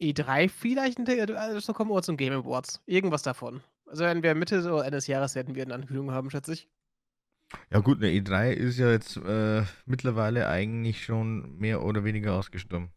E3 0.00 0.48
vielleicht 0.48 0.98
also 1.08 1.72
kommen 1.72 1.92
oder 1.92 2.02
zum 2.02 2.16
Game 2.16 2.32
Awards. 2.32 2.82
Irgendwas 2.86 3.22
davon. 3.22 3.62
Also 3.90 4.04
werden 4.04 4.22
wir 4.22 4.34
Mitte 4.36 4.62
so 4.62 4.78
eines 4.78 5.06
Jahres 5.08 5.34
werden 5.34 5.54
wir 5.56 5.64
eine 5.64 5.74
Ankündigung 5.74 6.12
haben, 6.12 6.30
schätze 6.30 6.52
ich. 6.52 6.68
Ja 7.70 7.80
gut, 7.80 7.98
eine 7.98 8.08
E3 8.12 8.52
ist 8.52 8.78
ja 8.78 8.90
jetzt 8.90 9.16
äh, 9.16 9.64
mittlerweile 9.84 10.48
eigentlich 10.48 11.04
schon 11.04 11.56
mehr 11.58 11.82
oder 11.82 12.04
weniger 12.04 12.34
ausgestorben. 12.34 12.92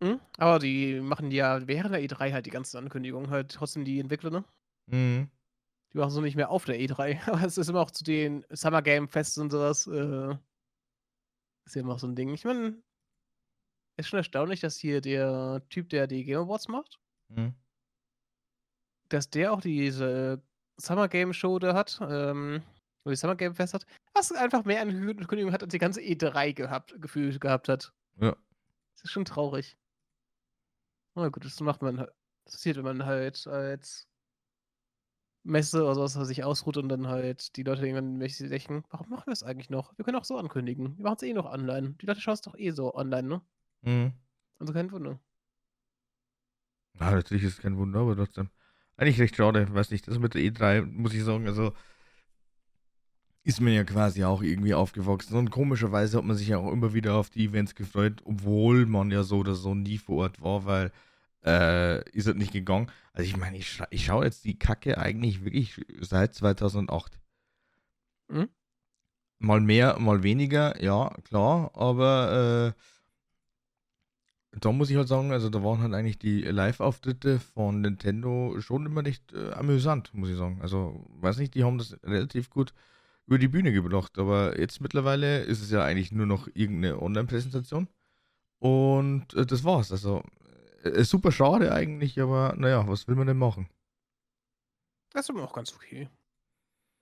Mhm, 0.00 0.20
aber 0.36 0.60
die 0.60 1.00
machen 1.00 1.32
ja 1.32 1.66
während 1.66 1.92
der 1.92 2.00
E3 2.02 2.32
halt 2.32 2.46
die 2.46 2.50
ganzen 2.50 2.76
Ankündigungen 2.76 3.30
halt 3.30 3.50
trotzdem 3.50 3.84
die 3.84 3.98
Entwickler, 3.98 4.30
ne? 4.30 4.44
Mhm. 4.86 5.28
Die 5.92 5.98
machen 5.98 6.10
so 6.10 6.20
nicht 6.20 6.36
mehr 6.36 6.50
auf 6.50 6.64
der 6.64 6.78
E3. 6.78 7.18
Aber 7.26 7.42
es 7.42 7.58
ist 7.58 7.68
immer 7.68 7.80
auch 7.80 7.90
zu 7.90 8.04
den 8.04 8.44
Summer 8.50 8.82
Game 8.82 9.08
Fests 9.08 9.38
und 9.38 9.50
sowas. 9.50 9.86
Äh, 9.86 10.36
Ist 11.64 11.74
ja 11.74 11.80
immer 11.80 11.98
so 11.98 12.06
ein 12.06 12.14
Ding. 12.14 12.32
Ich 12.34 12.44
meine, 12.44 12.76
ist 13.96 14.08
schon 14.08 14.18
erstaunlich, 14.18 14.60
dass 14.60 14.76
hier 14.76 15.00
der 15.00 15.62
Typ, 15.70 15.88
der 15.88 16.06
die 16.06 16.24
Game 16.24 16.40
Awards 16.40 16.68
macht, 16.68 17.00
Mhm. 17.30 17.54
Dass 19.08 19.30
der 19.30 19.52
auch 19.52 19.60
diese 19.60 20.42
Summer 20.76 21.08
Game 21.08 21.32
Show 21.32 21.58
da 21.58 21.74
hat, 21.74 21.98
ähm, 22.02 22.62
oder 23.04 23.12
die 23.12 23.16
Summer 23.16 23.36
Game 23.36 23.54
Fest 23.54 23.74
hat, 23.74 23.86
was 24.14 24.32
einfach 24.32 24.64
mehr 24.64 24.80
Ankündigungen 24.82 25.52
hat, 25.52 25.62
als 25.62 25.72
die 25.72 25.78
ganze 25.78 26.00
E3 26.00 26.52
gehabt, 26.52 27.00
gefühlt 27.00 27.40
gehabt 27.40 27.68
hat. 27.68 27.92
Ja. 28.20 28.36
Das 28.94 29.04
ist 29.04 29.10
schon 29.10 29.24
traurig. 29.24 29.76
Na 31.14 31.28
gut, 31.28 31.44
das 31.44 31.60
macht 31.60 31.82
man 31.82 31.98
halt. 31.98 32.10
Das 32.44 32.54
passiert, 32.54 32.76
wenn 32.78 32.84
man 32.84 33.04
halt 33.04 33.46
als 33.46 34.08
Messe 35.44 35.84
oder 35.84 35.94
sowas 35.94 36.14
sich 36.28 36.44
ausruht 36.44 36.76
und 36.76 36.88
dann 36.88 37.08
halt 37.08 37.56
die 37.56 37.62
Leute 37.62 37.86
irgendwann 37.86 38.20
denken, 38.20 38.84
warum 38.90 39.10
machen 39.10 39.26
wir 39.26 39.32
das 39.32 39.42
eigentlich 39.42 39.70
noch? 39.70 39.96
Wir 39.98 40.04
können 40.04 40.16
auch 40.16 40.24
so 40.24 40.36
ankündigen. 40.38 40.96
Wir 40.96 41.04
machen 41.04 41.16
es 41.16 41.22
eh 41.22 41.32
noch 41.32 41.46
online. 41.46 41.94
Die 42.00 42.06
Leute 42.06 42.20
schauen 42.20 42.34
es 42.34 42.40
doch 42.40 42.56
eh 42.56 42.70
so 42.70 42.94
online, 42.94 43.28
ne? 43.28 43.42
Mhm. 43.82 44.12
Also 44.58 44.72
kein 44.72 44.90
Wunder. 44.90 45.18
Ja, 46.98 47.10
natürlich 47.10 47.44
ist 47.44 47.54
es 47.54 47.60
kein 47.60 47.76
Wunder, 47.76 48.00
aber 48.00 48.16
trotzdem. 48.16 48.50
Eigentlich 48.98 49.20
recht 49.20 49.36
schade, 49.36 49.72
weiß 49.72 49.92
nicht, 49.92 50.08
das 50.08 50.18
mit 50.18 50.34
der 50.34 50.42
E3, 50.42 50.82
muss 50.82 51.14
ich 51.14 51.22
sagen, 51.22 51.46
also 51.46 51.72
ist 53.44 53.60
mir 53.60 53.72
ja 53.72 53.84
quasi 53.84 54.24
auch 54.24 54.42
irgendwie 54.42 54.74
aufgewachsen. 54.74 55.36
Und 55.36 55.50
komischerweise 55.50 56.18
hat 56.18 56.24
man 56.24 56.36
sich 56.36 56.48
ja 56.48 56.58
auch 56.58 56.72
immer 56.72 56.92
wieder 56.92 57.14
auf 57.14 57.30
die 57.30 57.46
Events 57.46 57.76
gefreut, 57.76 58.20
obwohl 58.24 58.86
man 58.86 59.10
ja 59.12 59.22
so 59.22 59.38
oder 59.38 59.54
so 59.54 59.74
nie 59.74 59.98
vor 59.98 60.24
Ort 60.24 60.42
war, 60.42 60.66
weil 60.66 60.92
äh, 61.46 62.10
ist 62.10 62.26
es 62.26 62.34
nicht 62.34 62.52
gegangen. 62.52 62.90
Also 63.12 63.28
ich 63.28 63.36
meine, 63.36 63.56
ich, 63.56 63.70
scha 63.70 63.86
ich 63.90 64.04
schaue 64.04 64.24
jetzt 64.24 64.44
die 64.44 64.58
Kacke 64.58 64.98
eigentlich 64.98 65.44
wirklich 65.44 65.80
seit 66.00 66.34
2008. 66.34 67.20
Mhm. 68.28 68.48
Mal 69.38 69.60
mehr, 69.60 69.98
mal 70.00 70.24
weniger, 70.24 70.82
ja, 70.82 71.14
klar, 71.22 71.70
aber 71.74 72.74
äh, 72.76 72.82
da 74.64 74.72
muss 74.72 74.90
ich 74.90 74.96
halt 74.96 75.08
sagen, 75.08 75.32
also 75.32 75.50
da 75.50 75.62
waren 75.62 75.80
halt 75.80 75.94
eigentlich 75.94 76.18
die 76.18 76.42
Live-Auftritte 76.42 77.40
von 77.40 77.80
Nintendo 77.80 78.60
schon 78.60 78.86
immer 78.86 79.02
nicht 79.02 79.32
äh, 79.32 79.52
amüsant, 79.52 80.12
muss 80.14 80.28
ich 80.30 80.36
sagen. 80.36 80.60
Also, 80.62 81.06
weiß 81.20 81.38
nicht, 81.38 81.54
die 81.54 81.64
haben 81.64 81.78
das 81.78 81.96
relativ 82.04 82.50
gut 82.50 82.72
über 83.26 83.38
die 83.38 83.48
Bühne 83.48 83.72
gebracht, 83.72 84.18
aber 84.18 84.58
jetzt 84.58 84.80
mittlerweile 84.80 85.40
ist 85.40 85.62
es 85.62 85.70
ja 85.70 85.84
eigentlich 85.84 86.12
nur 86.12 86.26
noch 86.26 86.48
irgendeine 86.54 87.00
Online-Präsentation 87.02 87.88
und 88.58 89.34
äh, 89.34 89.46
das 89.46 89.64
war's. 89.64 89.92
Also, 89.92 90.22
äh, 90.82 91.04
super 91.04 91.32
schade 91.32 91.72
eigentlich, 91.72 92.20
aber 92.20 92.54
naja, 92.56 92.86
was 92.88 93.08
will 93.08 93.16
man 93.16 93.26
denn 93.26 93.38
machen? 93.38 93.68
Das 95.10 95.24
ist 95.24 95.30
aber 95.30 95.44
auch 95.44 95.52
ganz 95.52 95.74
okay. 95.74 96.08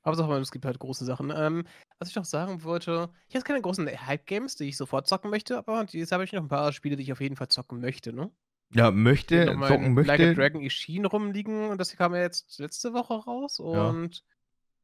Hauptsache, 0.07 0.33
es 0.39 0.53
gibt 0.53 0.65
halt 0.65 0.79
große 0.79 1.05
Sachen. 1.05 1.33
Ähm, 1.35 1.65
was 1.99 2.09
ich 2.09 2.15
noch 2.17 2.25
sagen 2.25 2.63
wollte, 2.63 3.11
ich 3.29 3.35
habe 3.35 3.45
keine 3.45 3.61
großen 3.61 3.87
Hype-Games, 3.87 4.57
die 4.57 4.65
ich 4.65 4.77
sofort 4.77 5.09
zocken 5.09 5.31
möchte, 5.31 5.59
aber 5.59 5.85
jetzt 5.91 6.13
habe 6.13 6.25
ich 6.25 6.33
noch 6.33 6.43
ein 6.43 6.49
paar 6.49 6.73
Spiele, 6.73 6.97
die 6.97 7.03
ich 7.03 7.13
auf 7.13 7.21
jeden 7.21 7.37
Fall 7.37 7.49
zocken 7.49 7.81
möchte, 7.81 8.13
ne? 8.13 8.31
Ja, 8.73 8.91
möchte, 8.91 9.47
zocken 9.47 9.59
mein 9.59 9.97
Like 10.05 10.21
a 10.21 10.25
möchte. 10.25 10.35
Dragon 10.35 10.61
Ishin 10.61 11.05
rumliegen 11.07 11.71
und 11.71 11.79
das 11.79 11.97
kam 11.97 12.15
ja 12.15 12.21
jetzt 12.21 12.59
letzte 12.59 12.93
Woche 12.93 13.15
raus 13.15 13.59
Ja. 13.59 13.89
und 13.91 14.25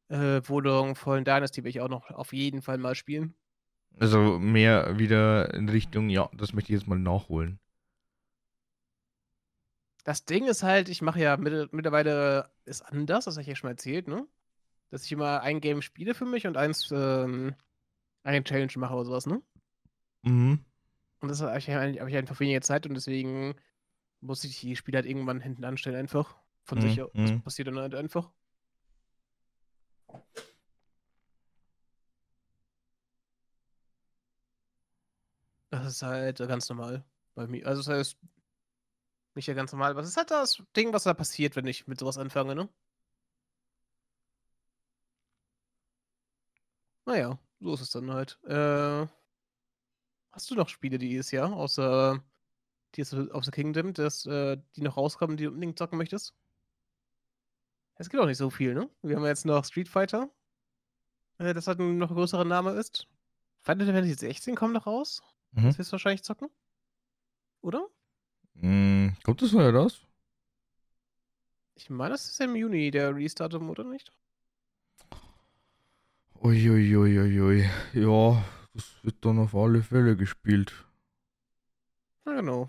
äh, 0.09 0.41
Wohnung 0.45 0.95
Fallen 0.95 1.25
Dynasty 1.25 1.65
will 1.65 1.71
ich 1.71 1.81
auch 1.81 1.89
noch 1.89 2.11
auf 2.11 2.33
jeden 2.33 2.63
Fall 2.63 2.79
mal 2.79 2.95
spielen. 2.95 3.35
Also 3.99 4.39
mehr 4.39 4.99
wieder 4.99 5.53
in 5.55 5.69
Richtung, 5.69 6.09
ja, 6.09 6.31
das 6.35 6.53
möchte 6.53 6.73
ich 6.73 6.81
jetzt 6.81 6.89
mal 6.89 6.99
nachholen. 6.99 7.59
Das 10.05 10.25
Ding 10.25 10.47
ist 10.47 10.63
halt, 10.63 10.89
ich 10.89 11.03
mache 11.03 11.21
ja 11.21 11.37
mit, 11.37 11.73
mittlerweile 11.73 12.51
ist 12.65 12.83
anders, 12.83 13.27
das 13.27 13.35
habe 13.37 13.43
ich 13.43 13.49
ja 13.49 13.55
schon 13.57 13.69
mal 13.69 13.73
erzählt, 13.73 14.09
ne? 14.09 14.27
Dass 14.93 15.07
ich 15.07 15.13
immer 15.13 15.41
ein 15.41 15.63
Game 15.63 15.81
spiele 15.81 16.15
für 16.15 16.27
mich 16.27 16.47
und 16.47 16.59
eins, 16.59 16.91
ähm, 16.93 17.55
eine 18.25 18.45
Challenge 18.45 18.73
mache 18.77 18.93
oder 18.95 19.07
sowas, 19.07 19.27
ne? 19.27 19.43
Mhm. 20.23 20.65
Und 21.21 21.29
das 21.29 21.41
habe 21.41 21.57
ich, 21.57 21.71
hab 21.71 22.09
ich 22.09 22.17
einfach 22.17 22.39
weniger 22.41 22.61
Zeit 22.61 22.87
und 22.87 22.93
deswegen 22.93 23.55
muss 24.21 24.45
ich 24.45 24.61
die 24.61 24.77
Spiele 24.77 24.99
halt 24.99 25.07
irgendwann 25.07 25.41
hinten 25.41 25.65
anstellen, 25.65 25.97
einfach. 25.97 26.37
Von 26.65 26.79
Mhm, 26.79 26.83
sich 26.83 27.01
aus. 27.01 27.11
Das 27.15 27.33
mhm. 27.33 27.43
passiert 27.43 27.69
dann 27.69 27.79
halt 27.79 27.95
einfach. 27.95 28.31
Das 35.71 35.87
ist 35.87 36.03
halt 36.03 36.37
ganz 36.37 36.69
normal 36.69 37.03
bei 37.35 37.47
mir. 37.47 37.67
Also, 37.67 37.81
das 37.81 37.89
heißt, 37.89 38.19
nicht 39.35 39.47
ja 39.47 39.55
ganz 39.55 39.73
normal, 39.73 39.93
aber 39.93 40.01
es 40.03 40.09
ist 40.09 40.19
halt 40.19 40.31
das 40.31 40.63
Ding, 40.77 40.93
was 40.93 41.05
da 41.05 41.15
passiert, 41.15 41.57
wenn 41.57 41.67
ich 41.67 41.87
mit 41.87 41.99
sowas 41.99 42.19
anfange, 42.19 42.55
ne? 42.55 42.69
Naja, 47.05 47.39
so 47.61 47.75
ist 47.75 47.81
es 47.81 47.91
dann 47.91 48.11
halt. 48.11 48.39
Äh, 48.45 49.07
hast 50.31 50.51
du 50.51 50.55
noch 50.55 50.69
Spiele 50.69 50.99
dieses 50.99 51.31
Jahr, 51.31 51.53
außer 51.53 52.23
Tears 52.93 53.15
of 53.15 53.45
the 53.45 53.51
Kingdom, 53.51 53.95
das, 53.95 54.27
äh, 54.27 54.59
die 54.77 54.83
noch 54.83 54.97
rauskommen, 54.97 55.37
die 55.37 55.45
du 55.45 55.51
unbedingt 55.51 55.79
zocken 55.79 55.99
möchtest? 55.99 56.35
Es 57.97 58.09
gibt 58.09 58.23
auch 58.23 58.27
nicht 58.27 58.39
so 58.39 58.51
viel, 58.51 58.75
ne? 58.75 58.89
Wir 59.03 59.17
haben 59.17 59.25
jetzt 59.25 59.45
noch 59.45 59.65
Street 59.65 59.89
Fighter, 59.89 60.31
äh, 61.39 61.55
das 61.55 61.67
halt 61.67 61.79
ein 61.81 61.99
noch 61.99 62.11
größerer 62.11 62.45
Name 62.45 62.73
ist. 62.73 63.07
Final 63.61 63.87
Fantasy 63.87 64.15
16 64.15 64.55
kommt 64.55 64.75
noch 64.75 64.87
raus. 64.87 65.23
Mhm. 65.53 65.65
Das 65.65 65.79
wirst 65.79 65.91
du 65.91 65.93
wahrscheinlich 65.93 66.23
zocken. 66.23 66.49
Oder? 67.61 67.87
Mhm. 68.55 69.17
Kommt 69.23 69.43
das 69.43 69.53
mal 69.53 69.75
raus? 69.75 70.03
Ich 71.75 71.91
meine, 71.91 72.11
das 72.11 72.27
ist 72.27 72.41
im 72.41 72.57
Juni 72.57 72.91
der 72.91 73.15
Release-Datum, 73.15 73.71
oder 73.71 73.85
nicht? 73.85 74.13
Uiuiuiui. 76.43 77.69
Ja, 77.93 78.45
das 78.75 79.05
wird 79.05 79.25
dann 79.25 79.39
auf 79.39 79.55
alle 79.55 79.83
Fälle 79.83 80.17
gespielt. 80.17 80.73
Genau. 82.25 82.69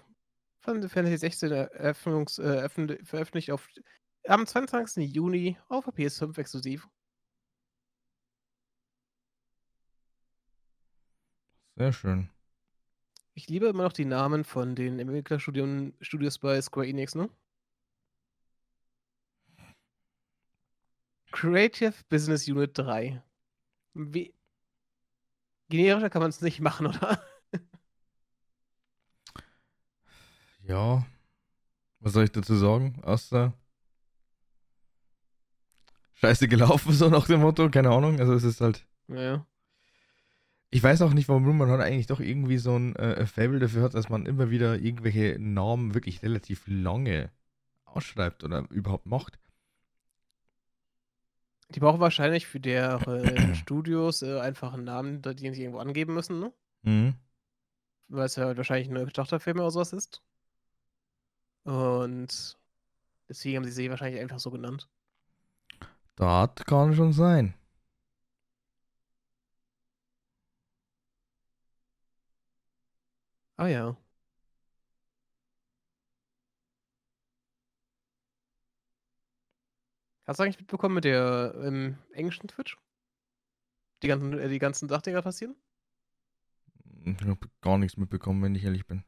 Final 0.61 0.87
Fantasy 0.89 1.17
16 1.17 1.51
Eröffnungs, 1.51 2.37
äh, 2.39 2.43
öffn- 2.67 3.03
veröffentlicht 3.03 3.51
auf, 3.51 3.67
am 4.27 4.45
22. 4.45 5.11
Juni 5.13 5.57
auf 5.69 5.85
der 5.85 5.93
PS5 5.93 6.37
exklusiv. 6.37 6.87
Sehr 11.75 11.91
schön. 11.91 12.29
Ich 13.33 13.47
liebe 13.49 13.65
immer 13.65 13.83
noch 13.83 13.93
die 13.93 14.05
Namen 14.05 14.43
von 14.43 14.75
den 14.75 14.99
Entwicklerstudios 14.99 15.93
Studios 16.01 16.37
bei 16.37 16.61
Square 16.61 16.87
Enix, 16.87 17.15
ne? 17.15 17.29
Creative 21.31 21.95
Business 22.09 22.47
Unit 22.47 22.77
3. 22.77 23.23
Wie 23.93 24.33
generischer 25.69 26.09
kann 26.09 26.21
man 26.21 26.29
es 26.29 26.41
nicht 26.41 26.59
machen, 26.59 26.87
oder? 26.87 27.21
Ja. 30.65 31.05
Was 31.99 32.13
soll 32.13 32.23
ich 32.23 32.31
dazu 32.31 32.55
sagen? 32.55 32.99
Außer. 33.03 33.53
Scheiße 36.13 36.47
gelaufen, 36.47 36.93
so 36.93 37.09
nach 37.09 37.27
dem 37.27 37.41
Motto. 37.41 37.69
Keine 37.69 37.89
Ahnung. 37.89 38.19
Also, 38.19 38.33
es 38.33 38.43
ist 38.43 38.61
halt. 38.61 38.85
Naja. 39.07 39.45
Ich 40.69 40.81
weiß 40.81 41.01
auch 41.01 41.13
nicht, 41.13 41.29
warum 41.29 41.57
man 41.57 41.69
halt 41.69 41.81
eigentlich 41.81 42.07
doch 42.07 42.19
irgendwie 42.19 42.57
so 42.57 42.75
ein 42.75 42.95
äh, 42.95 43.27
Fable 43.27 43.59
dafür 43.59 43.83
hat, 43.83 43.93
dass 43.93 44.09
man 44.09 44.25
immer 44.25 44.49
wieder 44.49 44.79
irgendwelche 44.79 45.37
Namen 45.37 45.93
wirklich 45.93 46.23
relativ 46.23 46.63
lange 46.65 47.29
ausschreibt 47.85 48.43
oder 48.43 48.65
überhaupt 48.71 49.05
macht. 49.05 49.37
Die 51.69 51.79
brauchen 51.79 51.99
wahrscheinlich 51.99 52.45
für 52.47 52.59
deren 52.59 53.55
Studios 53.55 54.21
äh, 54.21 54.39
einfach 54.39 54.73
einen 54.73 54.83
Namen, 54.83 55.21
den 55.21 55.53
sie 55.53 55.61
irgendwo 55.63 55.79
angeben 55.79 56.13
müssen, 56.13 56.39
ne? 56.39 56.53
Mhm. 56.83 57.15
Weil 58.09 58.25
es 58.25 58.35
ja 58.35 58.45
halt 58.45 58.57
wahrscheinlich 58.57 58.89
eine 58.89 59.05
Tochterfirma 59.11 59.61
oder 59.61 59.71
sowas 59.71 59.93
ist. 59.93 60.21
Und 61.63 62.57
deswegen 63.29 63.57
haben 63.57 63.65
sie 63.65 63.71
sie 63.71 63.89
wahrscheinlich 63.89 64.21
einfach 64.21 64.39
so 64.39 64.51
genannt. 64.51 64.87
Das 66.15 66.55
kann 66.65 66.93
schon 66.93 67.13
sein. 67.13 67.53
Ah 73.57 73.67
ja. 73.67 73.95
Hast 80.25 80.39
du 80.39 80.43
eigentlich 80.43 80.59
mitbekommen 80.59 80.95
mit 80.95 81.03
der 81.03 81.53
ähm, 81.57 81.97
englischen 82.13 82.47
Twitch? 82.47 82.77
Die 84.01 84.07
ganzen, 84.07 84.37
äh, 84.39 84.47
die 84.47 84.59
ganzen 84.59 84.87
Sachen, 84.87 85.03
die 85.03 85.11
gerade 85.11 85.23
passieren? 85.23 85.55
Ich 87.05 87.21
habe 87.21 87.49
gar 87.61 87.77
nichts 87.77 87.97
mitbekommen, 87.97 88.41
wenn 88.41 88.55
ich 88.55 88.63
ehrlich 88.63 88.87
bin. 88.87 89.03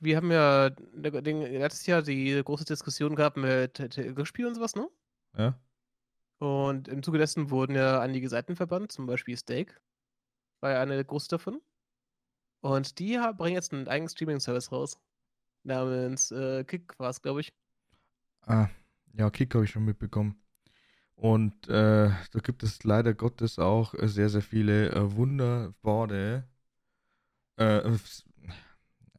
Wir 0.00 0.16
haben 0.16 0.30
ja 0.30 0.70
den, 0.70 1.40
letztes 1.40 1.86
Jahr 1.86 2.02
die 2.02 2.40
große 2.44 2.64
Diskussion 2.64 3.16
gehabt 3.16 3.36
mit 3.36 3.74
Glücksspiel 3.94 4.46
und 4.46 4.54
sowas, 4.54 4.76
ne? 4.76 4.88
Ja? 5.36 5.58
Und 6.38 6.86
im 6.88 7.02
Zuge 7.02 7.18
dessen 7.18 7.50
wurden 7.50 7.74
ja 7.74 8.00
einige 8.00 8.28
Seiten 8.28 8.56
verbannt, 8.56 8.92
zum 8.92 9.06
Beispiel 9.06 9.36
Stake. 9.36 9.74
War 10.60 10.72
ja 10.72 10.82
eine 10.82 11.02
große 11.02 11.28
davon. 11.28 11.60
Und 12.60 12.98
die 12.98 13.18
bringen 13.36 13.54
jetzt 13.54 13.72
einen 13.72 13.88
eigenen 13.88 14.10
Streaming-Service 14.10 14.70
raus. 14.70 14.98
Namens 15.62 16.30
äh, 16.30 16.64
Kick 16.64 16.98
war 16.98 17.10
es, 17.10 17.22
glaube 17.22 17.40
ich. 17.40 17.52
Ah, 18.42 18.68
ja, 19.16 19.30
Kick 19.30 19.54
habe 19.54 19.64
ich 19.64 19.70
schon 19.70 19.84
mitbekommen. 19.84 20.36
Und 21.14 21.68
äh, 21.68 22.10
da 22.10 22.40
gibt 22.42 22.62
es 22.62 22.84
leider 22.84 23.14
Gottes 23.14 23.58
auch 23.58 23.94
äh, 23.94 24.06
sehr, 24.06 24.28
sehr 24.28 24.42
viele 24.42 24.90
äh, 24.90 25.16
wunderbare 25.16 26.44
äh, 27.58 27.90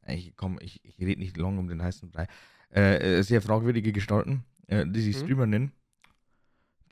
ich 0.06 0.36
komm, 0.36 0.58
ich, 0.60 0.84
ich 0.84 0.98
rede 0.98 1.20
nicht 1.20 1.36
lang 1.36 1.58
um 1.58 1.68
den 1.68 1.82
heißen 1.82 2.10
Brei, 2.10 2.26
äh, 2.74 3.18
äh 3.18 3.22
sehr 3.22 3.42
fragwürdige 3.42 3.92
Gestalten, 3.92 4.44
äh, 4.66 4.86
die 4.86 5.00
sich 5.00 5.16
mhm. 5.16 5.20
Streamer 5.20 5.46
nennen, 5.46 5.72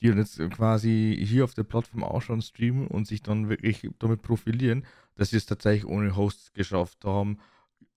die 0.01 0.09
jetzt 0.09 0.39
quasi 0.51 1.17
hier 1.27 1.45
auf 1.45 1.55
der 1.55 1.65
Plattform 1.65 2.05
auch 2.05 2.23
schon 2.23 2.43
streamen 2.43 2.87
und 2.87 3.07
sich 3.07 3.23
dann 3.23 3.49
wirklich 3.49 3.89
damit 3.99 4.23
profilieren, 4.23 4.85
dass 5.15 5.31
sie 5.31 5.37
es 5.37 5.47
tatsächlich 5.47 5.87
ohne 5.87 6.17
Hosts 6.17 6.53
geschafft 6.53 7.05
haben, 7.05 7.39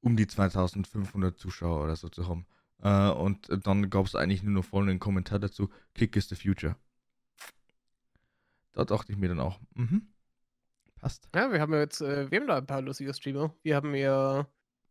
um 0.01 0.15
die 0.15 0.27
2500 0.27 1.37
Zuschauer 1.37 1.83
oder 1.83 1.95
so 1.95 2.07
zu 2.07 2.27
haben. 2.27 2.45
Äh, 2.81 3.09
und 3.11 3.47
dann 3.65 3.89
gab 3.89 4.05
es 4.05 4.15
eigentlich 4.15 4.43
nur 4.43 4.53
noch 4.53 4.65
folgenden 4.65 4.99
Kommentar 4.99 5.39
dazu: 5.39 5.69
Kick 5.93 6.15
is 6.15 6.29
the 6.29 6.35
future. 6.35 6.75
Da 8.73 8.85
dachte 8.85 9.11
ich 9.11 9.17
mir 9.17 9.29
dann 9.29 9.39
auch, 9.39 9.59
mhm, 9.73 10.07
passt. 10.99 11.27
Ja, 11.35 11.51
wir 11.51 11.59
haben 11.59 11.73
ja 11.73 11.79
jetzt, 11.79 12.01
äh, 12.01 12.29
wir 12.31 12.39
haben 12.39 12.47
da 12.47 12.57
ein 12.57 12.67
paar 12.67 12.81
lustige 12.81 13.13
Streamer. 13.13 13.53
Wir 13.63 13.75
haben 13.75 13.93
ja 13.95 14.47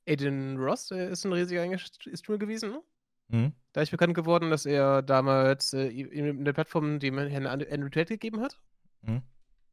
Aiden 0.06 0.58
Ross, 0.58 0.88
der 0.88 1.10
ist 1.10 1.24
ein 1.24 1.32
riesiger 1.32 1.78
Streamer 1.78 2.38
gewesen, 2.38 2.70
ne? 2.70 2.82
Mhm. 3.28 3.52
Da 3.72 3.82
ist 3.82 3.90
bekannt 3.90 4.14
geworden, 4.14 4.50
dass 4.50 4.66
er 4.66 5.02
damals 5.02 5.72
äh, 5.74 5.88
in 5.88 6.44
der 6.44 6.52
Plattform 6.52 6.98
die 6.98 7.12
Herrn 7.12 7.46
Andrew 7.46 7.88
Tate 7.88 8.14
gegeben 8.14 8.40
hat. 8.40 8.58
Mhm. 9.02 9.22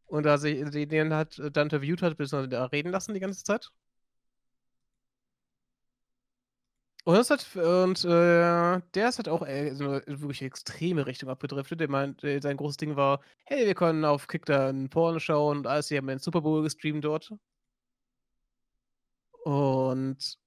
Und 0.06 0.24
da 0.24 0.38
sie 0.38 0.88
den 0.88 1.14
hat, 1.14 1.42
dann 1.54 1.68
interviewt 1.68 2.02
hat, 2.02 2.18
bis 2.18 2.32
er 2.32 2.48
da 2.48 2.66
reden 2.66 2.92
lassen 2.92 3.14
die 3.14 3.20
ganze 3.20 3.44
Zeit. 3.44 3.72
Und, 7.06 7.14
das 7.16 7.30
hat, 7.30 7.56
und 7.56 8.04
äh, 8.04 8.82
der 8.96 9.10
ist 9.10 9.18
halt 9.18 9.30
auch 9.30 9.46
äh, 9.46 9.76
so 9.76 9.86
eine 9.86 10.04
wirklich 10.08 10.42
extreme 10.42 11.06
Richtung 11.06 11.30
abgedriftet. 11.30 11.80
Der 11.80 11.88
meint, 11.90 12.24
äh, 12.24 12.40
sein 12.42 12.58
großes 12.58 12.78
Ding 12.78 12.96
war, 12.96 13.22
hey, 13.46 13.68
wir 13.68 13.76
können 13.76 14.04
auf 14.06 14.28
Kick 14.28 14.46
da 14.46 14.70
einen 14.70 14.90
Porn 14.90 15.20
schauen 15.20 15.60
und 15.60 15.68
alles, 15.68 15.88
die 15.88 15.98
haben 15.98 16.08
den 16.08 16.18
Super 16.20 16.42
Bowl 16.42 16.64
gestreamt 16.64 17.06
dort. 17.06 17.32
Und 19.44 20.40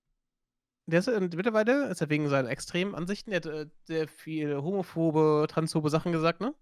der 0.86 1.00
ist 1.00 1.08
äh, 1.08 1.20
mittlerweile, 1.20 1.88
ist 1.88 2.00
er 2.00 2.10
wegen 2.10 2.28
seinen 2.28 2.48
extremen 2.48 2.94
Ansichten, 2.94 3.30
der 3.30 3.40
hat 3.40 3.46
äh, 3.46 3.66
sehr 3.84 4.08
viel 4.08 4.56
homophobe, 4.56 5.46
transphobe 5.48 5.90
Sachen 5.90 6.12
gesagt, 6.12 6.40
ne? 6.40 6.54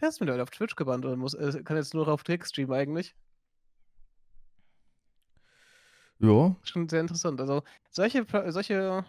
Der 0.00 0.08
ist 0.08 0.20
mittlerweile 0.20 0.42
auf 0.42 0.50
Twitch 0.50 0.74
gebannt 0.76 1.04
und 1.04 1.18
muss, 1.18 1.34
äh, 1.34 1.62
kann 1.62 1.76
jetzt 1.76 1.94
nur 1.94 2.08
auf 2.08 2.24
Twitch 2.24 2.46
streamen 2.48 2.74
eigentlich. 2.74 3.14
Ja. 6.20 6.54
Schon 6.62 6.88
sehr 6.88 7.00
interessant. 7.00 7.40
Also 7.40 7.62
solche, 7.90 8.26
solche 8.48 9.04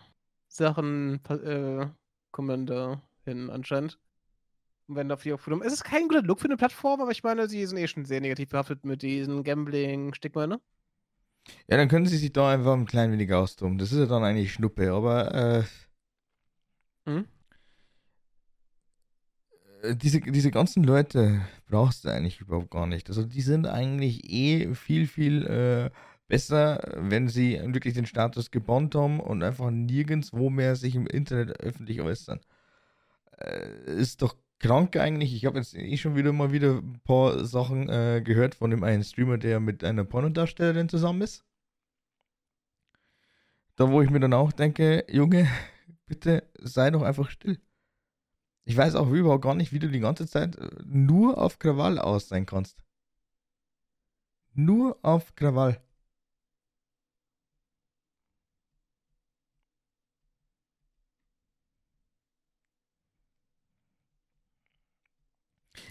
Sachen 0.47 1.20
äh, 1.30 1.88
kommen 2.32 2.66
da 2.66 3.01
hin 3.26 3.49
anscheinend. 3.49 3.99
Und 4.88 4.95
werden 4.95 5.09
dafür 5.09 5.36
auch 5.36 5.62
Es 5.62 5.74
ist 5.74 5.84
kein 5.84 6.07
guter 6.07 6.22
Look 6.22 6.39
für 6.39 6.45
eine 6.45 6.57
Plattform, 6.57 7.01
aber 7.01 7.12
ich 7.12 7.24
meine, 7.24 7.47
sie 7.47 7.66
sind 7.66 7.78
eh 7.78 7.88
schon 7.88 8.05
sehr 8.05 8.22
negativ 8.22 8.49
behaftet 8.49 8.86
mit 8.86 9.01
diesem 9.01 9.43
Gambling-Stigma, 9.43 10.47
ne? 10.47 10.59
Ja, 11.68 11.78
dann 11.78 11.88
können 11.88 12.05
sie 12.05 12.18
sich 12.18 12.34
da 12.34 12.51
einfach 12.51 12.74
ein 12.74 12.86
klein 12.86 13.12
wenig 13.12 13.34
austoben. 13.34 13.78
Das 13.78 13.91
ist 13.91 13.99
ja 13.99 14.05
dann 14.05 14.24
eigentlich 14.24 14.53
Schnuppe, 14.53 14.91
aber 14.91 15.34
äh, 15.34 15.64
hm? 17.05 17.26
Äh, 19.82 19.95
diese, 19.95 20.22
diese 20.22 20.51
ganzen 20.51 20.84
Leute 20.84 21.41
brauchst 21.68 22.05
du 22.05 22.09
eigentlich 22.09 22.39
überhaupt 22.41 22.72
gar 22.72 22.88
nicht. 22.88 23.09
Also 23.09 23.24
die 23.24 23.41
sind 23.41 23.68
eigentlich 23.68 24.30
eh 24.30 24.74
viel, 24.76 25.07
viel 25.07 25.45
äh, 25.45 25.89
besser, 26.32 26.79
wenn 26.95 27.27
sie 27.27 27.59
wirklich 27.61 27.93
den 27.93 28.05
Status 28.05 28.51
gebonnt 28.51 28.95
haben 28.95 29.19
und 29.19 29.43
einfach 29.43 29.69
nirgendwo 29.69 30.49
mehr 30.49 30.77
sich 30.77 30.95
im 30.95 31.05
Internet 31.05 31.59
öffentlich 31.59 31.99
äußern. 31.99 32.39
Äh, 33.38 33.97
ist 33.97 34.21
doch 34.21 34.38
krank 34.57 34.95
eigentlich. 34.95 35.36
Ich 35.36 35.45
habe 35.45 35.57
jetzt 35.57 35.75
eh 35.75 35.97
schon 35.97 36.15
wieder 36.15 36.32
mal 36.32 36.53
wieder 36.53 36.77
ein 36.77 37.01
paar 37.03 37.43
Sachen 37.43 37.89
äh, 37.89 38.21
gehört 38.23 38.55
von 38.55 38.71
dem 38.71 38.82
einen 38.86 39.03
Streamer, 39.03 39.38
der 39.39 39.59
mit 39.59 39.84
einer 39.84 40.05
Pornodarstellerin 40.05 40.88
zusammen 40.88 41.21
ist. 41.21 41.43
Da 43.75 43.91
wo 43.91 44.01
ich 44.01 44.09
mir 44.09 44.21
dann 44.21 44.34
auch 44.34 44.53
denke, 44.53 45.03
Junge, 45.09 45.49
bitte 46.05 46.49
sei 46.61 46.91
doch 46.91 47.01
einfach 47.01 47.29
still. 47.29 47.59
Ich 48.63 48.77
weiß 48.77 48.95
auch 48.95 49.09
überhaupt 49.09 49.43
gar 49.43 49.55
nicht, 49.55 49.73
wie 49.73 49.79
du 49.79 49.89
die 49.89 49.99
ganze 49.99 50.27
Zeit 50.27 50.55
äh, 50.55 50.69
nur 50.86 51.38
auf 51.38 51.59
Krawall 51.59 51.99
aus 51.99 52.29
sein 52.29 52.45
kannst. 52.45 52.86
Nur 54.53 54.97
auf 55.01 55.36
Krawall. 55.36 55.82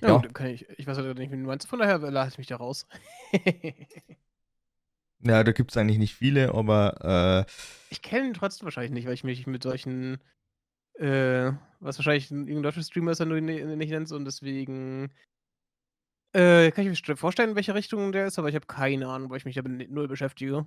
Ja, 0.01 0.23
ja. 0.23 0.47
Ich, 0.47 0.69
ich 0.71 0.87
weiß 0.87 0.97
halt 0.97 1.19
nicht, 1.19 1.31
wie 1.31 1.37
du 1.37 1.43
meinst. 1.43 1.69
Von 1.69 1.79
daher 1.79 1.99
lasse 1.99 2.33
ich 2.33 2.39
mich 2.39 2.47
da 2.47 2.57
raus. 2.57 2.87
ja, 5.21 5.45
da 5.45 5.53
gibt 5.53 5.71
es 5.71 5.77
eigentlich 5.77 5.99
nicht 5.99 6.15
viele, 6.15 6.55
aber. 6.55 7.47
Äh, 7.47 7.51
ich 7.91 8.03
kenne 8.03 8.29
ihn 8.29 8.35
trotzdem 8.35 8.65
wahrscheinlich 8.65 8.93
nicht, 8.93 9.07
weil 9.07 9.15
ich 9.15 9.25
mich 9.25 9.47
mit 9.47 9.63
solchen. 9.63 10.19
Äh, 10.95 11.53
was 11.81 11.99
wahrscheinlich 11.99 12.31
ein 12.31 12.63
deutscher 12.63 12.83
Streamer 12.83 13.13
ist, 13.13 13.21
wenn 13.21 13.31
du 13.31 13.39
ihn 13.39 13.79
nicht 13.79 13.91
nennst, 13.91 14.13
und 14.13 14.25
deswegen. 14.25 15.13
Äh, 16.33 16.71
kann 16.71 16.87
ich 16.87 17.09
mir 17.09 17.17
vorstellen, 17.17 17.51
in 17.51 17.57
welche 17.57 17.75
Richtung 17.75 18.13
der 18.13 18.27
ist, 18.27 18.39
aber 18.39 18.49
ich 18.49 18.55
habe 18.55 18.67
keine 18.67 19.09
Ahnung, 19.09 19.31
weil 19.31 19.39
ich 19.39 19.45
mich 19.45 19.57
damit 19.57 19.91
null 19.91 20.07
beschäftige. 20.07 20.67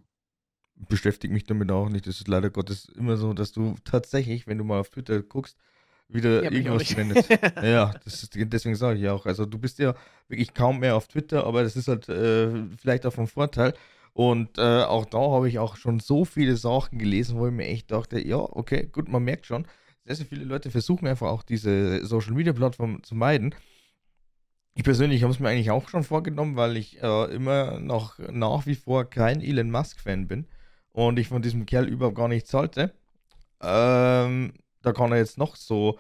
Beschäftige 0.76 1.34
mich 1.34 1.46
damit 1.46 1.72
auch 1.72 1.88
nicht. 1.88 2.06
Das 2.06 2.20
ist 2.20 2.28
leider 2.28 2.50
Gottes 2.50 2.90
immer 2.90 3.16
so, 3.16 3.34
dass 3.34 3.54
du 3.54 3.76
tatsächlich, 3.86 4.46
wenn 4.46 4.58
du 4.58 4.64
mal 4.66 4.80
auf 4.80 4.90
Twitter 4.90 5.22
guckst, 5.22 5.58
wieder 6.14 6.44
ja, 6.44 6.52
irgendwas 6.52 6.88
spendet. 6.88 7.28
ja, 7.64 7.94
ist, 8.06 8.30
deswegen 8.36 8.76
sage 8.76 9.00
ich 9.00 9.10
auch. 9.10 9.26
Also 9.26 9.46
du 9.46 9.58
bist 9.58 9.80
ja 9.80 9.96
wirklich 10.28 10.54
kaum 10.54 10.80
mehr 10.80 10.96
auf 10.96 11.08
Twitter, 11.08 11.46
aber 11.46 11.64
das 11.64 11.76
ist 11.76 11.88
halt 11.88 12.08
äh, 12.10 12.52
vielleicht 12.78 13.06
auch 13.06 13.14
vom 13.14 13.28
Vorteil. 13.28 13.74
Und 14.14 14.60
äh, 14.60 14.84
auch 14.84 15.06
da 15.06 15.18
habe 15.18 15.50
ich 15.50 15.58
auch 15.58 15.76
schon 15.76 16.00
so 16.00 16.24
viele 16.24 16.56
Sachen 16.56 17.00
gelesen, 17.00 17.38
wo 17.38 17.48
ich 17.48 17.54
mir 17.54 17.66
echt 17.66 17.92
dachte, 17.92 18.26
ja, 18.26 18.38
okay, 18.38 18.88
gut, 18.92 19.10
man 19.10 19.24
merkt 19.24 19.48
schon, 19.48 19.66
sehr, 20.06 20.16
sehr 20.16 20.26
viele 20.26 20.44
Leute 20.44 20.70
versuchen 20.70 21.08
einfach 21.08 21.30
auch 21.30 21.44
diese 21.44 22.06
Social 22.06 22.34
Media 22.34 22.54
Plattform 22.54 23.02
zu 23.04 23.16
meiden. 23.16 23.56
Ich 24.76 24.84
persönlich 24.84 25.24
habe 25.24 25.34
es 25.34 25.40
mir 25.40 25.50
eigentlich 25.50 25.72
auch 25.72 25.88
schon 25.90 26.04
vorgenommen, 26.04 26.56
weil 26.56 26.78
ich 26.78 27.02
äh, 27.02 27.26
immer 27.34 27.80
noch 27.80 28.20
nach 28.20 28.66
wie 28.66 28.76
vor 28.76 29.06
kein 29.10 29.42
Elon 29.42 29.72
Musk-Fan 29.72 30.28
bin 30.28 30.48
und 30.92 31.20
ich 31.20 31.28
von 31.28 31.42
diesem 31.42 31.66
Kerl 31.66 31.88
überhaupt 31.88 32.18
gar 32.18 32.28
nichts 32.28 32.54
halte. 32.54 32.94
Ähm, 33.62 34.54
da 34.84 34.94
kann 34.94 35.12
er 35.12 35.18
jetzt 35.18 35.38
noch 35.38 35.56
so 35.56 35.98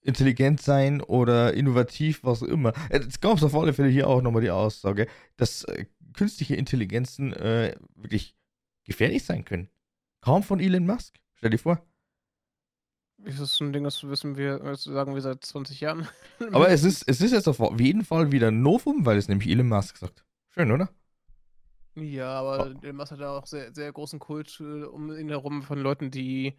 intelligent 0.00 0.60
sein 0.60 1.00
oder 1.00 1.54
innovativ, 1.54 2.24
was 2.24 2.42
auch 2.42 2.48
immer. 2.48 2.72
Jetzt 2.90 3.20
gab 3.20 3.36
es 3.36 3.44
auf 3.44 3.54
alle 3.54 3.72
Fälle 3.72 3.88
hier 3.88 4.08
auch 4.08 4.20
nochmal 4.20 4.42
die 4.42 4.50
Aussage, 4.50 5.06
dass 5.36 5.64
äh, 5.64 5.86
künstliche 6.12 6.56
Intelligenzen 6.56 7.32
äh, 7.32 7.76
wirklich 7.94 8.36
gefährlich 8.84 9.24
sein 9.24 9.44
können. 9.44 9.68
Kaum 10.20 10.42
von 10.42 10.60
Elon 10.60 10.86
Musk. 10.86 11.14
Stell 11.34 11.50
dir 11.50 11.58
vor. 11.58 11.84
Das 13.18 13.38
ist 13.38 13.60
ein 13.60 13.72
Ding, 13.72 13.84
das 13.84 14.02
wissen 14.02 14.36
wir, 14.36 14.58
das 14.58 14.82
sagen 14.82 15.14
wir 15.14 15.22
seit 15.22 15.44
20 15.44 15.80
Jahren. 15.80 16.08
Aber 16.52 16.70
es 16.70 16.82
ist, 16.82 17.04
es 17.06 17.20
ist 17.20 17.30
jetzt 17.30 17.46
auf 17.46 17.60
jeden 17.78 18.04
Fall 18.04 18.32
wieder 18.32 18.48
ein 18.48 18.62
Novum, 18.62 19.06
weil 19.06 19.16
es 19.16 19.28
nämlich 19.28 19.48
Elon 19.48 19.68
Musk 19.68 19.96
sagt. 19.96 20.24
Schön, 20.50 20.72
oder? 20.72 20.90
Ja, 21.94 22.40
aber. 22.40 22.74
Elon 22.82 22.96
Musk 22.96 23.12
hat 23.12 23.20
ja 23.20 23.30
auch 23.30 23.46
sehr, 23.46 23.72
sehr 23.74 23.92
großen 23.92 24.18
Kult 24.18 24.58
äh, 24.60 24.84
um 24.84 25.14
ihn 25.16 25.28
herum 25.28 25.62
von 25.62 25.78
Leuten, 25.78 26.10
die 26.10 26.56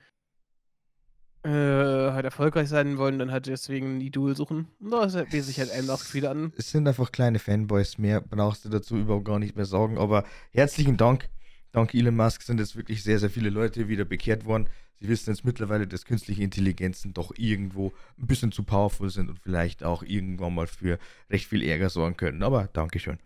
äh, 1.44 1.50
halt 1.50 2.26
erfolgreich 2.26 2.70
sein 2.70 2.98
wollen, 2.98 3.20
dann 3.20 3.32
halt 3.32 3.48
deswegen 3.48 3.98
ein 3.98 4.02
Idol 4.02 4.36
suchen. 4.36 4.68
Das 4.80 5.14
bietet 5.14 5.44
sich 5.44 5.60
halt 5.60 5.72
einem 5.72 5.90
auch 5.90 6.02
an. 6.24 6.54
Es 6.58 6.72
sind 6.72 6.88
einfach 6.88 7.12
kleine 7.12 7.40
Fanboys, 7.40 7.98
mehr 7.98 8.22
brauchst 8.22 8.66
du 8.66 8.70
dazu 8.70 8.96
überhaupt 8.96 9.26
gar 9.26 9.40
nicht 9.40 9.56
mehr 9.56 9.66
sagen. 9.66 9.98
Aber 9.98 10.24
herzlichen 10.52 10.98
Dank. 10.98 11.30
Dank 11.74 11.94
Elon 11.94 12.16
Musk 12.16 12.44
sind 12.44 12.60
jetzt 12.60 12.76
wirklich 12.76 13.04
sehr, 13.04 13.20
sehr 13.20 13.30
viele 13.30 13.50
Leute 13.50 13.88
wieder 13.88 14.06
bekehrt 14.06 14.46
worden. 14.46 14.70
Sie 15.00 15.10
wissen 15.10 15.32
jetzt 15.32 15.44
mittlerweile, 15.44 15.88
dass 15.88 16.06
künstliche 16.06 16.44
Intelligenzen 16.44 17.14
doch 17.14 17.34
irgendwo 17.36 17.92
ein 18.18 18.28
bisschen 18.28 18.52
zu 18.52 18.64
powerful 18.64 19.10
sind 19.10 19.30
und 19.30 19.40
vielleicht 19.40 19.84
auch 19.84 20.04
irgendwann 20.04 20.56
mal 20.56 20.68
für 20.68 20.98
recht 21.30 21.48
viel 21.48 21.64
Ärger 21.64 21.90
sorgen 21.90 22.16
können. 22.16 22.44
Aber 22.44 22.70
Dankeschön. 22.72 23.18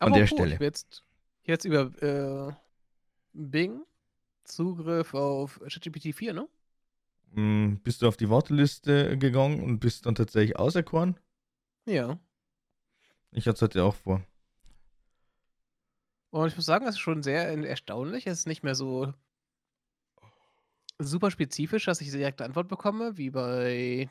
An 0.00 0.08
Aber 0.08 0.16
der 0.16 0.26
gut, 0.26 0.38
Stelle. 0.38 0.58
Jetzt, 0.60 1.04
jetzt 1.44 1.64
über 1.66 1.92
äh, 2.02 2.52
Bing 3.32 3.82
Zugriff 4.42 5.14
auf 5.14 5.60
ChatGPT 5.68 6.14
4, 6.14 6.32
ne? 6.32 6.48
Hm, 7.34 7.80
bist 7.82 8.02
du 8.02 8.08
auf 8.08 8.16
die 8.16 8.30
Warteliste 8.30 9.16
gegangen 9.18 9.62
und 9.62 9.78
bist 9.78 10.06
dann 10.06 10.14
tatsächlich 10.14 10.56
auserkoren? 10.56 11.18
Ja. 11.86 12.18
Ich 13.30 13.46
hatte 13.46 13.56
es 13.56 13.62
heute 13.62 13.84
auch 13.84 13.94
vor. 13.94 14.24
Und 16.30 16.48
ich 16.48 16.56
muss 16.56 16.66
sagen, 16.66 16.84
das 16.84 16.96
ist 16.96 17.00
schon 17.00 17.22
sehr 17.22 17.46
erstaunlich. 17.64 18.26
Es 18.26 18.40
ist 18.40 18.46
nicht 18.46 18.62
mehr 18.62 18.74
so 18.74 19.12
super 20.98 21.30
spezifisch, 21.30 21.86
dass 21.86 22.00
ich 22.00 22.10
direkte 22.10 22.44
Antwort 22.44 22.68
bekomme, 22.68 23.16
wie 23.16 23.30
bei 23.30 24.10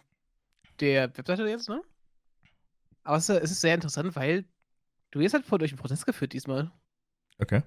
der 0.79 1.15
Webseite 1.17 1.47
jetzt, 1.47 1.69
ne? 1.69 1.81
Aber 3.03 3.17
es 3.17 3.29
ist 3.29 3.61
sehr 3.61 3.75
interessant, 3.75 4.15
weil 4.15 4.45
du 5.11 5.19
wirst 5.19 5.33
halt 5.33 5.45
vor 5.45 5.59
durch 5.59 5.71
den 5.71 5.77
Prozess 5.79 6.05
geführt 6.05 6.33
diesmal. 6.33 6.71
Okay. 7.39 7.63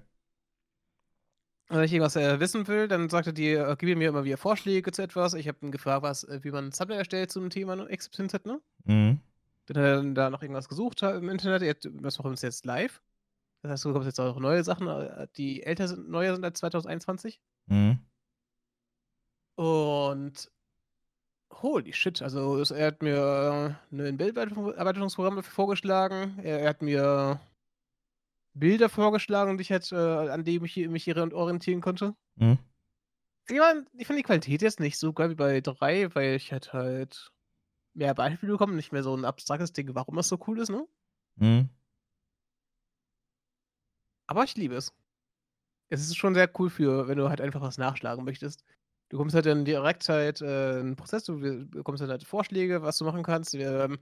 Wenn 1.73 1.83
ich 1.83 1.91
irgendwas 1.91 2.15
äh, 2.15 2.39
wissen 2.39 2.67
will, 2.67 2.87
dann 2.87 3.09
sagt 3.09 3.25
er 3.25 3.33
dir, 3.33 3.67
äh, 3.67 3.75
gib 3.77 3.97
mir 3.97 4.09
immer 4.09 4.23
wieder 4.23 4.37
Vorschläge 4.37 4.91
zu 4.91 5.01
etwas. 5.01 5.33
Ich 5.33 5.47
habe 5.47 5.57
ihn 5.63 5.71
gefragt, 5.71 6.03
was, 6.03 6.23
äh, 6.23 6.39
wie 6.43 6.51
man 6.51 6.65
ein 6.65 6.71
Thumbnail 6.71 6.99
erstellt 6.99 7.31
zu 7.31 7.39
einem 7.39 7.49
Thema 7.49 7.75
XYZ, 7.87 8.45
ne? 8.45 8.61
Mhm. 8.83 9.19
Dann 9.65 9.77
hat 9.77 9.83
er 9.83 9.95
dann 9.95 10.13
da 10.13 10.29
noch 10.29 10.43
irgendwas 10.43 10.69
gesucht 10.69 11.01
im 11.01 11.29
Internet. 11.29 11.85
Das 11.85 12.17
machen 12.17 12.25
wir 12.25 12.31
uns 12.31 12.41
jetzt 12.43 12.65
live. 12.65 13.01
Das 13.63 13.71
heißt, 13.71 13.85
du 13.85 13.89
bekommst 13.89 14.07
jetzt 14.07 14.19
auch 14.19 14.39
neue 14.39 14.63
Sachen, 14.63 14.87
äh, 14.87 15.27
die 15.35 15.63
älter 15.63 15.87
sind, 15.87 16.09
neuer 16.09 16.35
sind 16.35 16.43
als 16.43 16.59
2021. 16.59 17.39
Mhm. 17.65 17.99
Und 19.55 20.51
holy 21.61 21.93
shit, 21.93 22.21
also 22.21 22.61
er 22.73 22.87
hat 22.87 23.01
mir 23.01 23.77
ein 23.91 24.17
Bilderarbeitungsprogramm 24.17 25.41
vorgeschlagen. 25.43 26.39
Er, 26.43 26.59
er, 26.59 26.69
hat 26.69 26.81
mir 26.81 27.39
Bilder 28.53 28.89
vorgeschlagen, 28.89 29.57
die 29.57 29.63
ich 29.63 29.71
halt, 29.71 29.91
äh, 29.91 29.95
an 29.95 30.43
denen 30.43 30.63
ich 30.65 30.87
mich 30.87 31.03
hier 31.03 31.17
orientieren 31.33 31.81
konnte. 31.81 32.15
Mhm. 32.35 32.59
Ich, 33.47 33.57
mein, 33.57 33.85
ich 33.97 34.07
finde 34.07 34.21
die 34.21 34.25
Qualität 34.25 34.61
jetzt 34.61 34.79
nicht 34.79 34.97
so 34.97 35.11
geil 35.11 35.31
wie 35.31 35.35
bei 35.35 35.59
3, 35.59 36.13
weil 36.15 36.35
ich 36.35 36.51
halt 36.51 36.71
halt 36.71 37.31
mehr 37.93 38.13
Beispiele 38.13 38.53
bekomme, 38.53 38.73
nicht 38.75 38.91
mehr 38.91 39.03
so 39.03 39.15
ein 39.15 39.25
abstraktes 39.25 39.73
Ding, 39.73 39.93
warum 39.93 40.15
das 40.15 40.29
so 40.29 40.39
cool 40.47 40.59
ist, 40.59 40.69
ne? 40.69 40.87
Mhm. 41.35 41.69
Aber 44.27 44.43
ich 44.43 44.55
liebe 44.55 44.75
es. 44.75 44.93
Es 45.89 46.01
ist 46.01 46.15
schon 46.15 46.33
sehr 46.33 46.49
cool 46.59 46.69
für, 46.69 47.07
wenn 47.07 47.17
du 47.17 47.29
halt 47.29 47.41
einfach 47.41 47.61
was 47.61 47.77
nachschlagen 47.77 48.23
möchtest. 48.23 48.63
Du 49.09 49.17
kommst 49.17 49.35
halt 49.35 49.45
dann 49.45 49.65
direkt 49.65 50.07
halt 50.09 50.41
äh, 50.41 50.79
einen 50.79 50.95
Prozess, 50.95 51.23
du 51.25 51.39
bekommst 51.69 52.01
halt, 52.01 52.09
halt 52.09 52.23
Vorschläge, 52.23 52.81
was 52.81 52.97
du 52.97 53.05
machen 53.05 53.21
kannst. 53.23 53.53
Wir 53.53 53.71
haben 53.71 53.99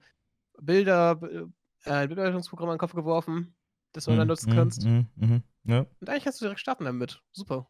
Bilder, 0.62 1.20
äh, 1.24 1.90
ein 1.90 2.08
Bildbearbeitungsprogramm 2.08 2.70
an 2.70 2.76
den 2.76 2.80
Kopf 2.80 2.94
geworfen, 2.94 3.56
das 3.94 4.06
du 4.06 4.12
dann 4.12 4.22
Mhm. 4.22 4.28
nutzen 4.28 4.50
Mhm. 4.52 4.56
kannst. 4.56 4.86
Mhm. 4.86 5.44
Ja. 5.64 5.80
Und 6.00 6.10
eigentlich 6.10 6.24
kannst 6.24 6.42
du 6.42 6.46
direkt 6.46 6.60
starten 6.60 6.86
damit. 6.86 7.22
Super. 7.32 7.70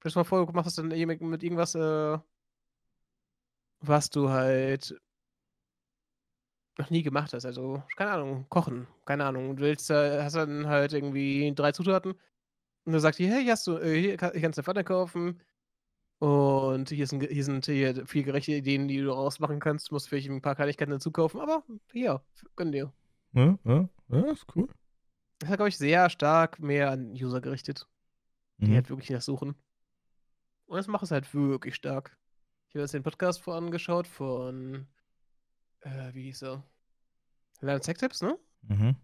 Stell 0.00 0.12
dir 0.12 0.18
mal 0.18 0.24
vor, 0.24 0.46
du 0.46 0.52
machst 0.52 0.66
das 0.66 0.74
dann 0.74 0.88
mit, 0.88 1.42
irgendwas, 1.42 1.74
äh, 1.74 2.18
was 3.80 4.10
du 4.10 4.30
halt 4.30 5.00
noch 6.78 6.90
nie 6.90 7.02
gemacht 7.02 7.32
hast. 7.32 7.44
Also, 7.44 7.82
keine 7.96 8.12
Ahnung, 8.12 8.46
kochen, 8.48 8.86
keine 9.04 9.24
Ahnung. 9.24 9.56
Du 9.56 9.62
willst, 9.62 9.90
äh, 9.90 10.22
hast 10.22 10.34
dann 10.36 10.66
halt 10.66 10.92
irgendwie 10.92 11.52
drei 11.54 11.72
Zutaten 11.72 12.12
und 12.84 12.92
du 12.92 12.98
sagst 12.98 13.18
dir, 13.20 13.28
hey, 13.30 13.42
hier 13.42 13.52
hast 13.52 13.66
du, 13.66 13.76
äh, 13.78 14.00
hier 14.00 14.16
kann, 14.16 14.32
hier 14.32 14.40
kannst 14.40 14.58
du 14.58 14.62
Pfanne 14.62 14.82
kaufen 14.82 15.40
und 16.18 16.88
hier 16.88 17.06
sind, 17.06 17.22
hier 17.22 17.44
sind 17.44 17.66
hier 17.66 18.06
vier 18.06 18.22
gerechte 18.22 18.52
Ideen, 18.52 18.88
die 18.88 18.98
du 18.98 19.06
daraus 19.06 19.38
machen 19.38 19.60
kannst. 19.60 19.90
Du 19.90 19.94
musst 19.94 20.08
vielleicht 20.08 20.28
ein 20.30 20.42
paar 20.42 20.54
Kleinigkeiten 20.54 20.92
dazu 20.92 21.10
kaufen, 21.12 21.40
aber 21.40 21.62
hier, 21.92 22.24
gönn 22.56 22.72
dir. 22.72 22.92
Ja, 23.32 23.58
ja, 23.64 23.88
ja, 24.08 24.30
ist 24.30 24.46
cool. 24.56 24.68
Das 25.42 25.50
hat, 25.50 25.56
glaube 25.58 25.70
ich, 25.70 25.76
sehr 25.76 26.08
stark 26.08 26.60
mehr 26.60 26.92
an 26.92 27.10
User 27.14 27.40
gerichtet, 27.40 27.88
die 28.58 28.68
Mhm. 28.70 28.74
halt 28.76 28.90
wirklich 28.90 29.08
das 29.08 29.24
suchen. 29.24 29.56
Und 30.66 30.76
das 30.76 30.86
macht 30.86 31.02
es 31.02 31.10
halt 31.10 31.34
wirklich 31.34 31.74
stark. 31.74 32.16
Ich 32.68 32.76
habe 32.76 32.82
jetzt 32.82 32.94
den 32.94 33.02
Podcast 33.02 33.40
vorangeschaut 33.42 34.06
von, 34.06 34.86
äh, 35.80 36.14
wie 36.14 36.22
hieß 36.26 36.42
er? 36.44 36.64
Lerned 37.60 37.82
Tech 37.82 37.96
Tips, 37.96 38.22
ne? 38.22 38.38
Mhm. 38.62 38.94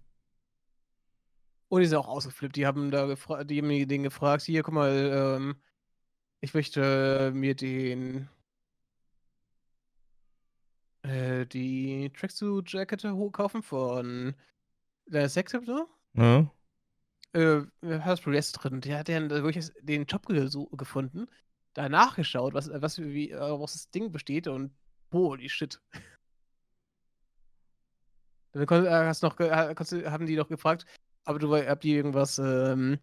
Und 1.67 1.81
die 1.81 1.87
sind 1.89 1.99
auch 1.99 2.07
ausgeflippt. 2.07 2.55
Die 2.55 2.67
haben 2.69 2.93
da 2.93 3.07
gefragt, 3.07 3.51
die 3.51 3.61
haben 3.61 3.89
den 3.89 4.05
gefragt, 4.05 4.43
hier, 4.43 4.63
guck 4.63 4.75
mal, 4.75 4.93
ähm, 4.93 5.61
ich 6.41 6.55
möchte 6.55 7.33
mir 7.35 7.57
den 7.57 8.29
äh, 11.03 11.47
die 11.47 12.13
Tracksuit-Jacket 12.17 13.03
kaufen 13.33 13.65
von 13.65 14.37
Lerned 15.07 15.35
Tech 15.35 15.47
Tips, 15.47 15.67
ne? 15.67 15.85
Ja. 16.15 16.51
äh, 17.33 17.63
hast 18.01 18.23
Progress 18.23 18.53
drin. 18.53 18.81
Der 18.81 18.99
hat 18.99 19.09
dann 19.09 19.31
wirklich 19.31 19.71
den 19.83 20.07
Job 20.07 20.27
gesu- 20.27 20.75
gefunden, 20.77 21.27
da 21.75 21.89
nachgeschaut, 21.89 22.55
was, 22.55 22.71
was, 22.73 22.99
wie, 22.99 23.31
äh, 23.31 23.39
was 23.39 23.73
das 23.75 23.91
Ding 23.91 24.11
besteht 24.11 24.49
und 24.49 24.75
holy 25.13 25.49
shit. 25.49 25.81
Dann 28.53 28.87
äh, 28.87 28.89
hast 28.91 29.23
noch, 29.23 29.37
ge- 29.37 29.49
äh, 29.49 30.11
haben 30.11 30.27
die 30.27 30.37
noch 30.37 30.49
gefragt, 30.49 30.87
aber 31.25 31.39
du 31.39 31.55
habt 31.55 31.85
die 31.85 31.95
irgendwas, 31.95 32.39
ähm, 32.39 32.99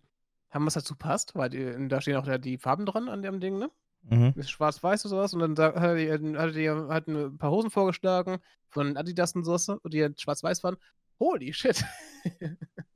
haben 0.50 0.66
was 0.66 0.74
dazu 0.74 0.96
passt, 0.96 1.36
weil 1.36 1.50
die, 1.50 1.88
da 1.88 2.02
stehen 2.02 2.18
auch 2.18 2.28
die 2.40 2.58
Farben 2.58 2.86
dran 2.86 3.08
an 3.10 3.22
dem 3.22 3.40
Ding, 3.40 3.60
ne? 3.60 3.70
Mhm. 4.08 4.34
Schwarz-weiß 4.42 5.06
oder 5.06 5.28
sowas 5.28 5.34
und 5.34 5.40
dann 5.58 5.76
hat 5.76 5.98
die, 5.98 6.12
hat 6.12 6.56
die 6.56 6.70
hat 6.70 7.08
ein 7.08 7.38
paar 7.38 7.52
Hosen 7.52 7.72
vorgeschlagen 7.72 8.40
von 8.70 8.98
Adidas 8.98 9.34
und 9.36 9.46
sowas 9.46 9.70
und 9.70 9.94
die 9.94 10.02
halt 10.02 10.20
schwarz-weiß 10.20 10.64
waren. 10.64 10.78
Holy 11.20 11.54
shit. 11.54 11.84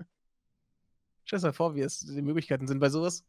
Stell 1.29 1.37
dir 1.37 1.45
mal 1.45 1.53
vor, 1.53 1.75
wie 1.75 1.81
es 1.81 1.99
die 1.99 2.23
Möglichkeiten 2.23 2.67
sind 2.67 2.79
bei 2.79 2.89
sowas. 2.89 3.23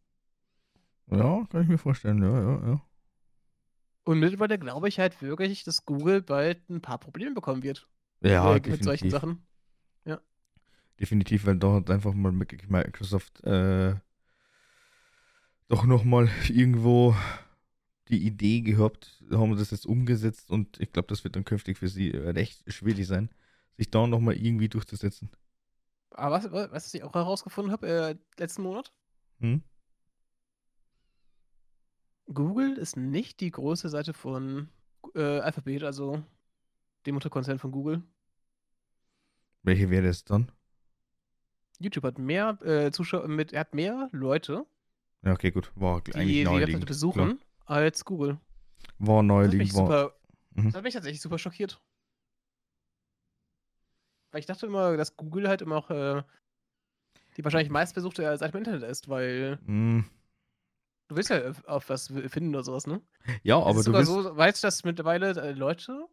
Ja, 1.11 1.45
kann 1.51 1.65
ich 1.65 1.69
mir 1.69 1.77
vorstellen, 1.77 2.23
ja, 2.23 2.41
ja, 2.41 2.67
ja. 2.67 2.81
Und 4.05 4.21
mittlerweile 4.21 4.59
glaube 4.59 4.89
ich 4.89 4.99
halt 4.99 5.21
wirklich, 5.21 5.65
dass 5.65 5.85
Google 5.85 6.23
bald 6.23 6.67
ein 6.71 6.81
paar 6.81 6.97
Probleme 6.97 7.35
bekommen 7.35 7.63
wird. 7.63 7.87
Ja, 8.23 8.55
mit 8.55 8.83
solchen 8.83 9.11
definitiv. 9.11 9.13
Sachen. 9.13 9.47
Definitiv, 10.99 11.45
weil 11.45 11.59
da 11.59 11.75
hat 11.75 11.91
einfach 11.91 12.15
mal 12.15 12.33
Microsoft 12.33 13.45
äh, 13.45 13.97
doch 15.69 15.85
nochmal 15.85 16.31
irgendwo 16.49 17.15
die 18.09 18.25
Idee 18.25 18.63
gehabt, 18.63 19.23
haben 19.31 19.59
das 19.59 19.73
jetzt 19.73 19.85
umgesetzt 19.85 20.51
und 20.51 20.81
ich 20.81 20.91
glaube, 20.91 21.09
das 21.09 21.23
wird 21.23 21.37
dann 21.37 21.45
künftig 21.45 21.77
für 21.77 21.89
sie 21.89 22.15
äh, 22.15 22.31
recht 22.31 22.65
schwierig 22.73 23.07
sein, 23.07 23.29
sich 23.77 23.91
da 23.91 24.07
nochmal 24.07 24.37
irgendwie 24.37 24.71
durchzusetzen. 24.71 25.29
Aber 26.11 26.43
was, 26.53 26.71
was 26.73 26.95
ich 26.95 27.03
auch 27.03 27.15
herausgefunden 27.15 27.73
habe, 27.73 27.87
äh, 27.89 28.17
letzten 28.39 28.63
Monat, 28.63 28.93
Hm? 29.41 29.63
Google 32.33 32.77
ist 32.77 32.97
nicht 32.97 33.41
die 33.41 33.51
große 33.51 33.89
Seite 33.89 34.13
von 34.13 34.69
äh, 35.15 35.41
Alphabet, 35.41 35.83
also 35.83 36.23
dem 37.07 37.15
Mutterkonzern 37.15 37.59
von 37.59 37.73
Google. 37.73 38.03
Welche 39.63 39.91
wäre 39.91 40.07
es 40.07 40.25
dann? 40.25 40.53
YouTube 41.81 42.05
hat 42.05 42.19
mehr 42.19 42.59
äh, 42.63 42.93
Zuschauer 42.93 43.27
mit, 43.27 43.53
er 43.53 43.61
hat 43.61 43.75
mehr 43.75 44.09
Leute, 44.13 44.67
Ja, 45.23 45.33
okay, 45.33 45.51
gut. 45.51 45.73
War 45.75 46.03
die 46.03 46.15
eigentlich 46.15 46.37
die 46.47 46.47
Webseite 46.47 46.87
besuchen, 46.87 47.39
Klar. 47.39 47.79
als 47.79 48.05
Google. 48.05 48.39
War 48.99 49.23
Das 49.23 49.49
hat 49.49 49.55
mich. 49.55 49.75
War, 49.75 49.87
super, 49.87 50.17
Mhm. 50.55 50.65
das 50.67 50.75
hat 50.75 50.83
mich 50.85 50.95
tatsächlich 50.95 51.21
super 51.23 51.39
schockiert. 51.39 51.81
Weil 54.31 54.41
ich 54.41 54.47
dachte 54.47 54.67
immer, 54.67 54.97
dass 54.97 55.17
Google 55.17 55.49
halt 55.49 55.63
immer 55.63 55.77
auch 55.77 55.91
äh, 55.91 56.23
die 57.37 57.45
wahrscheinlich 57.45 57.71
meistbesuchte 57.71 58.23
Seite 58.39 58.53
im 58.57 58.59
Internet 58.65 58.83
ist, 58.89 59.09
weil 59.09 59.59
Hm, 59.67 60.05
du 61.09 61.17
willst 61.17 61.31
ja 61.31 61.51
auf- 61.67 61.89
was 61.89 62.09
finden 62.29 62.55
oder 62.55 62.65
sowas, 62.65 62.87
ne? 62.87 63.01
ja, 63.43 63.59
aber 63.59 63.71
ist 63.81 63.87
du 63.87 63.93
sogar 63.93 64.03
bist. 64.03 64.13
so 64.13 64.37
weit, 64.37 64.63
dass 64.63 64.85
mittlerweile 64.85 65.31
äh, 65.41 65.53
Leute 65.53 66.07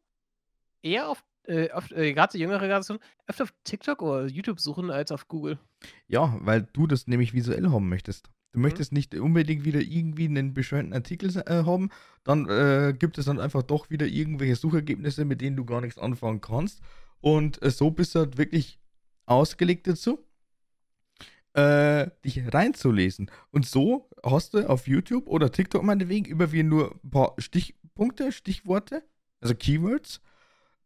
eher 0.81 1.09
auf, 1.09 1.23
äh, 1.43 1.71
auf 1.71 1.91
äh, 1.91 2.13
gerade 2.13 2.31
die 2.33 2.39
jüngere 2.39 2.59
Generation, 2.59 2.99
öfter 3.27 3.43
auf 3.43 3.53
TikTok 3.63 4.01
oder 4.01 4.25
YouTube 4.27 4.59
suchen 4.59 4.89
als 4.91 5.11
auf 5.11 5.27
Google. 5.27 5.59
Ja, 6.07 6.37
weil 6.41 6.63
du 6.73 6.87
das 6.87 7.07
nämlich 7.07 7.33
visuell 7.33 7.69
haben 7.69 7.89
möchtest. 7.89 8.29
Du 8.53 8.59
Mhm. 8.59 8.63
möchtest 8.63 8.93
nicht 8.93 9.13
unbedingt 9.15 9.65
wieder 9.65 9.81
irgendwie 9.81 10.25
einen 10.25 10.53
bescheuerten 10.53 10.93
Artikel 10.93 11.35
äh, 11.37 11.63
haben, 11.65 11.89
dann 12.23 12.47
äh, 12.49 12.93
gibt 12.97 13.17
es 13.17 13.25
dann 13.25 13.39
einfach 13.39 13.63
doch 13.63 13.89
wieder 13.89 14.05
irgendwelche 14.07 14.55
Suchergebnisse, 14.55 15.25
mit 15.25 15.41
denen 15.41 15.55
du 15.57 15.65
gar 15.65 15.81
nichts 15.81 15.99
anfangen 15.99 16.41
kannst. 16.41 16.81
Und 17.21 17.61
äh, 17.61 17.71
so 17.71 17.91
bist 17.91 18.15
du 18.15 18.19
halt 18.19 18.37
wirklich 18.37 18.79
ausgelegt 19.25 19.87
dazu, 19.87 20.19
äh, 21.53 22.07
dich 22.23 22.53
reinzulesen. 22.53 23.31
Und 23.51 23.65
so 23.65 24.09
hast 24.23 24.53
du 24.53 24.69
auf 24.69 24.87
YouTube 24.87 25.27
oder 25.27 25.51
TikTok 25.51 25.83
meinetwegen 25.83 26.25
über 26.25 26.51
wie 26.51 26.63
nur 26.63 26.95
ein 27.03 27.09
paar 27.09 27.33
Stichpunkte, 27.37 28.31
Stichworte, 28.31 29.03
also 29.41 29.55
Keywords, 29.55 30.21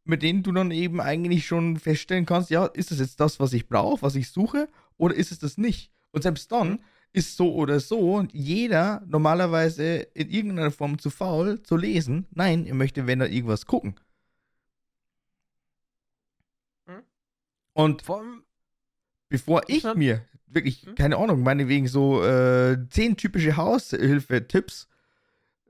mit 0.04 0.24
denen 0.24 0.44
du 0.44 0.52
dann 0.52 0.72
eben 0.72 1.00
eigentlich 1.00 1.46
schon 1.46 1.78
feststellen 1.78 2.26
kannst, 2.26 2.50
ja, 2.50 2.66
ist 2.66 2.92
es 2.92 3.00
jetzt 3.00 3.20
das, 3.20 3.40
was 3.40 3.54
ich 3.54 3.68
brauche, 3.68 4.02
was 4.02 4.16
ich 4.16 4.30
suche, 4.30 4.68
oder 4.98 5.14
ist 5.16 5.32
es 5.32 5.40
das 5.40 5.58
nicht? 5.58 5.92
Und 6.12 6.24
selbst 6.24 6.52
dann 6.52 6.80
ist 7.14 7.36
so 7.36 7.54
oder 7.54 7.80
so 7.80 8.26
jeder 8.32 9.04
normalerweise 9.08 9.98
in 10.14 10.30
irgendeiner 10.30 10.72
Form 10.72 10.98
zu 10.98 11.10
faul 11.10 11.62
zu 11.64 11.76
lesen. 11.76 12.28
Nein, 12.32 12.66
er 12.66 12.76
möchte, 12.76 13.08
wenn 13.08 13.22
er 13.22 13.30
irgendwas 13.30 13.66
gucken. 13.66 13.96
Und 17.74 18.10
allem, 18.10 18.44
bevor 19.30 19.62
ich 19.68 19.84
mir 19.96 20.26
wirklich, 20.48 20.84
Hm? 20.86 20.96
keine 20.96 21.18
Ahnung, 21.18 21.42
meinetwegen 21.44 21.88
so 21.88 22.24
äh, 22.24 22.78
zehn 22.90 23.16
typische 23.18 23.56
Haushilfe-Tipps 23.58 24.88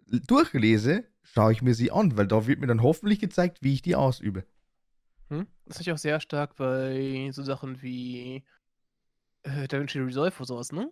durchlese, 0.08 1.06
schaue 1.24 1.52
ich 1.54 1.62
mir 1.62 1.74
sie 1.74 1.92
an, 1.92 2.18
weil 2.18 2.28
da 2.28 2.48
wird 2.48 2.60
mir 2.60 2.68
dann 2.68 2.82
hoffentlich 2.84 3.20
gezeigt, 3.20 3.60
wie 3.62 3.74
ich 3.74 3.82
die 3.82 3.96
ausübe. 3.96 4.46
hm? 5.30 5.48
das 5.66 5.76
ist 5.76 5.80
natürlich 5.80 5.94
auch 5.94 5.98
sehr 6.02 6.20
stark 6.20 6.56
bei 6.56 7.30
so 7.32 7.44
Sachen 7.44 7.82
wie 7.82 8.44
äh, 9.44 9.68
DaVinci 9.68 10.00
Resolve 10.00 10.36
oder 10.38 10.46
sowas, 10.46 10.72
ne? 10.72 10.92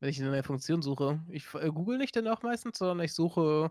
Wenn 0.00 0.10
ich 0.10 0.20
eine 0.20 0.30
neue 0.30 0.42
Funktion 0.44 0.80
suche. 0.82 1.20
Ich 1.28 1.44
äh, 1.54 1.68
google 1.70 1.98
nicht 1.98 2.14
dann 2.16 2.28
auch 2.28 2.42
meistens, 2.42 2.78
sondern 2.78 3.00
ich 3.04 3.12
suche 3.14 3.70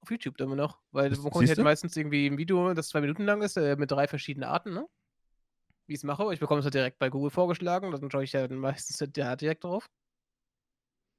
auf 0.00 0.10
YouTube 0.10 0.36
dann 0.36 0.48
immer 0.48 0.56
noch. 0.56 0.80
Weil 0.92 1.10
Das- 1.10 1.20
man 1.22 1.32
siehst 1.34 1.56
halt 1.56 1.64
meistens 1.64 1.96
irgendwie 1.96 2.26
ein 2.26 2.38
Video, 2.38 2.74
das 2.74 2.88
zwei 2.88 3.00
Minuten 3.00 3.24
lang 3.24 3.40
ist, 3.42 3.56
äh, 3.56 3.76
mit 3.76 3.90
drei 3.90 4.06
verschiedenen 4.08 4.48
Arten, 4.48 4.72
ne? 4.74 4.86
Wie 5.90 5.94
ich 5.94 5.98
es 5.98 6.04
mache. 6.04 6.32
Ich 6.32 6.38
bekomme 6.38 6.60
es 6.60 6.64
halt 6.64 6.74
direkt 6.74 7.00
bei 7.00 7.10
Google 7.10 7.32
vorgeschlagen, 7.32 7.90
dann 7.90 8.10
schaue 8.12 8.22
ich 8.22 8.30
ja 8.30 8.46
meistens 8.46 9.00
halt 9.00 9.18
da 9.18 9.34
direkt 9.34 9.64
drauf. 9.64 9.90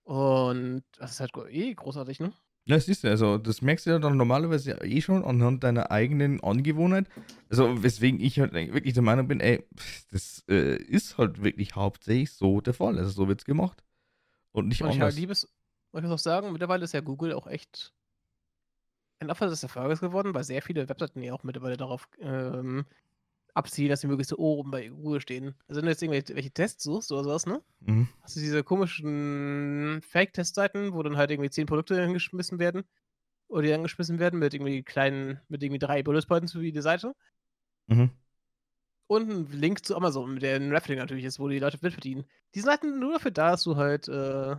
Und 0.03 0.83
das 0.97 1.11
ist 1.11 1.19
halt 1.19 1.33
eh 1.49 1.73
großartig, 1.73 2.21
ne? 2.21 2.31
Ja, 2.63 2.79
siehst 2.79 3.03
du, 3.03 3.09
also 3.09 3.37
das 3.37 3.61
merkst 3.61 3.85
du 3.85 3.89
ja 3.89 3.99
dann 3.99 4.15
normalerweise 4.15 4.71
eh 4.81 5.01
schon 5.01 5.25
anhand 5.25 5.65
deiner 5.65 5.91
eigenen 5.91 6.41
Angewohnheit. 6.41 7.09
Also 7.49 7.83
weswegen 7.83 8.21
ich 8.21 8.39
halt 8.39 8.53
wirklich 8.53 8.93
der 8.93 9.03
Meinung 9.03 9.27
bin, 9.27 9.41
ey, 9.41 9.61
das 10.09 10.45
äh, 10.47 10.77
ist 10.77 11.17
halt 11.17 11.43
wirklich 11.43 11.75
hauptsächlich 11.75 12.31
so 12.31 12.61
der 12.61 12.73
Fall. 12.73 12.97
Also 12.97 13.11
so 13.11 13.27
wird 13.27 13.41
es 13.41 13.45
gemacht. 13.45 13.83
Und 14.53 14.69
nicht 14.69 14.81
Und 14.83 14.91
ich 14.91 14.95
anders. 14.95 15.17
liebe 15.17 15.33
es, 15.33 15.53
muss 15.91 16.01
ich 16.01 16.09
auch 16.09 16.17
sagen, 16.17 16.53
mittlerweile 16.53 16.85
ist 16.85 16.93
ja 16.93 17.01
Google 17.01 17.33
auch 17.33 17.47
echt 17.47 17.93
ein 19.19 19.29
Opfer 19.29 19.47
des 19.47 19.63
Erfolges 19.63 19.99
geworden, 19.99 20.33
weil 20.33 20.45
sehr 20.45 20.61
viele 20.61 20.87
Webseiten 20.87 21.21
ja 21.21 21.33
auch 21.33 21.43
mittlerweile 21.43 21.75
darauf 21.75 22.07
ähm, 22.19 22.85
abzielen, 23.53 23.89
dass 23.89 24.01
sie 24.01 24.07
möglichst 24.07 24.33
oben 24.37 24.71
bei 24.71 24.87
Google 24.89 25.21
stehen. 25.21 25.55
Also 25.67 25.79
wenn 25.79 25.85
du 25.85 25.91
jetzt 25.91 26.01
irgendwelche 26.01 26.35
welche 26.35 26.51
Tests 26.51 26.83
suchst 26.83 27.11
oder 27.11 27.23
sowas, 27.23 27.45
ne? 27.45 27.61
Mhm. 27.81 28.07
Hast 28.21 28.35
du 28.35 28.39
diese 28.39 28.63
komischen 28.63 30.01
Fake-Testseiten, 30.03 30.93
wo 30.93 31.01
dann 31.03 31.17
halt 31.17 31.31
irgendwie 31.31 31.49
zehn 31.49 31.65
Produkte 31.65 32.01
hingeschmissen 32.01 32.59
werden 32.59 32.83
oder 33.47 33.63
die 33.63 33.73
angeschmissen 33.73 34.19
werden 34.19 34.39
mit 34.39 34.53
irgendwie 34.53 34.83
kleinen, 34.83 35.39
mit 35.49 35.63
irgendwie 35.63 35.79
drei 35.79 36.03
Bullet 36.03 36.21
Points 36.27 36.51
für 36.53 36.63
jede 36.63 36.81
Seite 36.81 37.13
Mhm. 37.87 38.11
und 39.07 39.29
ein 39.29 39.51
Link 39.51 39.85
zu 39.85 39.95
Amazon, 39.95 40.39
der 40.39 40.55
ein 40.55 40.71
Raffling 40.71 40.99
natürlich 40.99 41.25
ist, 41.25 41.39
wo 41.39 41.47
die 41.49 41.59
Leute 41.59 41.79
mit 41.81 41.93
verdienen. 41.93 42.23
Die 42.55 42.59
sind 42.59 42.69
halt 42.69 42.83
nur 42.83 43.13
dafür 43.13 43.31
da, 43.31 43.51
dass 43.51 43.63
du 43.63 43.75
halt 43.75 44.07
äh, 44.07 44.55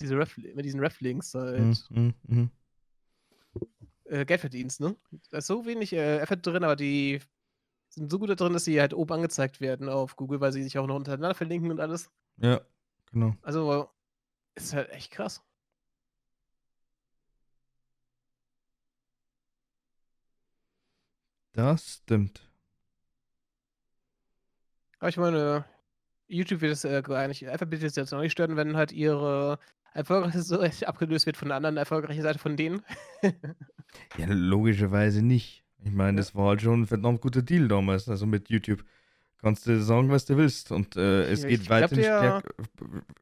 diese 0.00 0.14
mit 0.16 0.64
diesen 0.64 0.80
Ref-Links 0.80 1.34
halt 1.34 1.84
Mhm. 1.90 1.96
Mhm. 1.96 2.14
Mhm. 2.28 2.50
äh, 4.04 4.24
Geld 4.24 4.40
verdienst, 4.40 4.80
ne? 4.80 4.94
Da 5.30 5.38
ist 5.38 5.46
so 5.46 5.64
wenig 5.66 5.92
äh, 5.92 6.18
Effort 6.18 6.36
drin, 6.42 6.64
aber 6.64 6.76
die 6.76 7.20
sind 7.96 8.10
so 8.10 8.18
gut 8.18 8.30
da 8.30 8.34
drin, 8.34 8.52
dass 8.52 8.64
sie 8.64 8.80
halt 8.80 8.94
oben 8.94 9.14
angezeigt 9.14 9.60
werden 9.60 9.88
auf 9.88 10.16
Google, 10.16 10.40
weil 10.40 10.52
sie 10.52 10.62
sich 10.62 10.78
auch 10.78 10.86
noch 10.86 10.96
untereinander 10.96 11.34
verlinken 11.34 11.70
und 11.70 11.80
alles. 11.80 12.10
Ja, 12.36 12.60
genau. 13.10 13.34
Also 13.42 13.88
ist 14.54 14.74
halt 14.74 14.90
echt 14.90 15.10
krass. 15.10 15.42
Das 21.52 22.00
stimmt. 22.02 22.50
Aber 24.98 25.08
ich 25.08 25.16
meine, 25.16 25.64
YouTube 26.28 26.60
wird 26.60 26.72
es 26.72 26.84
äh, 26.84 27.02
gar 27.02 27.28
nicht, 27.28 27.48
Alphabet 27.48 27.80
wird 27.80 27.90
es 27.90 27.96
jetzt 27.96 28.10
noch 28.12 28.20
nicht 28.20 28.32
stören, 28.32 28.56
wenn 28.56 28.76
halt 28.76 28.92
ihre 28.92 29.58
erfolgreiche 29.94 30.42
Seite 30.42 30.88
abgelöst 30.88 31.24
wird 31.26 31.36
von 31.36 31.48
einer 31.48 31.56
anderen 31.56 31.76
erfolgreichen 31.78 32.22
Seite 32.22 32.38
von 32.38 32.56
denen. 32.56 32.82
Ja, 34.18 34.26
logischerweise 34.28 35.22
nicht. 35.22 35.65
Ich 35.86 35.92
meine, 35.92 36.16
das 36.16 36.34
war 36.34 36.48
halt 36.48 36.62
schon 36.62 36.82
ein 36.82 36.86
verdammt 36.86 37.20
guter 37.20 37.42
Deal 37.42 37.68
damals, 37.68 38.08
also 38.08 38.26
mit 38.26 38.50
YouTube. 38.50 38.84
Kannst 39.38 39.66
du 39.66 39.80
sagen, 39.80 40.10
was 40.10 40.24
du 40.24 40.36
willst. 40.36 40.72
Und 40.72 40.96
äh, 40.96 41.30
es 41.30 41.42
geht 41.42 41.60
ich 41.60 41.66
glaub, 41.66 41.92
weiterhin 41.92 42.42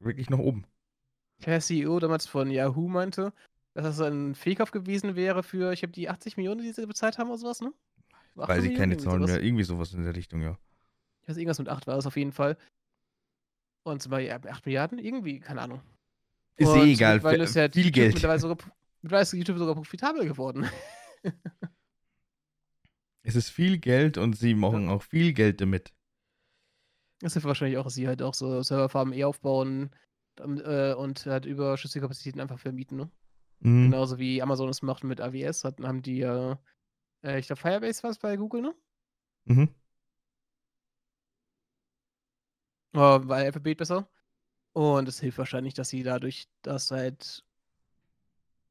wirklich 0.01 0.31
nach 0.31 0.39
oben. 0.39 0.65
Der 1.45 1.61
CEO 1.61 2.01
damals 2.01 2.27
von 2.27 2.51
Yahoo 2.51 2.89
meinte, 2.89 3.35
dass 3.75 3.85
das 3.85 4.01
ein 4.01 4.35
Fehlkauf 4.35 4.71
gewesen 4.71 5.15
wäre 5.15 5.43
für, 5.43 5.73
ich 5.73 5.83
habe 5.83 5.93
die 5.93 6.09
80 6.09 6.39
Millionen, 6.39 6.63
die 6.63 6.73
sie 6.73 6.87
bezahlt 6.87 7.19
haben 7.19 7.29
oder 7.29 7.39
sowas, 7.39 7.61
ne? 7.61 7.75
8 8.39 8.49
Weiß 8.49 8.65
ich 8.65 8.75
keine 8.75 8.97
Zahlen 8.97 9.25
mehr. 9.25 9.43
Irgendwie 9.43 9.65
sowas 9.65 9.93
in 9.93 10.03
der 10.03 10.17
Richtung, 10.17 10.41
ja. 10.41 10.57
Ich 11.23 11.29
weiß, 11.29 11.37
irgendwas 11.37 11.59
mit 11.59 11.69
8 11.69 11.87
war 11.87 11.99
es 11.99 12.07
auf 12.07 12.17
jeden 12.17 12.33
Fall. 12.33 12.57
Und 13.83 14.09
bei 14.09 14.35
8 14.35 14.65
Milliarden, 14.65 14.99
irgendwie, 14.99 15.41
keine 15.41 15.61
Ahnung. 15.61 15.83
Ist 16.57 16.75
eh 16.75 16.93
egal. 16.93 17.19
F- 17.19 17.33
ist 17.33 17.57
ja 17.57 17.69
viel 17.71 17.85
YouTube 17.85 17.95
Geld. 17.95 18.15
Mittlerweile, 18.15 18.41
sogar, 18.41 18.57
mittlerweile 19.03 19.23
ist 19.23 19.33
YouTube 19.35 19.59
sogar 19.59 19.75
profitabel 19.75 20.27
geworden. 20.27 20.67
Es 23.27 23.37
ist 23.37 23.49
viel 23.49 23.79
Geld 23.79 24.19
und 24.19 24.37
sie 24.37 24.55
machen 24.55 24.89
auch 24.91 25.03
viel 25.03 25.33
Geld 25.33 25.61
damit. 25.63 25.95
Das 27.21 27.33
hilft 27.33 27.47
wahrscheinlich 27.47 27.79
auch, 27.79 27.85
dass 27.85 27.95
sie 27.95 28.07
halt 28.07 28.21
auch 28.21 28.35
so 28.35 28.63
Serverfarmen 28.63 29.15
eh 29.15 29.25
aufbauen 29.25 29.91
äh, 30.39 30.93
und 30.93 31.25
halt 31.25 31.47
überschüssige 31.47 32.03
Kapazitäten 32.03 32.41
einfach 32.41 32.59
vermieten, 32.59 32.99
ne? 32.99 33.11
Mhm. 33.61 33.85
Genauso 33.91 34.19
wie 34.19 34.43
Amazon 34.43 34.69
es 34.69 34.83
macht 34.83 35.05
mit 35.05 35.23
AWS, 35.23 35.65
hat, 35.65 35.81
haben 35.81 36.03
die 36.03 36.19
ja, 36.19 36.61
äh, 37.23 37.39
ich 37.39 37.47
glaube 37.47 37.63
Firebase 37.63 38.03
war 38.03 38.11
es 38.11 38.19
bei 38.19 38.37
Google, 38.37 38.61
ne? 38.61 38.75
Mhm. 39.47 39.75
Äh, 42.93 43.19
bei 43.21 43.47
Alphabet 43.47 43.79
besser. 43.79 44.07
Und 44.75 45.09
es 45.09 45.21
hilft 45.21 45.39
wahrscheinlich, 45.39 45.73
dass 45.73 45.89
sie 45.89 46.03
dadurch, 46.03 46.47
dass 46.61 46.91
halt 46.91 47.43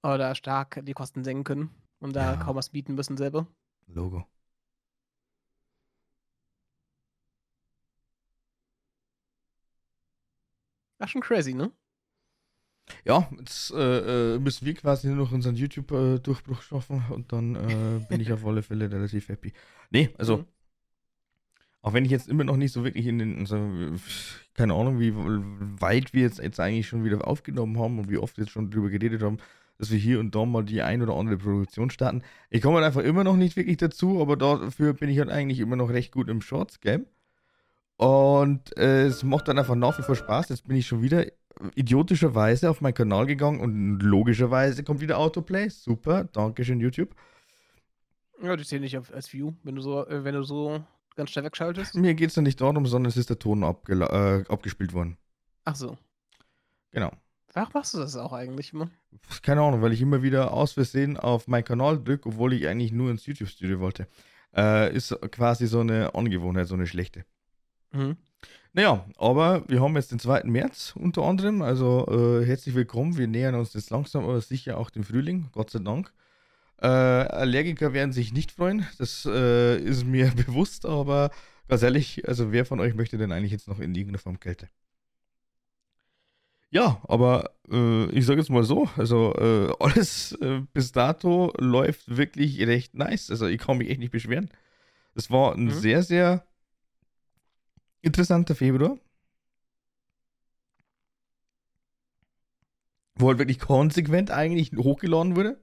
oder 0.03 0.35
stark 0.35 0.81
die 0.85 0.93
Kosten 0.93 1.23
senken 1.23 1.43
können 1.43 1.69
und 1.99 2.13
da 2.15 2.33
Ja. 2.33 2.35
kaum 2.35 2.57
was 2.57 2.69
bieten 2.69 2.93
müssen 2.93 3.17
selber. 3.17 3.47
Logo. 3.87 4.27
Ach, 11.03 11.09
schon 11.09 11.19
crazy, 11.21 11.53
ne? 11.53 11.69
Ja, 13.03 13.29
jetzt 13.39 13.71
äh, 13.71 14.35
äh, 14.35 14.39
müssen 14.39 14.65
wir 14.65 14.73
quasi 14.73 15.07
nur 15.07 15.17
noch 15.17 15.31
unseren 15.33 15.55
YouTube-Durchbruch 15.57 16.61
schaffen 16.61 17.03
und 17.09 17.33
dann 17.33 17.55
äh, 17.55 18.05
bin 18.07 18.21
ich 18.21 18.31
auf 18.31 18.45
alle 18.45 18.61
Fälle 18.61 18.89
relativ 18.89 19.27
happy. 19.27 19.51
Nee, 19.89 20.09
also, 20.17 20.37
Mhm. 20.37 20.45
auch 21.81 21.93
wenn 21.93 22.05
ich 22.05 22.11
jetzt 22.11 22.29
immer 22.29 22.45
noch 22.45 22.55
nicht 22.55 22.71
so 22.71 22.85
wirklich 22.85 23.05
in 23.07 23.19
den, 23.19 23.39
also, 23.39 23.57
keine 24.53 24.75
Ahnung, 24.75 24.99
wie 25.01 25.13
weit 25.13 26.13
wir 26.13 26.21
jetzt, 26.21 26.39
jetzt 26.39 26.59
eigentlich 26.61 26.87
schon 26.87 27.03
wieder 27.03 27.27
aufgenommen 27.27 27.77
haben 27.79 27.99
und 27.99 28.09
wie 28.09 28.17
oft 28.17 28.37
wir 28.37 28.45
jetzt 28.45 28.53
schon 28.53 28.71
drüber 28.71 28.89
geredet 28.89 29.21
haben, 29.23 29.37
dass 29.77 29.91
wir 29.91 29.97
hier 29.99 30.19
und 30.21 30.33
da 30.35 30.45
mal 30.45 30.63
die 30.63 30.81
ein 30.81 31.01
oder 31.01 31.15
andere 31.15 31.37
Produktion 31.37 31.89
starten. 31.89 32.21
Ich 32.49 32.61
komme 32.61 32.75
halt 32.75 32.85
einfach 32.85 33.01
immer 33.03 33.25
noch 33.25 33.35
nicht 33.35 33.57
wirklich 33.57 33.77
dazu, 33.77 34.21
aber 34.21 34.37
dafür 34.37 34.93
bin 34.93 35.09
ich 35.09 35.19
halt 35.19 35.29
eigentlich 35.29 35.59
immer 35.59 35.75
noch 35.75 35.89
recht 35.89 36.13
gut 36.13 36.29
im 36.29 36.41
Shorts-Game. 36.41 37.05
Und 37.97 38.75
äh, 38.77 39.05
es 39.05 39.23
macht 39.23 39.47
dann 39.47 39.59
einfach 39.59 39.75
nach 39.75 39.97
wie 39.97 40.03
vor 40.03 40.15
Spaß. 40.15 40.49
Jetzt 40.49 40.67
bin 40.67 40.77
ich 40.77 40.87
schon 40.87 41.01
wieder 41.01 41.25
idiotischerweise 41.75 42.69
auf 42.69 42.81
meinen 42.81 42.93
Kanal 42.93 43.25
gegangen 43.25 43.59
und 43.59 43.99
logischerweise 43.99 44.83
kommt 44.83 45.01
wieder 45.01 45.17
Autoplay. 45.17 45.69
Super, 45.69 46.25
Dankeschön 46.25 46.79
YouTube. 46.79 47.15
Ja, 48.41 48.55
die 48.55 48.63
zählen 48.63 48.81
nicht 48.81 48.97
als 48.97 49.31
View, 49.31 49.53
wenn 49.63 49.75
du 49.75 49.81
so, 49.81 50.05
äh, 50.07 50.23
wenn 50.23 50.35
du 50.35 50.43
so 50.43 50.83
ganz 51.15 51.29
schnell 51.29 51.45
wegschaltest. 51.45 51.95
Mir 51.95 52.13
geht 52.13 52.31
es 52.31 52.37
nicht 52.37 52.59
darum, 52.59 52.85
sondern 52.85 53.09
es 53.09 53.17
ist 53.17 53.29
der 53.29 53.39
Ton 53.39 53.63
äh, 53.63 54.43
abgespielt 54.49 54.93
worden. 54.93 55.17
Ach 55.63 55.75
so. 55.75 55.97
Genau. 56.91 57.11
Warum 57.53 57.69
machst 57.73 57.93
du 57.93 57.99
das 57.99 58.15
auch 58.15 58.33
eigentlich 58.33 58.73
immer? 58.73 58.89
Keine 59.43 59.61
Ahnung, 59.61 59.81
weil 59.81 59.93
ich 59.93 60.01
immer 60.01 60.23
wieder 60.23 60.51
aus 60.53 60.73
Versehen 60.73 61.17
auf 61.17 61.47
meinen 61.47 61.63
Kanal 61.63 62.03
drücke, 62.03 62.29
obwohl 62.29 62.53
ich 62.53 62.67
eigentlich 62.67 62.91
nur 62.91 63.11
ins 63.11 63.25
YouTube-Studio 63.27 63.79
wollte. 63.79 64.07
Äh, 64.55 64.93
ist 64.95 65.15
quasi 65.31 65.67
so 65.67 65.79
eine 65.79 66.15
Angewohnheit, 66.15 66.67
so 66.67 66.73
eine 66.73 66.87
schlechte. 66.87 67.25
Mhm. 67.93 68.17
Naja, 68.73 69.05
aber 69.17 69.63
wir 69.69 69.81
haben 69.81 69.95
jetzt 69.95 70.11
den 70.11 70.19
2. 70.19 70.49
März 70.49 70.93
unter 70.95 71.23
anderem, 71.23 71.61
also 71.61 72.07
äh, 72.41 72.45
herzlich 72.45 72.73
willkommen. 72.73 73.17
Wir 73.17 73.27
nähern 73.27 73.53
uns 73.55 73.73
jetzt 73.73 73.91
langsam 73.91 74.23
aber 74.23 74.41
sicher 74.41 74.77
auch 74.79 74.89
dem 74.89 75.03
Frühling, 75.03 75.49
Gott 75.51 75.69
sei 75.69 75.79
Dank. 75.79 76.11
Äh, 76.81 76.87
Allergiker 76.87 77.93
werden 77.93 78.13
sich 78.13 78.33
nicht 78.33 78.51
freuen, 78.51 78.85
das 78.97 79.25
äh, 79.25 79.77
ist 79.77 80.05
mir 80.05 80.31
bewusst, 80.35 80.85
aber 80.85 81.29
ganz 81.67 81.83
ehrlich, 81.83 82.27
also 82.27 82.51
wer 82.51 82.65
von 82.65 82.79
euch 82.79 82.95
möchte 82.95 83.17
denn 83.17 83.31
eigentlich 83.31 83.51
jetzt 83.51 83.67
noch 83.67 83.79
in 83.79 83.93
irgendeiner 83.95 84.19
Form 84.19 84.39
Kälte? 84.39 84.69
Ja, 86.71 86.99
aber 87.07 87.51
äh, 87.71 88.09
ich 88.11 88.25
sage 88.25 88.39
jetzt 88.41 88.49
mal 88.49 88.63
so, 88.63 88.89
also 88.97 89.33
äh, 89.35 89.71
alles 89.79 90.31
äh, 90.41 90.61
bis 90.73 90.91
dato 90.91 91.53
läuft 91.59 92.17
wirklich 92.17 92.59
recht 92.65 92.95
nice. 92.95 93.29
Also 93.29 93.45
ich 93.45 93.59
kann 93.59 93.77
mich 93.77 93.89
echt 93.89 93.99
nicht 93.99 94.11
beschweren. 94.11 94.49
Es 95.13 95.29
war 95.29 95.53
ein 95.53 95.65
Mhm. 95.65 95.69
sehr, 95.69 96.01
sehr 96.01 96.47
interessanter 98.03 98.53
Februar. 98.53 98.99
Wo 103.15 103.29
halt 103.29 103.39
wirklich 103.39 103.59
konsequent 103.59 104.29
eigentlich 104.29 104.71
hochgeladen 104.75 105.35
wurde. 105.35 105.59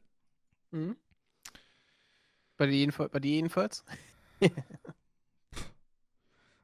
Mhm. 0.72 0.96
Bei 2.56 2.66
dir, 2.66 2.76
jedenfalls, 2.76 3.10
bei 3.12 3.20
dir 3.20 3.32
jedenfalls? 3.32 3.84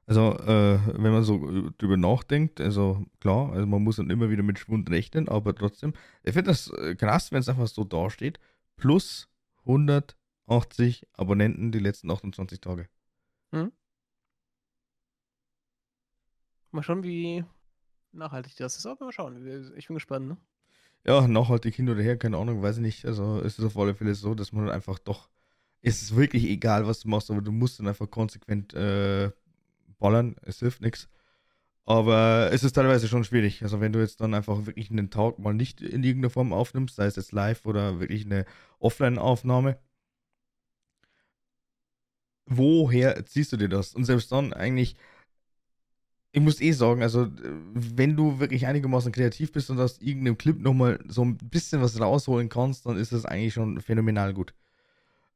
Also, 0.08 0.38
äh, 0.38 0.78
wenn 1.02 1.12
man 1.12 1.24
so 1.24 1.70
drüber 1.78 1.96
nachdenkt, 1.96 2.60
also 2.60 3.04
klar, 3.18 3.50
also 3.52 3.66
man 3.66 3.82
muss 3.82 3.96
dann 3.96 4.08
immer 4.08 4.30
wieder 4.30 4.44
mit 4.44 4.60
Schwund 4.60 4.88
rechnen, 4.88 5.28
aber 5.28 5.52
trotzdem, 5.52 5.94
ich 6.22 6.32
finde 6.32 6.52
das 6.52 6.70
äh, 6.70 6.94
krass, 6.94 7.32
wenn 7.32 7.40
es 7.40 7.48
einfach 7.48 7.66
so 7.66 7.82
dasteht. 7.82 8.38
Plus 8.76 9.28
180 9.64 11.08
Abonnenten 11.12 11.72
die 11.72 11.80
letzten 11.80 12.08
28 12.12 12.60
Tage. 12.60 12.88
Mal 16.70 16.82
schauen, 16.82 17.02
wie 17.02 17.44
nachhaltig 18.12 18.56
das 18.56 18.76
ist. 18.76 18.86
Aber 18.86 19.06
mal 19.06 19.12
schauen. 19.12 19.36
Ich 19.76 19.86
bin 19.86 19.94
gespannt, 19.94 20.28
ne? 20.28 20.36
Ja, 21.04 21.28
nachhaltig 21.28 21.74
hin 21.76 21.88
oder 21.88 22.02
her, 22.02 22.16
keine 22.18 22.36
Ahnung, 22.36 22.62
weiß 22.62 22.76
ich 22.76 22.82
nicht. 22.82 23.04
Also 23.06 23.40
es 23.40 23.58
ist 23.58 23.64
auf 23.64 23.78
alle 23.78 23.94
Fälle 23.94 24.14
so, 24.14 24.34
dass 24.34 24.52
man 24.52 24.66
dann 24.66 24.74
einfach 24.74 24.98
doch, 24.98 25.30
es 25.80 26.02
ist 26.02 26.16
wirklich 26.16 26.44
egal, 26.44 26.86
was 26.86 27.00
du 27.00 27.08
machst, 27.08 27.30
aber 27.30 27.42
du 27.42 27.52
musst 27.52 27.78
dann 27.78 27.86
einfach 27.86 28.10
konsequent 28.10 28.74
äh, 28.74 29.30
ballern, 29.98 30.34
es 30.42 30.58
hilft 30.58 30.82
nichts. 30.82 31.08
Aber 31.84 32.50
es 32.52 32.64
ist 32.64 32.72
teilweise 32.72 33.06
schon 33.06 33.22
schwierig. 33.22 33.62
Also 33.62 33.80
wenn 33.80 33.92
du 33.92 34.00
jetzt 34.00 34.20
dann 34.20 34.34
einfach 34.34 34.66
wirklich 34.66 34.90
einen 34.90 35.10
Tag 35.10 35.38
mal 35.38 35.54
nicht 35.54 35.80
in 35.80 36.02
irgendeiner 36.02 36.30
Form 36.30 36.52
aufnimmst, 36.52 36.96
sei 36.96 37.06
es 37.06 37.16
jetzt 37.16 37.30
live 37.32 37.64
oder 37.66 38.00
wirklich 38.00 38.26
eine 38.26 38.44
Offline-Aufnahme, 38.80 39.78
woher 42.46 43.24
ziehst 43.26 43.52
du 43.52 43.56
dir 43.56 43.68
das? 43.68 43.94
Und 43.94 44.04
selbst 44.04 44.32
dann 44.32 44.52
eigentlich, 44.52 44.96
ich 46.36 46.42
muss 46.42 46.60
eh 46.60 46.72
sagen, 46.72 47.02
also 47.02 47.28
wenn 47.72 48.14
du 48.14 48.38
wirklich 48.38 48.66
einigermaßen 48.66 49.10
kreativ 49.10 49.52
bist 49.52 49.70
und 49.70 49.80
aus 49.80 50.02
irgendeinem 50.02 50.36
Clip 50.36 50.60
nochmal 50.60 51.02
so 51.08 51.24
ein 51.24 51.38
bisschen 51.38 51.80
was 51.80 51.98
rausholen 51.98 52.50
kannst, 52.50 52.84
dann 52.84 52.98
ist 52.98 53.12
das 53.12 53.24
eigentlich 53.24 53.54
schon 53.54 53.80
phänomenal 53.80 54.34
gut. 54.34 54.52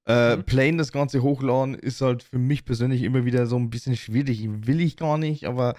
Äh, 0.05 0.37
mhm. 0.37 0.45
Plain 0.45 0.77
das 0.77 0.93
Ganze 0.93 1.23
hochladen 1.23 1.75
ist 1.75 2.03
halt 2.03 2.23
für 2.23 2.39
mich 2.39 2.67
persönlich 2.67 3.03
immer 3.03 3.25
wieder 3.25 3.47
so 3.47 3.57
ein 3.57 3.71
bisschen 3.71 3.97
schwierig. 3.97 4.47
Will 4.67 4.83
ich 4.83 4.99
gar 4.99 5.17
nicht, 5.17 5.47
aber 5.47 5.75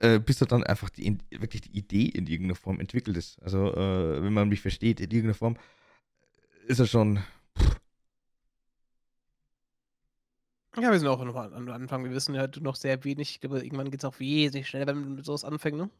äh, 0.00 0.18
bis 0.18 0.36
da 0.36 0.44
dann 0.44 0.64
einfach 0.64 0.90
die, 0.90 1.16
wirklich 1.30 1.62
die 1.62 1.78
Idee 1.78 2.04
in 2.04 2.26
irgendeiner 2.26 2.54
Form 2.54 2.78
entwickelt 2.78 3.16
ist. 3.16 3.42
Also, 3.42 3.72
äh, 3.74 4.22
wenn 4.22 4.34
man 4.34 4.50
mich 4.50 4.60
versteht, 4.60 5.00
in 5.00 5.10
irgendeiner 5.10 5.32
Form, 5.32 5.56
ist 6.66 6.78
er 6.78 6.86
schon. 6.86 7.20
Pff. 7.58 7.80
Ja, 10.80 10.92
wir 10.92 10.98
sind 10.98 11.08
auch 11.08 11.24
noch 11.24 11.36
am 11.36 11.68
Anfang. 11.68 12.04
Wir 12.04 12.10
wissen 12.12 12.34
ja 12.34 12.42
halt 12.42 12.60
noch 12.60 12.76
sehr 12.76 13.02
wenig. 13.04 13.30
Ich 13.30 13.40
glaube, 13.40 13.60
irgendwann 13.60 13.90
geht 13.90 14.00
es 14.00 14.04
auch 14.04 14.18
wesentlich 14.18 14.68
schneller, 14.68 14.86
wenn 14.86 15.00
man 15.00 15.14
mit 15.16 15.24
sowas 15.24 15.44
anfängt, 15.44 15.76
ne? 15.76 15.90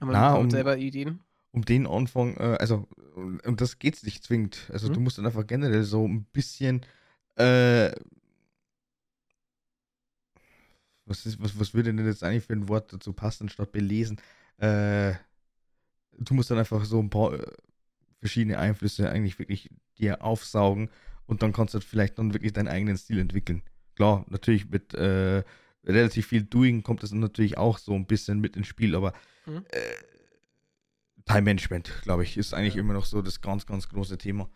Aber 0.00 0.12
man 0.12 0.12
Na, 0.12 0.34
um, 0.34 0.50
selber 0.50 0.76
Ideen. 0.76 1.20
Um 1.52 1.64
den 1.64 1.86
Anfang, 1.86 2.36
äh, 2.36 2.56
also, 2.58 2.88
um 3.14 3.56
das 3.56 3.78
geht 3.78 3.94
es 3.94 4.02
nicht 4.02 4.24
zwingend. 4.24 4.68
Also, 4.72 4.88
mhm. 4.88 4.94
du 4.94 5.00
musst 5.00 5.18
dann 5.18 5.26
einfach 5.26 5.46
generell 5.46 5.84
so 5.84 6.06
ein 6.06 6.24
bisschen 6.24 6.84
äh, 7.36 7.92
was, 11.06 11.26
ist, 11.26 11.40
was, 11.42 11.58
was 11.58 11.74
würde 11.74 11.94
denn 11.94 12.06
jetzt 12.06 12.24
eigentlich 12.24 12.44
für 12.44 12.54
ein 12.54 12.68
Wort 12.68 12.92
dazu 12.92 13.12
passen, 13.12 13.48
statt 13.48 13.72
belesen? 13.72 14.20
Äh, 14.58 15.14
du 16.18 16.34
musst 16.34 16.50
dann 16.50 16.58
einfach 16.58 16.84
so 16.84 16.98
ein 17.00 17.10
paar 17.10 17.34
äh, 17.34 17.52
verschiedene 18.20 18.58
Einflüsse 18.58 19.10
eigentlich 19.10 19.38
wirklich 19.38 19.70
dir 19.98 20.22
aufsaugen 20.22 20.90
und 21.26 21.42
dann 21.42 21.52
kannst 21.52 21.74
du 21.74 21.80
vielleicht 21.80 22.18
dann 22.18 22.34
wirklich 22.34 22.52
deinen 22.52 22.68
eigenen 22.68 22.96
Stil 22.96 23.18
entwickeln. 23.18 23.62
Klar, 23.96 24.24
natürlich 24.28 24.68
mit 24.68 24.94
äh, 24.94 25.42
relativ 25.84 26.26
viel 26.26 26.42
Doing 26.42 26.82
kommt 26.82 27.02
das 27.02 27.12
natürlich 27.12 27.58
auch 27.58 27.78
so 27.78 27.94
ein 27.94 28.06
bisschen 28.06 28.40
mit 28.40 28.56
ins 28.56 28.66
Spiel, 28.66 28.94
aber 28.94 29.12
mhm. 29.46 29.64
äh, 29.70 29.80
Time 31.26 31.42
Management, 31.42 31.92
glaube 32.02 32.24
ich, 32.24 32.36
ist 32.36 32.54
eigentlich 32.54 32.74
ja. 32.74 32.80
immer 32.80 32.92
noch 32.92 33.04
so 33.04 33.22
das 33.22 33.40
ganz, 33.40 33.66
ganz 33.66 33.88
große 33.88 34.18
Thema. 34.18 34.48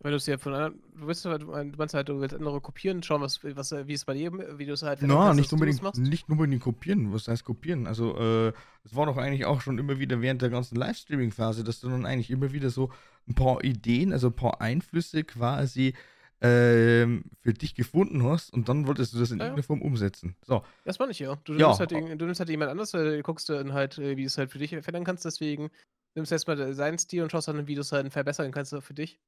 Weil 0.00 0.12
du 0.12 0.16
es 0.16 0.26
ja 0.26 0.38
von 0.38 0.54
anderen, 0.54 0.80
du, 0.94 1.08
willst, 1.08 1.24
du 1.24 1.28
meinst 1.76 1.94
halt, 1.94 2.08
du 2.08 2.20
willst 2.20 2.34
andere 2.34 2.60
kopieren, 2.60 3.02
schauen, 3.02 3.20
was, 3.20 3.42
was, 3.42 3.72
wie 3.72 3.92
es 3.92 4.04
bei 4.04 4.14
dir, 4.14 4.32
wie 4.56 4.64
du 4.64 4.72
es 4.72 4.84
halt 4.84 5.02
No, 5.02 5.16
kannst, 5.16 5.40
nicht 5.40 5.52
unbedingt, 5.52 5.82
machst. 5.82 6.00
nicht 6.00 6.28
unbedingt 6.28 6.62
kopieren, 6.62 7.12
was 7.12 7.26
heißt 7.26 7.44
kopieren? 7.44 7.88
Also, 7.88 8.16
äh, 8.16 8.52
es 8.84 8.94
war 8.94 9.06
doch 9.06 9.16
eigentlich 9.16 9.44
auch 9.44 9.60
schon 9.60 9.76
immer 9.76 9.98
wieder 9.98 10.22
während 10.22 10.40
der 10.40 10.50
ganzen 10.50 10.76
Livestreaming-Phase, 10.76 11.64
dass 11.64 11.80
du 11.80 11.88
dann 11.88 12.06
eigentlich 12.06 12.30
immer 12.30 12.52
wieder 12.52 12.70
so 12.70 12.92
ein 13.28 13.34
paar 13.34 13.62
Ideen, 13.64 14.12
also 14.12 14.28
ein 14.28 14.36
paar 14.36 14.60
Einflüsse 14.60 15.24
quasi 15.24 15.94
ähm, 16.40 17.24
für 17.40 17.52
dich 17.52 17.74
gefunden 17.74 18.22
hast 18.22 18.52
und 18.52 18.68
dann 18.68 18.86
wolltest 18.86 19.12
du 19.12 19.18
das 19.18 19.30
in 19.30 19.38
ja, 19.38 19.46
irgendeiner 19.46 19.64
Form 19.64 19.82
umsetzen. 19.82 20.36
So. 20.46 20.62
Das 20.84 20.98
meine 20.98 21.10
ich 21.10 21.18
ja. 21.18 21.36
Du, 21.44 21.54
ja. 21.54 21.66
Nimmst 21.66 21.80
halt, 21.80 21.90
du 21.90 22.24
nimmst 22.24 22.40
halt 22.40 22.48
jemand 22.48 22.70
anders, 22.70 22.94
äh, 22.94 23.20
guckst 23.22 23.48
dann 23.48 23.72
halt, 23.72 23.98
äh, 23.98 24.16
wie 24.16 24.22
du 24.22 24.28
es 24.28 24.38
halt 24.38 24.50
für 24.50 24.58
dich 24.58 24.70
verändern 24.70 25.04
kannst, 25.04 25.24
deswegen 25.24 25.70
nimmst 26.14 26.30
du 26.30 26.34
erstmal 26.34 26.74
seinen 26.74 26.98
Stil 26.98 27.22
und 27.22 27.32
schaust 27.32 27.48
dann, 27.48 27.66
wie 27.66 27.74
du 27.74 27.80
es 27.80 27.92
halt 27.92 28.12
verbessern 28.12 28.52
kannst 28.52 28.74
für 28.80 28.94
dich 28.94 29.18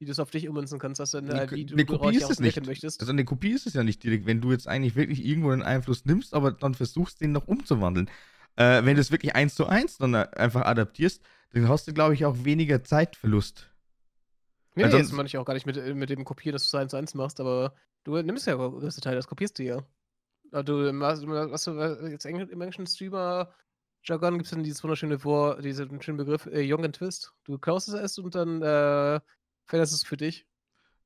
wie 0.00 0.06
du 0.06 0.12
es 0.12 0.18
auf 0.18 0.30
dich 0.30 0.48
ummünzen 0.48 0.78
kannst, 0.78 1.00
dass 1.00 1.12
du 1.12 1.18
eine, 1.18 1.32
eine, 1.32 1.50
wie 1.52 1.64
du 1.64 1.74
eine 1.74 1.84
Kopie 1.84 2.16
ist 2.16 2.30
es 2.30 2.40
nicht. 2.40 2.66
möchtest. 2.66 3.00
Also 3.00 3.12
eine 3.12 3.24
Kopie 3.24 3.52
ist 3.52 3.66
es 3.66 3.74
ja 3.74 3.84
nicht 3.84 4.02
direkt, 4.02 4.26
wenn 4.26 4.40
du 4.40 4.52
jetzt 4.52 4.68
eigentlich 4.68 4.96
wirklich 4.96 5.24
irgendwo 5.24 5.50
einen 5.50 5.62
Einfluss 5.62 6.04
nimmst, 6.04 6.34
aber 6.34 6.52
dann 6.52 6.74
versuchst, 6.74 7.20
den 7.20 7.32
noch 7.32 7.46
umzuwandeln. 7.46 8.10
Äh, 8.56 8.84
wenn 8.84 8.94
du 8.94 9.00
es 9.00 9.10
wirklich 9.10 9.34
eins 9.34 9.54
zu 9.54 9.66
eins 9.66 9.98
dann 9.98 10.14
einfach 10.14 10.62
adaptierst, 10.62 11.22
dann 11.52 11.68
hast 11.68 11.88
du, 11.88 11.92
glaube 11.92 12.14
ich, 12.14 12.24
auch 12.24 12.44
weniger 12.44 12.82
Zeitverlust. 12.82 13.70
Nee, 14.76 14.88
das 14.88 15.12
meine 15.12 15.26
ich 15.26 15.38
auch 15.38 15.44
gar 15.44 15.54
nicht 15.54 15.66
mit, 15.66 15.76
mit 15.94 16.10
dem 16.10 16.24
Kopieren, 16.24 16.54
dass 16.54 16.68
du 16.68 16.76
es 16.76 16.80
eins 16.80 16.90
zu 16.90 16.96
eins 16.96 17.14
machst, 17.14 17.40
aber 17.40 17.74
du 18.02 18.20
nimmst 18.20 18.46
ja 18.46 18.56
größte 18.56 19.00
Teil, 19.00 19.14
das 19.14 19.28
kopierst 19.28 19.58
du 19.58 19.62
ja. 19.62 19.82
Du 20.62 20.92
machst, 20.92 21.26
was 21.26 21.64
du 21.64 21.72
jetzt 22.08 22.26
im 22.26 22.60
englischen 22.60 22.86
Streamer 22.86 23.52
Jargon 24.04 24.34
gibt 24.34 24.44
es 24.44 24.50
dann 24.50 24.62
dieses 24.62 24.82
wunderschöne 24.82 25.18
Vor, 25.18 25.60
diesen 25.62 26.00
schönen 26.02 26.18
Begriff 26.18 26.46
äh, 26.46 26.62
Young 26.62 26.84
and 26.84 26.94
Twist. 26.94 27.32
Du 27.44 27.58
klaust 27.58 27.88
es 27.88 27.94
erst 27.94 28.18
und 28.18 28.34
dann 28.34 28.60
äh, 28.60 29.16
ist 29.72 29.92
es 29.92 30.04
für 30.04 30.18
dich. 30.18 30.46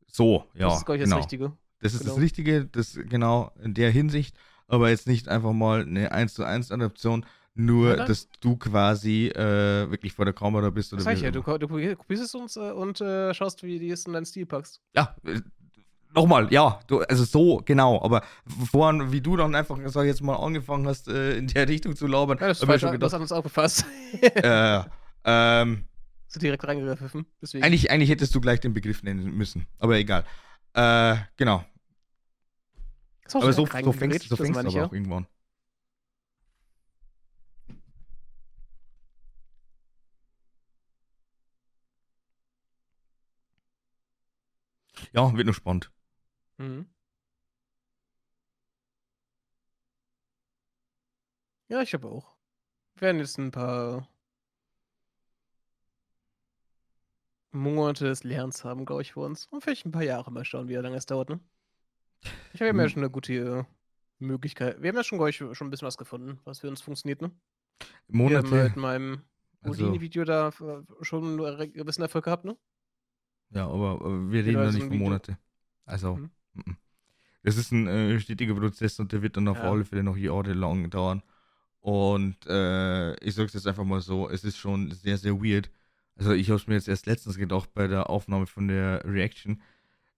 So, 0.09 0.45
ja. 0.55 0.69
Das 0.69 0.79
ist, 0.79 0.85
glaube 0.85 0.99
ich, 0.99 1.05
genau. 1.05 1.17
das 1.17 1.25
Richtige. 1.25 1.57
Das 1.81 1.95
ist 1.95 2.01
genau. 2.01 2.15
das 2.15 2.23
Richtige, 2.23 2.67
das 2.67 2.99
genau 3.09 3.53
in 3.63 3.75
der 3.75 3.91
Hinsicht, 3.91 4.37
aber 4.69 4.91
jetzt 4.91 5.07
nicht 5.07 5.29
einfach 5.29 5.53
mal 5.53 5.83
eine 5.83 6.13
1 6.13 6.35
zu 6.35 6.45
1 6.45 6.71
Adaption, 6.71 7.27
nur 7.55 7.97
ja, 7.97 8.05
dass 8.05 8.29
du 8.41 8.57
quasi 8.57 9.29
äh, 9.29 9.91
wirklich 9.91 10.13
vor 10.13 10.25
der 10.25 10.35
Kamera 10.35 10.71
bist. 10.71 10.93
Oder 10.93 11.01
das 11.01 11.07
heißt 11.09 11.23
ja, 11.23 11.31
du, 11.31 11.43
du 11.43 11.97
kopierst 11.97 12.23
es 12.23 12.35
uns 12.35 12.57
äh, 12.57 12.71
und 12.71 13.01
äh, 13.01 13.35
schaust, 13.35 13.63
wie 13.65 13.79
du 13.81 13.93
es 13.93 14.07
in 14.07 14.13
deinen 14.13 14.27
Stil 14.27 14.47
packst. 14.47 14.81
Ja, 14.95 15.17
äh, 15.25 15.41
nochmal, 16.15 16.53
ja, 16.53 16.79
du, 16.87 17.01
also 17.01 17.25
so, 17.25 17.61
genau, 17.65 18.01
aber 18.03 18.23
vorhin, 18.71 19.11
wie 19.11 19.21
du 19.21 19.37
dann 19.37 19.55
einfach, 19.55 19.77
sag 19.87 20.03
ich 20.03 20.09
jetzt 20.09 20.23
mal, 20.23 20.37
angefangen 20.37 20.87
hast, 20.87 21.09
äh, 21.09 21.37
in 21.37 21.49
der 21.49 21.69
Richtung 21.69 21.97
zu 21.97 22.07
labern. 22.07 22.39
Ja, 22.41 22.49
das 22.49 22.59
schon 22.59 22.69
gedacht, 22.69 23.03
das 23.03 23.13
hat 23.13 23.21
uns 23.21 23.33
aufgefasst. 23.33 23.85
äh, 24.23 24.83
ähm, 25.25 25.85
so 26.29 26.39
direkt 26.39 26.67
reingegriffen. 26.67 27.27
Eigentlich, 27.61 27.91
eigentlich 27.91 28.11
hättest 28.11 28.35
du 28.35 28.41
gleich 28.41 28.61
den 28.61 28.75
Begriff 28.75 29.03
nennen 29.03 29.35
müssen, 29.37 29.67
aber 29.79 29.97
egal. 29.97 30.25
Äh, 30.75 31.17
genau. 31.37 31.65
Aber 33.35 33.53
so, 33.53 33.67
so 33.67 33.93
fängst, 33.93 34.29
so 34.29 34.37
fängst 34.37 34.57
du 34.57 34.61
aber 34.61 34.71
ja. 34.71 34.87
auch 34.87 34.93
irgendwann. 34.93 35.27
Ja, 45.13 45.33
wird 45.35 45.47
nur 45.47 45.55
spannend. 45.55 45.91
Mhm. 46.59 46.87
Ja, 51.69 51.83
ich 51.83 51.93
habe 51.95 52.09
auch. 52.09 52.37
Wir 52.95 53.03
werden 53.03 53.21
jetzt 53.21 53.39
ein 53.39 53.51
paar 53.51 54.09
Monate 57.53 58.05
des 58.05 58.25
Lernens 58.25 58.65
haben, 58.65 58.85
glaube 58.87 59.03
ich, 59.03 59.13
vor 59.13 59.27
uns. 59.27 59.47
Und 59.47 59.63
vielleicht 59.63 59.87
ein 59.87 59.93
paar 59.93 60.03
Jahre 60.03 60.31
mal 60.31 60.45
schauen, 60.45 60.69
wie 60.69 60.75
lange 60.75 60.97
es 60.97 61.07
dauert, 61.07 61.29
ne? 61.29 61.41
Ich 62.53 62.61
habe 62.61 62.77
ja 62.77 62.85
hm. 62.85 62.89
schon 62.89 63.03
eine 63.03 63.11
gute 63.11 63.33
äh, 63.33 63.65
Möglichkeit. 64.19 64.83
Wir 64.83 64.89
haben 64.89 64.97
ja 64.97 65.05
schon, 65.05 65.19
glaube 65.19 65.31
ich, 65.31 65.37
schon 65.37 65.55
ein 65.61 65.71
bisschen 65.71 65.87
was 65.87 65.99
gefunden, 65.99 66.41
was 66.45 66.61
für 66.61 66.69
uns 66.69 66.81
funktioniert, 66.81 67.23
ne? 67.23 67.31
Monate. 68.09 68.51
Wir 68.51 68.59
haben 68.59 68.65
mit 68.67 68.77
meinem 68.77 69.23
also 69.63 69.85
Houdini-Video 69.85 70.25
da 70.25 70.49
äh, 70.49 71.05
schon 71.05 71.41
einen 71.41 71.73
gewissen 71.73 72.03
Erfolg 72.03 72.25
gehabt, 72.25 72.45
ne? 72.45 72.57
Ja, 73.51 73.67
aber 73.67 74.01
wir 74.31 74.45
reden 74.45 74.63
noch 74.63 74.73
nicht 74.73 74.87
von 74.87 74.99
Monate. 74.99 75.39
Also, 75.85 76.17
mhm. 76.17 76.31
M 76.67 76.77
das 77.45 77.57
ist 77.57 77.73
ein 77.73 77.87
äh, 77.87 78.21
stetiger 78.21 78.55
Prozess 78.55 78.99
und 78.99 79.13
der 79.13 79.23
wird 79.23 79.37
dann 79.37 79.49
auf 79.49 79.59
ja. 79.59 79.71
alle 79.71 79.85
Fälle 79.85 80.03
noch 80.03 80.17
jahrelang 80.17 80.91
dauern. 80.91 81.23
Und 81.81 82.37
äh, 82.47 83.15
ich 83.25 83.35
sage 83.35 83.47
es 83.47 83.55
jetzt 83.55 83.67
einfach 83.67 83.85
mal 83.85 84.01
so, 84.01 84.29
es 84.29 84.45
ist 84.45 84.59
schon 84.59 84.91
sehr, 84.91 85.17
sehr 85.17 85.41
weird, 85.41 85.71
also 86.17 86.33
ich 86.33 86.51
habe 86.51 86.57
es 86.57 86.67
mir 86.67 86.75
jetzt 86.75 86.89
erst 86.89 87.07
letztens 87.07 87.37
gedacht 87.37 87.73
bei 87.75 87.87
der 87.87 88.11
Aufnahme 88.11 88.47
von 88.47 88.67
der 88.69 89.05
Reaction, 89.05 89.63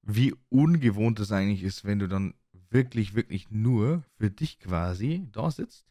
wie 0.02 0.34
ungewohnt 0.48 1.18
das 1.18 1.32
eigentlich 1.32 1.62
ist, 1.62 1.84
wenn 1.84 1.98
du 1.98 2.08
dann 2.08 2.34
wirklich, 2.70 3.14
wirklich 3.14 3.50
nur 3.50 4.02
für 4.16 4.30
dich 4.30 4.58
quasi 4.58 5.28
da 5.32 5.50
sitzt 5.50 5.86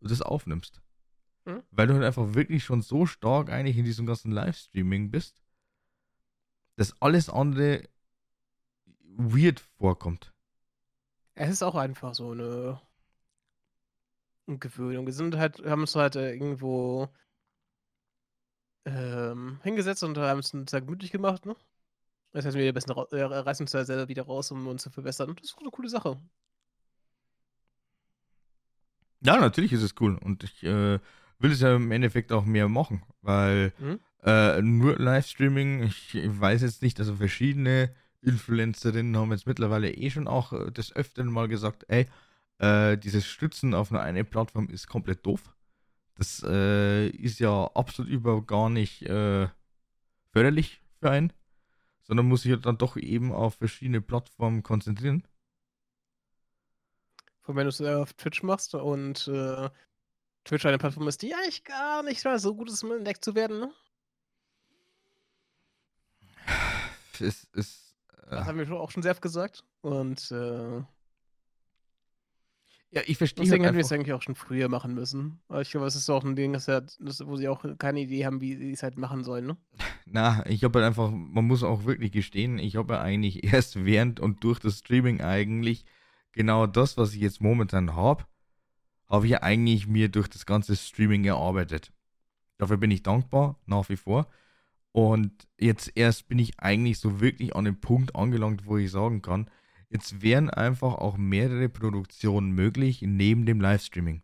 und 0.00 0.10
das 0.10 0.22
aufnimmst. 0.22 0.80
Hm? 1.46 1.62
Weil 1.70 1.86
du 1.86 1.94
halt 1.94 2.04
einfach 2.04 2.34
wirklich 2.34 2.64
schon 2.64 2.82
so 2.82 3.06
stark 3.06 3.50
eigentlich 3.50 3.76
in 3.76 3.84
diesem 3.84 4.06
ganzen 4.06 4.32
Livestreaming 4.32 5.10
bist, 5.10 5.42
dass 6.76 7.00
alles 7.00 7.28
andere 7.28 7.88
weird 9.16 9.60
vorkommt. 9.60 10.32
Es 11.34 11.50
ist 11.50 11.62
auch 11.62 11.74
einfach 11.74 12.14
so 12.14 12.30
eine 12.30 12.80
Gewöhnung. 14.46 15.06
Wir 15.06 15.12
sind 15.12 15.36
halt, 15.36 15.64
haben 15.64 15.82
uns 15.82 15.94
halt 15.94 16.16
äh, 16.16 16.32
irgendwo 16.32 17.08
ähm, 18.84 19.60
hingesetzt 19.62 20.02
und 20.02 20.18
haben 20.18 20.40
es 20.40 20.48
sehr 20.48 20.80
gemütlich 20.80 21.10
gemacht, 21.10 21.46
ne? 21.46 21.56
Das 22.34 22.44
heißt, 22.44 22.56
wir 22.56 22.72
besten 22.72 22.90
äh, 22.90 23.22
reißen 23.22 23.62
uns 23.62 23.70
da 23.70 23.84
selber 23.84 24.08
wieder 24.08 24.24
raus, 24.24 24.50
um 24.50 24.66
uns 24.66 24.82
zu 24.82 24.90
verbessern. 24.90 25.36
Das 25.40 25.50
ist 25.50 25.58
eine 25.60 25.70
coole 25.70 25.88
Sache. 25.88 26.20
Ja, 29.20 29.38
natürlich 29.38 29.72
ist 29.72 29.82
es 29.82 29.94
cool. 30.00 30.18
Und 30.18 30.42
ich 30.42 30.64
äh, 30.64 30.98
will 31.38 31.52
es 31.52 31.60
ja 31.60 31.76
im 31.76 31.92
Endeffekt 31.92 32.32
auch 32.32 32.44
mehr 32.44 32.68
machen, 32.68 33.04
weil 33.22 33.72
mhm. 33.78 34.00
äh, 34.24 34.60
nur 34.60 34.98
Livestreaming, 34.98 35.84
ich 35.84 36.18
weiß 36.24 36.62
jetzt 36.62 36.82
nicht, 36.82 36.98
also 36.98 37.14
verschiedene 37.14 37.94
Influencerinnen 38.20 39.16
haben 39.16 39.30
jetzt 39.30 39.46
mittlerweile 39.46 39.92
eh 39.92 40.10
schon 40.10 40.26
auch 40.26 40.52
äh, 40.52 40.72
des 40.72 40.94
Öfteren 40.94 41.30
mal 41.30 41.46
gesagt, 41.46 41.84
ey, 41.86 42.08
äh, 42.58 42.98
dieses 42.98 43.26
Stützen 43.26 43.74
auf 43.74 43.92
einer 43.92 44.00
eine 44.00 44.24
Plattform 44.24 44.68
ist 44.70 44.88
komplett 44.88 45.24
doof. 45.24 45.54
Das 46.16 46.44
äh, 46.44 47.08
ist 47.10 47.38
ja 47.38 47.70
absolut 47.74 48.10
überhaupt 48.10 48.48
gar 48.48 48.70
nicht 48.70 49.02
äh, 49.02 49.46
förderlich 50.32 50.82
für 50.98 51.10
einen, 51.10 51.32
sondern 52.04 52.26
muss 52.26 52.42
sich 52.42 52.50
ja 52.50 52.56
dann 52.56 52.78
doch 52.78 52.96
eben 52.96 53.32
auf 53.32 53.56
verschiedene 53.56 54.00
Plattformen 54.00 54.62
konzentrieren. 54.62 55.26
Von 57.40 57.56
wenn 57.56 57.64
du 57.64 57.70
es 57.70 57.80
äh, 57.80 57.94
auf 57.94 58.14
Twitch 58.14 58.42
machst 58.42 58.74
und 58.74 59.28
äh, 59.28 59.68
Twitch 60.44 60.64
eine 60.66 60.78
Plattform 60.78 61.08
ist, 61.08 61.22
die 61.22 61.34
eigentlich 61.34 61.64
gar 61.64 62.02
nicht 62.02 62.24
mal 62.24 62.38
so 62.38 62.54
gut 62.54 62.70
ist, 62.70 62.82
um 62.84 62.92
entdeckt 62.92 63.24
zu 63.24 63.34
werden, 63.34 63.60
ne? 63.60 63.72
Es 67.20 67.44
ist. 67.52 67.96
Äh, 68.26 68.30
das 68.30 68.46
haben 68.46 68.58
wir 68.58 68.70
auch 68.72 68.90
schon 68.90 69.02
sehr 69.02 69.12
oft 69.12 69.22
gesagt. 69.22 69.64
Und 69.82 70.30
äh, 70.30 70.82
Ja, 72.94 73.02
ich 73.06 73.18
verstehe 73.18 73.44
Deswegen 73.44 73.64
hätten 73.64 73.76
wir 73.76 73.84
es 73.84 73.90
eigentlich 73.90 74.12
auch 74.12 74.22
schon 74.22 74.36
früher 74.36 74.68
machen 74.68 74.94
müssen. 74.94 75.40
Aber 75.48 75.60
ich 75.60 75.70
glaube, 75.70 75.86
es 75.86 75.96
ist 75.96 76.08
auch 76.10 76.22
ein 76.22 76.36
Ding, 76.36 76.52
das, 76.52 76.98
wo 77.24 77.36
sie 77.36 77.48
auch 77.48 77.64
keine 77.76 78.00
Idee 78.00 78.24
haben, 78.24 78.40
wie 78.40 78.54
sie 78.54 78.70
es 78.70 78.84
halt 78.84 78.96
machen 78.96 79.24
sollen, 79.24 79.46
ne? 79.46 79.56
na, 80.06 80.46
ich 80.46 80.62
habe 80.62 80.78
halt 80.78 80.86
einfach, 80.86 81.10
man 81.10 81.44
muss 81.44 81.64
auch 81.64 81.86
wirklich 81.86 82.12
gestehen, 82.12 82.58
ich 82.58 82.76
habe 82.76 82.94
ja 82.94 83.00
eigentlich 83.00 83.42
erst 83.52 83.84
während 83.84 84.20
und 84.20 84.44
durch 84.44 84.60
das 84.60 84.78
Streaming 84.78 85.20
eigentlich 85.20 85.84
genau 86.30 86.68
das, 86.68 86.96
was 86.96 87.14
ich 87.14 87.20
jetzt 87.20 87.40
momentan 87.40 87.96
habe, 87.96 88.26
habe 89.08 89.26
ich 89.26 89.32
ja 89.32 89.42
eigentlich 89.42 89.88
mir 89.88 90.08
durch 90.08 90.28
das 90.28 90.46
ganze 90.46 90.76
Streaming 90.76 91.24
erarbeitet. 91.24 91.92
Dafür 92.58 92.76
bin 92.76 92.92
ich 92.92 93.02
dankbar, 93.02 93.58
nach 93.66 93.88
wie 93.88 93.96
vor. 93.96 94.28
Und 94.92 95.48
jetzt 95.58 95.90
erst 95.96 96.28
bin 96.28 96.38
ich 96.38 96.60
eigentlich 96.60 97.00
so 97.00 97.20
wirklich 97.20 97.56
an 97.56 97.64
dem 97.64 97.80
Punkt 97.80 98.14
angelangt, 98.14 98.66
wo 98.66 98.78
ich 98.78 98.92
sagen 98.92 99.20
kann, 99.20 99.50
jetzt 99.94 100.22
wären 100.22 100.50
einfach 100.50 100.94
auch 100.94 101.16
mehrere 101.16 101.68
Produktionen 101.68 102.50
möglich 102.50 103.00
neben 103.02 103.46
dem 103.46 103.60
Livestreaming. 103.60 104.22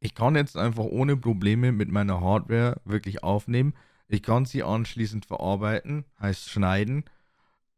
Ich 0.00 0.14
kann 0.14 0.34
jetzt 0.34 0.56
einfach 0.56 0.84
ohne 0.84 1.16
Probleme 1.16 1.72
mit 1.72 1.90
meiner 1.90 2.20
Hardware 2.22 2.80
wirklich 2.84 3.22
aufnehmen. 3.22 3.74
Ich 4.08 4.22
kann 4.22 4.46
sie 4.46 4.62
anschließend 4.62 5.26
verarbeiten, 5.26 6.04
heißt 6.20 6.48
schneiden. 6.48 7.04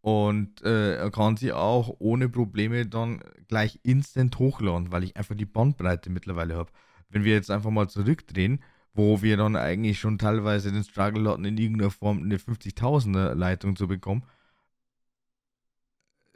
Und 0.01 0.63
äh, 0.63 1.11
kann 1.13 1.37
sie 1.37 1.53
auch 1.53 1.97
ohne 1.99 2.29
Probleme 2.29 2.87
dann 2.87 3.25
gleich 3.49 3.81
instant 3.83 4.39
hochladen, 4.39 4.93
weil 4.93 5.03
ich 5.03 5.17
einfach 5.17 5.35
die 5.35 5.47
Bandbreite 5.47 6.11
mittlerweile 6.11 6.55
habe. 6.55 6.71
Wenn 7.09 7.25
wir 7.25 7.35
jetzt 7.35 7.51
einfach 7.51 7.71
mal 7.71 7.89
zurückdrehen, 7.89 8.63
wo 8.95 9.21
wir 9.21 9.37
dann 9.37 9.57
eigentlich 9.57 9.99
schon 9.99 10.19
teilweise 10.19 10.71
den 10.71 10.85
Struggle 10.85 11.29
hatten, 11.29 11.45
in 11.45 11.59
irgendeiner 11.59 11.91
Form 11.91 12.23
eine 12.23 12.37
50.000er 12.37 13.35
Leitung 13.35 13.75
zu 13.75 13.89
bekommen, 13.89 14.23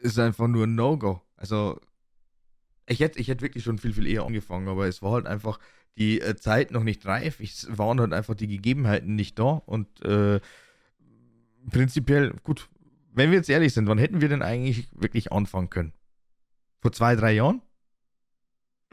ist 0.01 0.18
einfach 0.18 0.48
nur 0.48 0.66
ein 0.66 0.74
No-Go. 0.74 1.20
Also, 1.36 1.80
ich 2.86 3.01
hätte, 3.01 3.18
ich 3.18 3.28
hätte 3.28 3.42
wirklich 3.42 3.64
schon 3.64 3.78
viel, 3.78 3.92
viel 3.92 4.07
eher 4.07 4.24
angefangen, 4.24 4.68
aber 4.68 4.86
es 4.86 5.03
war 5.03 5.12
halt 5.12 5.26
einfach 5.26 5.59
die 5.96 6.20
äh, 6.20 6.36
Zeit 6.36 6.70
noch 6.70 6.82
nicht 6.82 7.07
reif. 7.07 7.40
Es 7.40 7.66
waren 7.76 8.01
halt 8.01 8.12
einfach 8.12 8.34
die 8.34 8.48
Gegebenheiten 8.48 9.14
nicht 9.14 9.38
da 9.38 9.62
und 9.66 10.05
äh, 10.05 10.40
prinzipiell, 11.70 12.34
gut, 12.42 12.68
wenn 13.12 13.30
wir 13.30 13.38
jetzt 13.38 13.51
ehrlich 13.51 13.74
sind, 13.74 13.86
wann 13.86 13.98
hätten 13.98 14.20
wir 14.20 14.28
denn 14.28 14.42
eigentlich 14.42 14.88
wirklich 14.92 15.32
anfangen 15.32 15.70
können? 15.70 15.92
Vor 16.80 16.92
zwei, 16.92 17.16
drei 17.16 17.32
Jahren? 17.32 17.62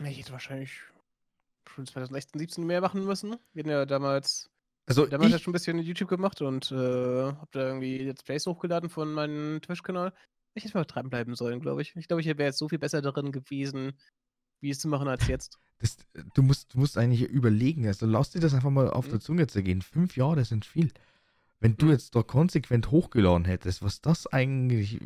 Ich 0.03 0.19
hätte 0.19 0.31
wahrscheinlich 0.31 0.81
schon 1.67 1.85
2016, 1.85 2.39
17 2.39 2.65
mehr 2.65 2.81
machen 2.81 3.05
müssen. 3.05 3.35
Wir 3.53 3.63
hatten 3.63 3.69
ja 3.69 3.85
damals, 3.85 4.49
Also, 4.85 5.05
damals 5.05 5.31
ja 5.31 5.37
ich, 5.37 5.43
schon 5.43 5.51
ein 5.51 5.53
bisschen 5.53 5.79
YouTube 5.79 6.09
gemacht 6.09 6.41
und 6.41 6.71
äh, 6.71 6.75
hab 7.31 7.51
da 7.51 7.61
irgendwie 7.67 7.99
Let's 7.99 8.23
Plays 8.23 8.45
hochgeladen 8.45 8.89
von 8.89 9.13
meinem 9.13 9.61
Twitch-Kanal. 9.61 10.13
Ich 10.57 10.63
hätte 10.65 10.77
mal 10.77 10.85
dranbleiben 10.85 11.35
sollen, 11.35 11.59
glaube 11.59 11.81
ich. 11.81 11.95
Ich 11.95 12.07
glaube, 12.07 12.21
ich 12.21 12.27
wäre 12.27 12.43
jetzt 12.43 12.57
so 12.57 12.67
viel 12.67 12.79
besser 12.79 13.01
darin 13.01 13.31
gewesen, 13.31 13.93
wie 14.59 14.69
es 14.71 14.79
zu 14.79 14.87
machen 14.87 15.07
als 15.07 15.27
jetzt. 15.27 15.59
das, 15.79 15.97
du, 16.33 16.41
musst, 16.41 16.73
du 16.73 16.79
musst 16.79 16.97
eigentlich 16.97 17.21
überlegen, 17.29 17.85
also 17.85 18.07
lass 18.07 18.31
dir 18.31 18.39
das 18.39 18.53
einfach 18.55 18.71
mal 18.71 18.89
auf 18.89 19.05
Mhm. 19.05 19.11
der 19.11 19.19
Zunge 19.19 19.47
zergehen. 19.47 19.81
Fünf 19.83 20.17
Jahre 20.17 20.43
sind 20.45 20.65
viel. 20.65 20.91
Wenn 21.59 21.77
du 21.77 21.85
Mhm. 21.85 21.91
jetzt 21.91 22.15
da 22.15 22.23
konsequent 22.23 22.89
hochgeladen 22.91 23.45
hättest, 23.45 23.83
was 23.83 24.01
das 24.01 24.25
eigentlich 24.27 24.99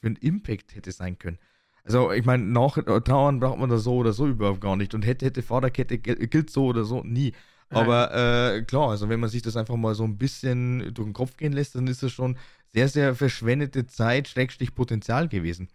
für 0.00 0.06
ein 0.08 0.16
Impact 0.16 0.74
hätte 0.74 0.92
sein 0.92 1.18
können. 1.18 1.38
Also, 1.84 2.12
ich 2.12 2.26
meine, 2.26 2.44
nachtrauern 2.44 3.40
braucht 3.40 3.58
man 3.58 3.70
da 3.70 3.78
so 3.78 3.96
oder 3.96 4.12
so 4.12 4.26
überhaupt 4.26 4.60
gar 4.60 4.76
nicht. 4.76 4.92
Und 4.94 5.06
hätte, 5.06 5.24
hätte, 5.24 5.42
Vaterkette 5.42 5.98
gel- 5.98 6.26
gilt 6.26 6.50
so 6.50 6.66
oder 6.66 6.84
so 6.84 7.02
nie. 7.02 7.32
Nein. 7.70 7.82
Aber 7.82 8.14
äh, 8.54 8.62
klar, 8.62 8.90
also 8.90 9.08
wenn 9.08 9.20
man 9.20 9.30
sich 9.30 9.40
das 9.42 9.56
einfach 9.56 9.76
mal 9.76 9.94
so 9.94 10.04
ein 10.04 10.18
bisschen 10.18 10.92
durch 10.94 11.06
den 11.06 11.12
Kopf 11.14 11.36
gehen 11.38 11.52
lässt, 11.52 11.74
dann 11.74 11.86
ist 11.86 12.02
das 12.02 12.12
schon 12.12 12.36
sehr, 12.72 12.88
sehr 12.88 13.14
verschwendete 13.14 13.86
Zeit, 13.86 14.28
Schrägstrich 14.28 14.74
Potenzial 14.74 15.28
gewesen. 15.28 15.68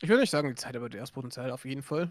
Ich 0.00 0.08
würde 0.08 0.20
nicht 0.22 0.30
sagen, 0.30 0.48
die 0.48 0.54
Zeit 0.54 0.76
aber 0.76 0.88
das 0.88 1.12
Potenzial 1.12 1.50
auf 1.50 1.64
jeden 1.64 1.82
Fall. 1.82 2.10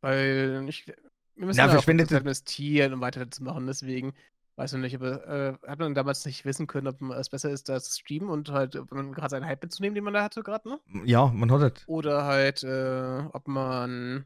Weil 0.00 0.64
ich, 0.68 0.86
wir 0.86 1.46
müssen 1.46 1.58
Ja, 1.58 1.64
ja, 1.66 1.70
auch 1.70 1.74
verschwendete- 1.74 2.14
Zeit 2.14 2.22
investieren, 2.22 2.94
um 2.94 3.00
weiterzumachen. 3.00 3.66
Deswegen 3.66 4.14
weiß 4.56 4.72
ich 4.74 4.78
nicht, 4.78 4.94
aber 4.94 5.26
äh, 5.26 5.68
hat 5.68 5.78
man 5.78 5.94
damals 5.94 6.24
nicht 6.24 6.44
wissen 6.44 6.66
können, 6.66 6.86
ob 6.86 7.00
man- 7.00 7.18
es 7.18 7.28
besser 7.28 7.50
ist, 7.50 7.68
das 7.68 7.98
Streamen 7.98 8.28
und 8.30 8.50
halt, 8.50 8.76
ob 8.76 8.90
man 8.92 9.12
gerade 9.12 9.30
seinen 9.30 9.46
Hype 9.46 9.62
mitzunehmen, 9.62 9.94
den 9.94 10.04
man 10.04 10.14
da 10.14 10.22
hatte 10.22 10.42
gerade, 10.42 10.68
ne? 10.68 10.80
Ja, 11.04 11.26
man 11.26 11.50
hat 11.52 11.60
halt 11.60 11.84
Oder 11.86 12.24
halt, 12.24 12.62
äh, 12.62 13.22
ob 13.32 13.46
man 13.48 14.24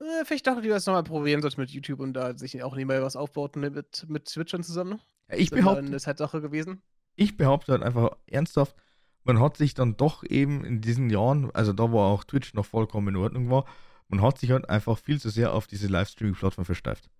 äh, 0.00 0.24
vielleicht 0.24 0.46
doch 0.46 0.60
lieber 0.60 0.74
das 0.74 0.86
nochmal 0.86 1.04
probieren 1.04 1.40
sollte 1.42 1.60
mit 1.60 1.70
YouTube 1.70 2.00
und 2.00 2.12
da 2.14 2.36
sich 2.36 2.62
auch 2.62 2.74
nebenbei 2.76 3.00
was 3.02 3.16
aufbaut 3.16 3.56
ne, 3.56 3.70
mit, 3.70 4.04
mit 4.08 4.26
Twitchern 4.26 4.62
zusammen. 4.62 5.00
Ich 5.28 5.50
behaupte, 5.50 5.84
eine 5.86 5.98
Zeitsache 5.98 6.40
gewesen. 6.40 6.82
ich 7.16 7.36
behaupte 7.36 7.72
halt 7.72 7.82
einfach 7.82 8.16
ernsthaft, 8.26 8.76
man 9.24 9.40
hat 9.40 9.56
sich 9.56 9.74
dann 9.74 9.96
doch 9.96 10.22
eben 10.22 10.64
in 10.64 10.80
diesen 10.80 11.10
Jahren, 11.10 11.50
also 11.52 11.72
da 11.72 11.90
wo 11.90 12.00
auch 12.00 12.24
Twitch 12.24 12.54
noch 12.54 12.66
vollkommen 12.66 13.08
in 13.08 13.16
Ordnung 13.16 13.50
war, 13.50 13.64
man 14.08 14.22
hat 14.22 14.38
sich 14.38 14.52
halt 14.52 14.70
einfach 14.70 14.98
viel 14.98 15.20
zu 15.20 15.30
sehr 15.30 15.52
auf 15.52 15.66
diese 15.66 15.88
Livestreaming-Plattform 15.88 16.64
versteift. 16.64 17.10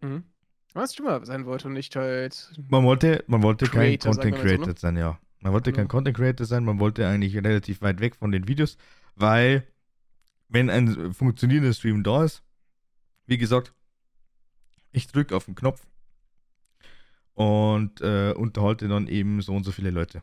Mhm. 0.00 0.24
Was 0.72 0.92
Streamer 0.94 1.24
sein 1.24 1.46
wollte 1.46 1.68
und 1.68 1.74
nicht 1.74 1.94
halt. 1.94 2.52
Man 2.68 2.84
wollte, 2.84 3.22
man 3.26 3.42
wollte 3.42 3.66
kein 3.66 3.98
Creator, 3.98 4.14
sagen 4.14 4.30
Content 4.30 4.32
mal 4.32 4.38
so, 4.38 4.44
ne? 4.44 4.56
Creator 4.56 4.76
sein, 4.78 4.96
ja. 4.96 5.20
Man 5.40 5.52
wollte 5.52 5.72
kein 5.72 5.84
Genau. 5.84 5.90
Content 5.90 6.16
Creator 6.16 6.46
sein, 6.46 6.64
man 6.64 6.80
wollte 6.80 7.06
eigentlich 7.06 7.36
relativ 7.36 7.82
weit 7.82 8.00
weg 8.00 8.16
von 8.16 8.32
den 8.32 8.48
Videos, 8.48 8.78
weil 9.14 9.66
wenn 10.48 10.70
ein 10.70 11.12
funktionierender 11.12 11.74
Stream 11.74 12.02
da 12.02 12.24
ist, 12.24 12.42
wie 13.26 13.38
gesagt, 13.38 13.74
ich 14.92 15.06
drücke 15.06 15.36
auf 15.36 15.44
den 15.44 15.54
Knopf 15.54 15.86
und 17.34 18.00
äh, 18.00 18.32
unterhalte 18.32 18.88
dann 18.88 19.08
eben 19.08 19.42
so 19.42 19.54
und 19.54 19.64
so 19.64 19.72
viele 19.72 19.90
Leute. 19.90 20.22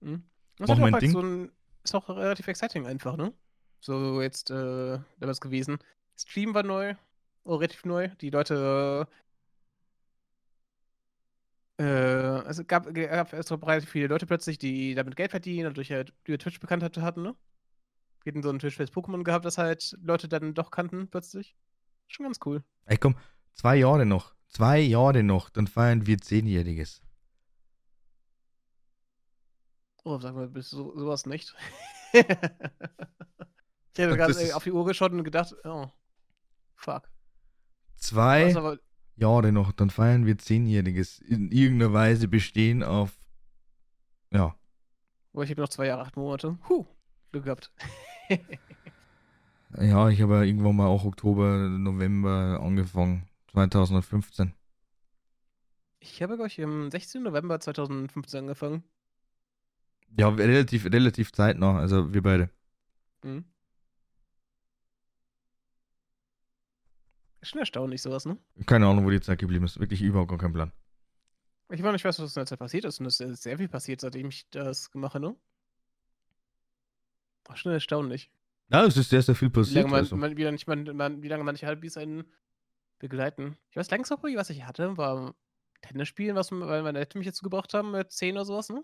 Mhm. 0.00 0.24
Das 0.58 0.68
Mach 0.68 0.68
ist, 0.68 0.70
auch 0.70 0.78
mein 0.82 0.92
halt 0.92 1.02
Ding. 1.02 1.12
so 1.12 1.20
ein, 1.20 1.52
ist 1.82 1.94
auch 1.94 2.08
relativ 2.08 2.46
exciting 2.48 2.86
einfach, 2.86 3.16
ne? 3.16 3.32
So 3.80 4.22
jetzt 4.22 4.50
äh, 4.50 4.98
damals 5.18 5.40
gewesen. 5.40 5.78
Stream 6.16 6.54
war 6.54 6.62
neu, 6.62 6.94
oh, 7.44 7.56
relativ 7.56 7.84
neu. 7.84 8.08
Die 8.20 8.30
Leute. 8.30 9.06
Äh, 11.76 11.84
also 11.84 12.64
gab, 12.64 12.92
gab 12.94 13.32
es 13.32 13.48
gab 13.48 13.66
relativ 13.66 13.90
viele 13.90 14.06
Leute 14.06 14.26
plötzlich, 14.26 14.58
die 14.58 14.94
damit 14.94 15.16
Geld 15.16 15.32
verdienen 15.32 15.66
und 15.66 15.76
durch 15.76 15.90
halt 15.90 16.12
über 16.24 16.38
Twitch 16.38 16.60
Bekanntheit 16.60 16.96
hatten, 16.98 17.22
ne? 17.22 17.34
Wir 18.22 18.32
hatten 18.32 18.42
so 18.42 18.48
ein 18.48 18.58
Twitch-Face 18.58 18.90
Pokémon 18.90 19.22
gehabt, 19.22 19.44
das 19.44 19.58
halt 19.58 19.98
Leute 20.02 20.28
dann 20.28 20.54
doch 20.54 20.70
kannten 20.70 21.08
plötzlich. 21.08 21.54
Schon 22.06 22.24
ganz 22.24 22.38
cool. 22.46 22.62
Ey 22.86 22.96
komm, 22.96 23.16
zwei 23.52 23.76
Jahre 23.76 24.06
noch, 24.06 24.34
zwei 24.54 24.80
Jahre 24.80 25.22
noch, 25.22 25.50
dann 25.50 25.66
feiern 25.66 26.06
wir 26.06 26.18
Zehnjähriges. 26.18 27.02
Oh, 30.04 30.18
sag 30.18 30.34
mal, 30.34 30.48
bist 30.48 30.72
du 30.72 30.76
so, 30.76 30.98
sowas 30.98 31.26
nicht? 31.26 31.54
ich 32.12 32.20
hätte 33.96 34.16
gerade 34.16 34.32
ist- 34.32 34.52
auf 34.52 34.64
die 34.64 34.72
Uhr 34.72 34.84
geschaut 34.84 35.12
und 35.12 35.24
gedacht, 35.24 35.54
oh, 35.64 35.88
fuck. 36.74 37.10
Zwei 37.96 38.54
aber, 38.54 38.78
Jahre 39.16 39.52
noch, 39.52 39.72
dann 39.72 39.90
feiern 39.90 40.26
wir 40.26 40.36
Zehnjähriges. 40.38 41.20
In 41.20 41.50
irgendeiner 41.50 41.92
Weise 41.92 42.28
bestehen 42.28 42.82
auf, 42.82 43.12
ja, 44.30 44.54
Oh, 45.32 45.42
ich 45.42 45.50
habe 45.50 45.62
noch 45.62 45.68
zwei 45.68 45.86
Jahre, 45.86 46.02
acht 46.02 46.16
Monate. 46.16 46.56
Huh, 46.68 46.86
Glück 47.32 47.44
gehabt. 47.44 47.72
Ja, 49.76 50.08
ich 50.08 50.22
habe 50.22 50.34
ja 50.34 50.42
irgendwann 50.42 50.76
mal 50.76 50.86
auch 50.86 51.04
Oktober, 51.04 51.68
November 51.68 52.60
angefangen. 52.62 53.28
2015. 53.54 54.52
Ich 56.00 56.22
habe, 56.22 56.34
glaube 56.34 56.48
ich, 56.48 56.60
am 56.62 56.90
16. 56.90 57.22
November 57.22 57.60
2015 57.60 58.40
angefangen. 58.40 58.84
Ja, 60.16 60.28
relativ, 60.28 60.84
relativ 60.86 61.32
zeitnah, 61.32 61.78
also 61.78 62.12
wir 62.12 62.22
beide. 62.22 62.50
Mhm. 63.22 63.44
Ist 67.40 67.50
schon 67.50 67.60
erstaunlich, 67.60 68.02
sowas, 68.02 68.24
ne? 68.26 68.38
Keine 68.66 68.86
Ahnung, 68.86 69.04
wo 69.04 69.10
die 69.10 69.20
Zeit 69.20 69.38
geblieben 69.38 69.64
ist. 69.64 69.78
Wirklich 69.80 70.02
überhaupt 70.02 70.30
gar 70.30 70.38
kein 70.38 70.52
Plan. 70.52 70.72
Ich 71.70 71.80
meine, 71.82 71.96
ich 71.96 72.04
weiß, 72.04 72.18
was 72.20 72.36
in 72.36 72.40
der 72.40 72.46
Zeit 72.46 72.58
passiert 72.58 72.84
ist 72.84 73.00
und 73.00 73.06
es 73.06 73.20
ist 73.20 73.42
sehr 73.42 73.58
viel 73.58 73.68
passiert, 73.68 74.00
seitdem 74.00 74.28
ich 74.28 74.48
das 74.50 74.90
gemacht 74.90 75.14
habe, 75.14 75.26
ne? 75.26 75.36
War 77.46 77.56
schon 77.56 77.72
erstaunlich. 77.72 78.30
Ja, 78.70 78.84
es 78.84 78.96
ist 78.96 79.10
sehr, 79.10 79.22
sehr 79.22 79.34
viel 79.34 79.48
Wie 79.48 79.60
lange, 79.60 79.62
passiert. 79.62 79.90
man, 79.90 79.94
Also. 80.00 80.16
man, 80.16 80.36
wie, 80.36 80.42
lange, 80.44 80.58
man, 80.66 80.96
man, 80.96 81.22
wie 81.22 81.28
lange 81.28 81.44
manche 81.44 81.66
Hobbys 81.66 81.96
einen 81.96 82.24
begleiten. 83.04 83.58
Ich 83.70 83.76
weiß, 83.76 83.90
Hobby, 84.10 84.36
was 84.36 84.48
ich 84.48 84.64
hatte, 84.64 84.96
war 84.96 85.34
Tennis 85.82 86.08
spielen, 86.08 86.36
was 86.36 86.50
weil 86.50 86.82
meine 86.82 86.98
Eltern 86.98 87.18
mich 87.18 87.28
dazu 87.28 87.42
gebracht 87.42 87.74
haben, 87.74 87.90
mit 87.90 88.10
10 88.10 88.34
oder 88.36 88.46
sowas, 88.46 88.70
ne? 88.70 88.82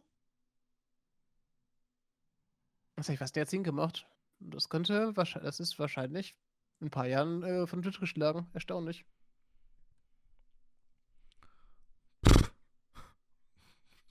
Was 2.97 3.07
habe 3.07 3.15
ich 3.15 3.21
was 3.21 3.33
der 3.33 3.47
10 3.47 3.65
gemacht? 3.65 4.07
Das 4.41 4.69
könnte 4.69 5.17
wahrscheinlich, 5.17 5.49
das 5.49 5.61
ist 5.61 5.79
wahrscheinlich 5.79 6.37
in 6.81 6.89
ein 6.89 6.91
paar 6.91 7.07
Jahren 7.07 7.43
äh, 7.43 7.67
von 7.67 7.81
Tisch 7.83 7.99
geschlagen. 7.99 8.47
Erstaunlich. 8.53 9.07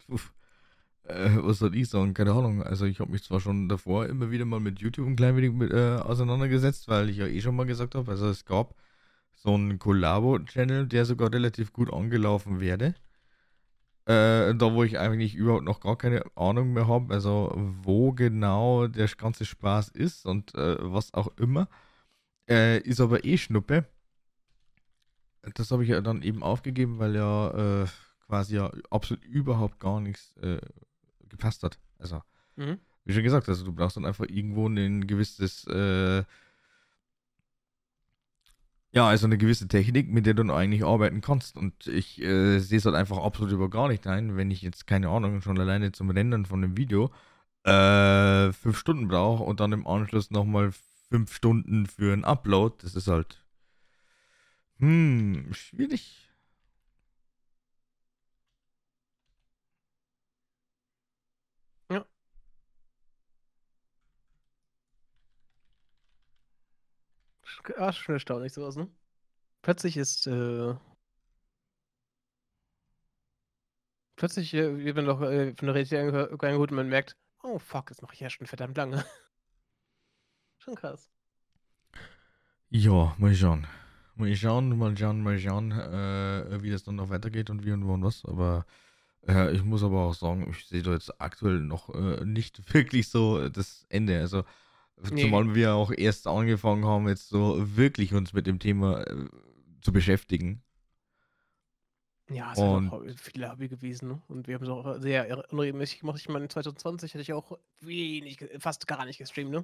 Uff. 0.08 0.34
Äh, 1.04 1.38
was 1.38 1.60
soll 1.60 1.76
ich 1.76 1.88
sagen? 1.88 2.16
Keine 2.16 2.32
Ahnung. 2.32 2.64
Also 2.64 2.86
ich 2.86 3.00
habe 3.00 3.12
mich 3.12 3.24
zwar 3.24 3.40
schon 3.40 3.70
davor 3.70 4.08
immer 4.08 4.32
wieder 4.32 4.46
mal 4.46 4.60
mit 4.60 4.80
YouTube 4.80 5.06
ein 5.08 5.16
klein 5.16 5.36
wenig 5.38 5.52
mit, 5.52 5.72
äh, 5.72 5.98
auseinandergesetzt, 5.98 6.88
weil 6.88 7.10
ich 7.10 7.18
ja 7.18 7.28
eh 7.28 7.42
schon 7.42 7.56
mal 7.56 7.68
gesagt 7.68 7.94
habe, 7.94 8.10
also 8.10 8.28
es 8.28 8.46
gab 8.46 8.74
so 9.42 9.54
einen 9.54 9.80
Collabo-Channel, 9.80 10.88
der 10.88 11.06
sogar 11.06 11.32
relativ 11.32 11.72
gut 11.72 11.92
angelaufen 11.94 12.60
wäre. 12.60 12.94
Äh, 14.06 14.56
da, 14.56 14.74
wo 14.74 14.84
ich 14.84 15.00
eigentlich 15.00 15.36
überhaupt 15.36 15.64
noch 15.64 15.80
gar 15.80 15.98
keine 15.98 16.24
Ahnung 16.36 16.74
mehr 16.74 16.88
habe, 16.88 17.14
also 17.14 17.54
wo 17.56 18.12
genau 18.12 18.88
der 18.88 19.08
ganze 19.08 19.46
Spaß 19.46 19.90
ist 19.90 20.26
und 20.26 20.56
äh, 20.56 20.78
was 20.80 21.14
auch 21.14 21.30
immer. 21.38 21.70
Äh, 22.50 22.80
ist 22.80 23.00
aber 23.00 23.24
eh 23.24 23.38
Schnuppe. 23.38 23.86
Das 25.56 25.72
habe 25.72 25.84
ich 25.84 25.90
ja 25.90 26.02
dann 26.02 26.22
eben 26.22 26.44
aufgegeben, 26.44 27.00
weil 27.00 27.16
ja 27.16 27.84
äh, 27.84 27.88
quasi 28.26 28.56
ja 28.56 28.72
absolut 28.90 29.24
überhaupt 29.24 29.80
gar 29.80 30.02
nichts 30.02 30.36
äh, 30.38 30.60
gepasst 31.30 31.64
hat. 31.64 31.80
Also, 31.98 32.22
Mhm. 32.56 32.80
wie 33.06 33.14
schon 33.14 33.24
gesagt, 33.24 33.48
also 33.48 33.64
du 33.64 33.72
brauchst 33.72 33.96
dann 33.96 34.06
einfach 34.06 34.26
irgendwo 34.28 34.68
ein 34.68 35.08
gewisses, 35.08 35.66
äh, 35.68 36.24
ja, 38.92 39.08
also 39.08 39.28
eine 39.28 39.38
gewisse 39.38 39.68
Technik, 39.68 40.10
mit 40.10 40.26
der 40.26 40.34
du 40.34 40.52
eigentlich 40.52 40.84
arbeiten 40.84 41.22
kannst. 41.22 41.58
Und 41.58 41.88
ich 41.88 42.22
äh, 42.22 42.60
sehe 42.60 42.80
es 42.80 42.86
halt 42.86 42.96
einfach 42.96 43.18
absolut 43.18 43.52
über 43.54 43.70
gar 43.70 43.88
nicht 43.88 44.08
ein, 44.08 44.36
wenn 44.36 44.52
ich 44.52 44.62
jetzt 44.62 44.88
keine 44.88 45.10
Ahnung 45.10 45.42
schon 45.42 45.60
alleine 45.60 45.92
zum 45.92 46.10
Rendern 46.10 46.46
von 46.46 46.64
einem 46.64 46.78
Video 46.78 47.12
äh, 47.64 48.52
fünf 48.54 48.78
Stunden 48.78 49.08
brauche 49.08 49.44
und 49.44 49.60
dann 49.60 49.74
im 49.74 49.86
Anschluss 49.88 50.32
nochmal 50.32 50.72
fünf 51.10 51.34
Stunden 51.34 51.86
für 51.86 52.14
einen 52.14 52.24
Upload. 52.24 52.78
Das 52.82 52.96
ist 52.96 53.08
halt, 53.08 53.44
hm, 54.80 55.54
schwierig. 55.54 56.29
Ah, 67.78 67.92
schon 67.94 68.16
erstaunlich 68.16 68.54
sowas, 68.54 68.76
ne? 68.76 68.90
Plötzlich 69.62 69.98
ist, 69.98 70.28
äh, 70.28 70.76
plötzlich 74.16 74.54
äh, 74.54 74.78
wird 74.78 74.96
man 74.96 75.06
doch 75.06 75.22
äh, 75.22 75.54
von 75.56 75.68
der 75.68 75.76
Realität 75.76 76.00
eingeholt 76.00 76.72
und 76.72 76.76
man 76.78 76.90
merkt, 76.90 77.16
oh 77.44 77.60
fuck, 77.60 77.88
das 77.88 78.02
mache 78.02 78.14
ich 78.14 78.20
ja 78.22 78.30
schon 78.30 78.48
verdammt 78.48 78.78
lange. 78.78 79.04
schon 80.60 80.76
krass. 80.76 81.10
Ja, 82.70 83.16
mal 83.18 83.34
schauen. 83.36 83.68
Mal 84.16 84.36
schauen, 84.36 84.78
mal 84.78 84.96
schauen, 84.98 85.24
mal 85.24 85.40
schauen, 85.40 85.72
äh, 85.72 86.62
wie 86.62 86.70
das 86.70 86.84
dann 86.84 86.96
noch 86.96 87.10
weitergeht 87.10 87.50
und 87.50 87.66
wie 87.66 87.72
und 87.72 87.86
wo 87.88 87.94
und 87.94 88.04
was. 88.04 88.26
Aber 88.26 88.66
äh, 89.28 89.52
ich 89.56 89.64
muss 89.64 89.84
aber 89.84 90.02
auch 90.02 90.14
sagen, 90.14 90.48
ich 90.50 90.68
sehe 90.68 90.84
da 90.84 90.92
jetzt 90.94 91.22
aktuell 91.22 91.60
noch 91.60 91.90
äh, 91.96 92.26
nicht 92.26 92.74
wirklich 92.74 93.10
so 93.10 93.50
das 93.50 93.86
Ende. 93.90 94.20
Also, 94.20 94.44
Nee. 95.12 95.24
zumal 95.24 95.56
wir 95.56 95.76
auch 95.76 95.92
erst 95.92 96.28
angefangen 96.28 96.86
haben, 96.86 97.08
jetzt 97.08 97.30
so 97.30 97.56
wirklich 97.78 98.14
uns 98.14 98.34
mit 98.34 98.48
dem 98.48 98.60
Thema 98.60 99.02
äh, 99.02 99.28
zu 99.82 99.94
beschäftigen. 99.94 100.62
Ja, 102.30 102.52
es 102.52 102.60
ist 102.60 102.64
halt 102.64 102.92
auch 102.92 103.04
viele 103.16 103.52
Hobby 103.52 103.70
gewesen, 103.70 104.10
ne? 104.10 104.22
Und 104.28 104.48
wir 104.48 104.56
haben 104.56 104.64
es 104.64 104.70
auch 104.70 105.00
sehr 105.00 105.46
unregelmäßig 105.52 106.02
gemacht. 106.02 106.20
Ich 106.20 106.30
meine, 106.30 106.48
2020 106.48 107.14
hatte 107.14 107.22
ich 107.22 107.34
auch 107.34 107.58
wenig, 107.80 108.46
fast 108.60 108.88
gar 108.88 109.06
nicht 109.06 109.18
gestreamt, 109.18 109.50
ne? 109.50 109.64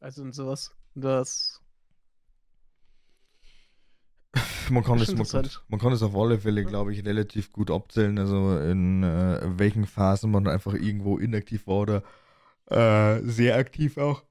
Also 0.00 0.22
und 0.22 0.34
sowas. 0.34 0.74
Das. 0.94 1.60
Man 4.70 4.84
kann, 4.84 4.98
es, 4.98 5.14
man, 5.14 5.26
kann, 5.26 5.48
man 5.68 5.80
kann 5.80 5.92
es 5.92 6.02
auf 6.02 6.14
alle 6.16 6.38
Fälle, 6.38 6.64
glaube 6.64 6.92
ich, 6.92 7.04
relativ 7.04 7.52
gut 7.52 7.70
abzählen, 7.70 8.18
also 8.18 8.58
in 8.58 9.02
äh, 9.02 9.40
welchen 9.58 9.86
Phasen 9.86 10.30
man 10.30 10.46
einfach 10.46 10.72
irgendwo 10.74 11.18
inaktiv 11.18 11.66
war 11.66 11.80
oder 11.80 12.02
äh, 12.72 13.20
sehr 13.22 13.56
aktiv 13.56 13.98
auch. 13.98 14.24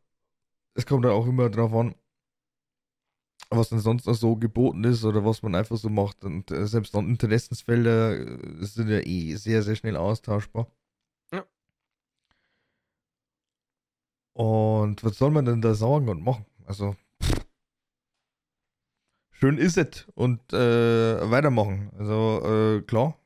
Es 0.76 0.86
kommt 0.86 1.06
dann 1.06 1.14
auch 1.14 1.28
immer 1.28 1.50
drauf 1.50 1.74
an, 1.74 1.96
was 3.50 3.70
denn 3.70 3.80
sonst 3.80 4.06
noch 4.08 4.14
so 4.16 4.36
geboten 4.36 4.84
ist 4.86 5.04
oder 5.04 5.26
was 5.26 5.44
man 5.44 5.56
einfach 5.56 5.78
so 5.78 5.90
macht. 5.90 6.24
Und 6.24 6.52
äh, 6.52 6.68
selbst 6.68 6.96
dann 6.96 7.10
Interessensfelder 7.10 8.20
äh, 8.20 8.66
sind 8.66 8.90
ja 8.90 9.00
eh 9.00 9.36
sehr, 9.36 9.64
sehr 9.64 9.76
schnell 9.76 9.98
austauschbar. 9.98 10.68
Ja. 11.34 11.46
Und 14.34 15.04
was 15.04 15.18
soll 15.18 15.32
man 15.32 15.46
denn 15.46 15.62
da 15.62 15.74
sagen 15.74 16.10
und 16.10 16.24
machen? 16.24 16.46
Also, 16.66 16.96
schön 19.32 19.58
ist 19.58 19.78
es 19.78 20.08
und 20.16 20.54
äh, 20.54 21.30
weitermachen. 21.30 21.92
Also, 21.98 22.42
äh, 22.46 22.82
klar. 22.82 23.21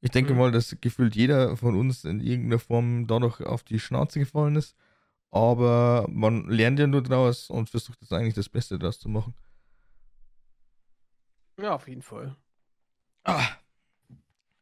Ich 0.00 0.10
denke 0.10 0.32
Mhm. 0.32 0.38
mal, 0.38 0.52
dass 0.52 0.76
gefühlt 0.80 1.16
jeder 1.16 1.56
von 1.56 1.74
uns 1.76 2.04
in 2.04 2.20
irgendeiner 2.20 2.60
Form 2.60 3.06
dadurch 3.06 3.40
auf 3.40 3.64
die 3.64 3.80
Schnauze 3.80 4.18
gefallen 4.20 4.56
ist. 4.56 4.76
Aber 5.30 6.06
man 6.08 6.48
lernt 6.48 6.78
ja 6.78 6.86
nur 6.86 7.02
draus 7.02 7.50
und 7.50 7.68
versucht 7.68 8.00
jetzt 8.00 8.12
eigentlich 8.12 8.34
das 8.34 8.48
Beste 8.48 8.78
daraus 8.78 8.98
zu 8.98 9.08
machen. 9.08 9.34
Ja, 11.60 11.74
auf 11.74 11.88
jeden 11.88 12.02
Fall. 12.02 12.36
Ah, 13.24 13.46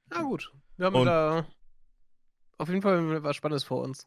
Na 0.09 0.22
gut. 0.22 0.53
Wir 0.76 0.87
haben 0.87 0.95
Und- 0.97 1.07
da 1.07 1.45
auf 2.59 2.68
jeden 2.68 2.80
Fall 2.80 3.22
was 3.22 3.37
Spannendes 3.37 3.64
vor 3.64 3.82
uns. 3.82 4.07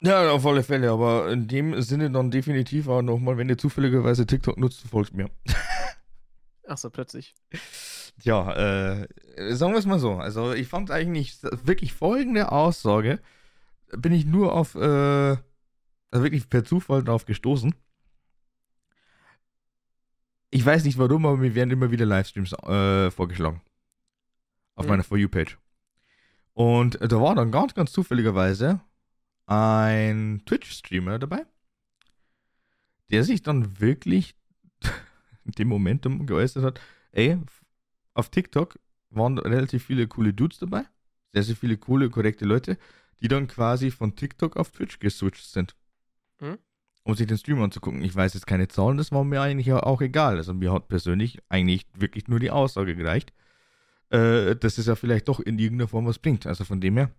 ja, 0.00 0.30
auf 0.30 0.46
alle 0.46 0.62
Fälle. 0.62 0.90
Aber 0.92 1.30
in 1.30 1.48
dem 1.48 1.80
Sinne 1.82 2.10
dann 2.10 2.30
definitiv 2.30 2.88
auch 2.88 3.02
nochmal, 3.02 3.36
wenn 3.36 3.48
ihr 3.48 3.58
zufälligerweise 3.58 4.26
TikTok 4.26 4.56
nutzt, 4.58 4.80
folgt 4.88 5.12
mir. 5.14 5.28
Achso, 6.66 6.88
plötzlich. 6.90 7.34
Tja, 8.20 8.52
äh, 9.00 9.08
sagen 9.54 9.72
wir 9.72 9.78
es 9.78 9.86
mal 9.86 9.98
so. 9.98 10.14
Also 10.16 10.52
ich 10.52 10.66
fand 10.68 10.90
eigentlich 10.90 11.38
wirklich 11.42 11.92
folgende 11.92 12.50
Aussage, 12.50 13.20
bin 13.96 14.12
ich 14.12 14.26
nur 14.26 14.52
auf, 14.52 14.74
äh, 14.74 15.36
also 16.10 16.24
wirklich 16.24 16.48
per 16.48 16.64
Zufall 16.64 17.04
drauf 17.04 17.26
gestoßen. 17.26 17.74
Ich 20.50 20.64
weiß 20.64 20.84
nicht 20.84 20.98
warum, 20.98 21.26
aber 21.26 21.36
mir 21.36 21.54
werden 21.54 21.70
immer 21.70 21.90
wieder 21.90 22.06
Livestreams 22.06 22.52
äh, 22.54 23.10
vorgeschlagen. 23.10 23.60
Auf 24.74 24.86
Mhm. 24.86 24.90
meiner 24.90 25.04
For 25.04 25.18
You-Page. 25.18 25.58
Und 26.54 26.98
da 27.00 27.20
war 27.20 27.34
dann 27.34 27.52
ganz, 27.52 27.74
ganz 27.74 27.92
zufälligerweise 27.92 28.80
ein 29.46 30.42
Twitch-Streamer 30.46 31.18
dabei, 31.18 31.46
der 33.10 33.24
sich 33.24 33.42
dann 33.42 33.78
wirklich 33.80 34.34
in 35.44 35.52
dem 35.52 35.68
Momentum 35.68 36.26
geäußert 36.26 36.64
hat, 36.64 36.80
ey, 37.12 37.38
auf 38.18 38.30
TikTok 38.30 38.78
waren 39.10 39.38
relativ 39.38 39.86
viele 39.86 40.08
coole 40.08 40.34
Dudes 40.34 40.58
dabei, 40.58 40.84
sehr, 41.32 41.44
sehr 41.44 41.56
viele 41.56 41.76
coole, 41.76 42.10
korrekte 42.10 42.44
Leute, 42.44 42.76
die 43.20 43.28
dann 43.28 43.46
quasi 43.46 43.90
von 43.90 44.16
TikTok 44.16 44.56
auf 44.56 44.70
Twitch 44.72 44.98
geswitcht 44.98 45.46
sind. 45.46 45.76
Mhm. 46.40 46.58
Um 47.04 47.14
sich 47.14 47.26
den 47.26 47.38
Stream 47.38 47.62
anzugucken. 47.62 48.02
Ich 48.02 48.14
weiß 48.14 48.34
jetzt 48.34 48.46
keine 48.46 48.68
Zahlen, 48.68 48.98
das 48.98 49.12
war 49.12 49.24
mir 49.24 49.40
eigentlich 49.40 49.72
auch 49.72 50.02
egal. 50.02 50.36
Also 50.36 50.52
mir 50.52 50.72
hat 50.72 50.88
persönlich 50.88 51.38
eigentlich 51.48 51.86
wirklich 51.94 52.28
nur 52.28 52.38
die 52.38 52.50
Aussage 52.50 52.96
gereicht, 52.96 53.32
äh, 54.10 54.56
dass 54.56 54.78
es 54.78 54.86
ja 54.86 54.94
vielleicht 54.94 55.28
doch 55.28 55.40
in 55.40 55.58
irgendeiner 55.58 55.88
Form 55.88 56.06
was 56.06 56.18
bringt. 56.18 56.46
Also 56.46 56.64
von 56.64 56.80
dem 56.80 56.96
her. 56.96 57.10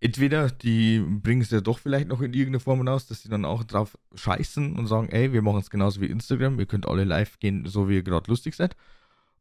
Entweder 0.00 0.50
die 0.50 0.98
bringen 0.98 1.42
es 1.42 1.50
ja 1.50 1.60
doch 1.60 1.78
vielleicht 1.78 2.08
noch 2.08 2.22
in 2.22 2.32
irgendeiner 2.32 2.58
Form 2.58 2.78
hinaus, 2.78 3.06
dass 3.06 3.22
sie 3.22 3.28
dann 3.28 3.44
auch 3.44 3.62
drauf 3.62 3.96
scheißen 4.14 4.74
und 4.76 4.88
sagen, 4.88 5.10
ey, 5.10 5.32
wir 5.32 5.42
machen 5.42 5.60
es 5.60 5.70
genauso 5.70 6.00
wie 6.00 6.06
Instagram, 6.06 6.58
ihr 6.58 6.66
könnt 6.66 6.88
alle 6.88 7.04
live 7.04 7.38
gehen, 7.38 7.66
so 7.66 7.88
wie 7.88 7.96
ihr 7.96 8.02
gerade 8.02 8.28
lustig 8.28 8.56
seid. 8.56 8.74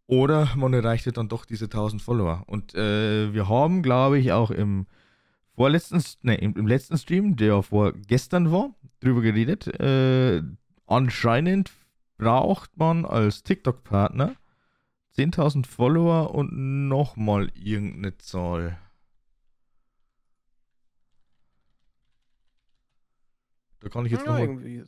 Oder 0.07 0.49
man 0.55 0.73
erreicht 0.73 1.05
ja 1.05 1.11
dann 1.11 1.29
doch 1.29 1.45
diese 1.45 1.65
1000 1.65 2.01
Follower. 2.01 2.43
Und 2.47 2.75
äh, 2.75 3.33
wir 3.33 3.47
haben, 3.47 3.81
glaube 3.81 4.19
ich, 4.19 4.31
auch 4.31 4.51
im 4.51 4.87
vorletzten, 5.55 6.03
ne, 6.21 6.35
im, 6.35 6.55
im 6.55 6.67
letzten 6.67 6.97
Stream, 6.97 7.35
der 7.35 7.63
vor 7.63 7.93
gestern 7.93 8.51
war, 8.51 8.75
drüber 8.99 9.21
geredet. 9.21 9.67
Äh, 9.79 10.43
anscheinend 10.85 11.71
braucht 12.17 12.77
man 12.77 13.05
als 13.05 13.43
TikTok-Partner 13.43 14.35
10.000 15.17 15.65
Follower 15.65 16.33
und 16.33 16.87
nochmal 16.87 17.51
irgendeine 17.55 18.17
Zahl. 18.17 18.77
Da 23.79 23.89
kann 23.89 24.05
ich 24.05 24.11
jetzt 24.11 24.25
ja, 24.25 24.39
nochmal 24.39 24.85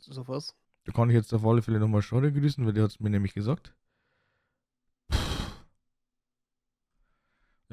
da 0.84 0.92
kann 0.92 1.10
ich 1.10 1.14
jetzt 1.14 1.32
auf 1.32 1.44
alle 1.44 1.62
Fälle 1.62 1.80
nochmal 1.80 2.02
Schade 2.02 2.32
grüßen, 2.32 2.64
weil 2.64 2.72
der 2.72 2.84
hat 2.84 2.90
es 2.92 3.00
mir 3.00 3.10
nämlich 3.10 3.34
gesagt. 3.34 3.74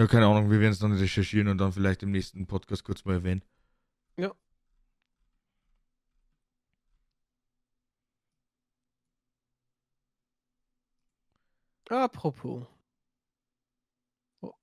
Ja, 0.02 0.08
keine 0.08 0.26
Ahnung, 0.26 0.50
wir 0.50 0.60
werden 0.60 0.72
es 0.72 0.80
dann 0.80 0.94
recherchieren 0.94 1.48
und 1.48 1.60
dann 1.60 1.72
vielleicht 1.74 2.02
im 2.02 2.10
nächsten 2.10 2.48
Podcast 2.48 2.84
kurz 2.84 3.06
mal 3.06 3.14
erwähnen. 3.14 3.44
Ja. 4.18 4.32
Apropos. 11.88 12.66
Oh. 14.42 14.54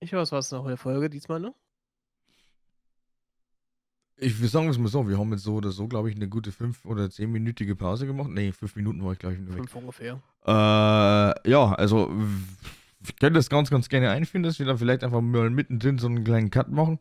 Ich 0.00 0.12
weiß, 0.12 0.32
was 0.32 0.50
noch 0.50 0.64
in 0.64 0.68
der 0.68 0.76
Folge 0.76 1.08
diesmal, 1.08 1.40
ne? 1.40 1.54
Ich 4.18 4.38
will 4.38 4.50
sagen 4.50 4.68
es 4.68 4.76
mal 4.76 4.88
so, 4.88 5.08
wir 5.08 5.18
haben 5.18 5.32
jetzt 5.32 5.44
so 5.44 5.54
oder 5.54 5.70
so, 5.70 5.88
glaube 5.88 6.10
ich, 6.10 6.16
eine 6.16 6.28
gute 6.28 6.50
5- 6.50 6.84
oder 6.84 7.04
10-minütige 7.06 7.74
Pause 7.74 8.06
gemacht. 8.06 8.28
Nee, 8.28 8.52
5 8.52 8.76
Minuten 8.76 9.02
war 9.02 9.12
ich, 9.12 9.18
glaube 9.18 9.36
ich, 9.36 9.40
nur 9.40 9.54
weg. 9.54 9.60
Fünf 9.60 9.76
ungefähr. 9.76 10.20
Äh, 10.44 11.50
ja, 11.50 11.72
also 11.72 12.14
wir 13.06 13.14
können 13.14 13.34
das 13.34 13.48
ganz, 13.50 13.70
ganz 13.70 13.88
gerne 13.88 14.10
einführen, 14.10 14.42
dass 14.42 14.58
wir 14.58 14.66
dann 14.66 14.78
vielleicht 14.78 15.04
einfach 15.04 15.20
mal 15.20 15.50
mittendrin 15.50 15.98
so 15.98 16.06
einen 16.06 16.24
kleinen 16.24 16.50
Cut 16.50 16.70
machen. 16.70 16.98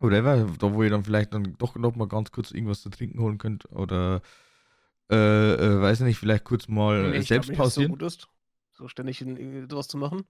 Whatever, 0.00 0.48
da 0.58 0.74
wo 0.74 0.82
ihr 0.82 0.90
dann 0.90 1.04
vielleicht 1.04 1.32
dann 1.32 1.56
doch 1.58 1.76
noch 1.76 1.94
mal 1.94 2.08
ganz 2.08 2.32
kurz 2.32 2.50
irgendwas 2.50 2.82
zu 2.82 2.90
trinken 2.90 3.20
holen 3.20 3.38
könnt 3.38 3.70
oder 3.70 4.20
äh, 5.10 5.16
äh, 5.54 5.80
weiß 5.80 6.00
nicht, 6.00 6.18
vielleicht 6.18 6.44
kurz 6.44 6.66
mal 6.68 7.10
Nee, 7.10 7.20
selbst 7.20 7.48
glaub 7.48 7.58
pausieren. 7.58 7.88
So 7.88 7.92
gut 7.92 8.02
ist. 8.02 8.28
so 8.72 8.88
ständig 8.88 9.20
in, 9.20 9.36
in, 9.36 9.68
sowas 9.68 9.86
zu 9.86 9.96
machen. 9.98 10.24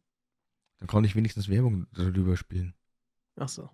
Dann 0.78 0.88
kann 0.88 1.04
ich 1.04 1.14
wenigstens 1.16 1.48
Werbung 1.48 1.86
darüber 1.92 2.36
spielen. 2.36 2.74
Ach 3.36 3.48
so. 3.48 3.70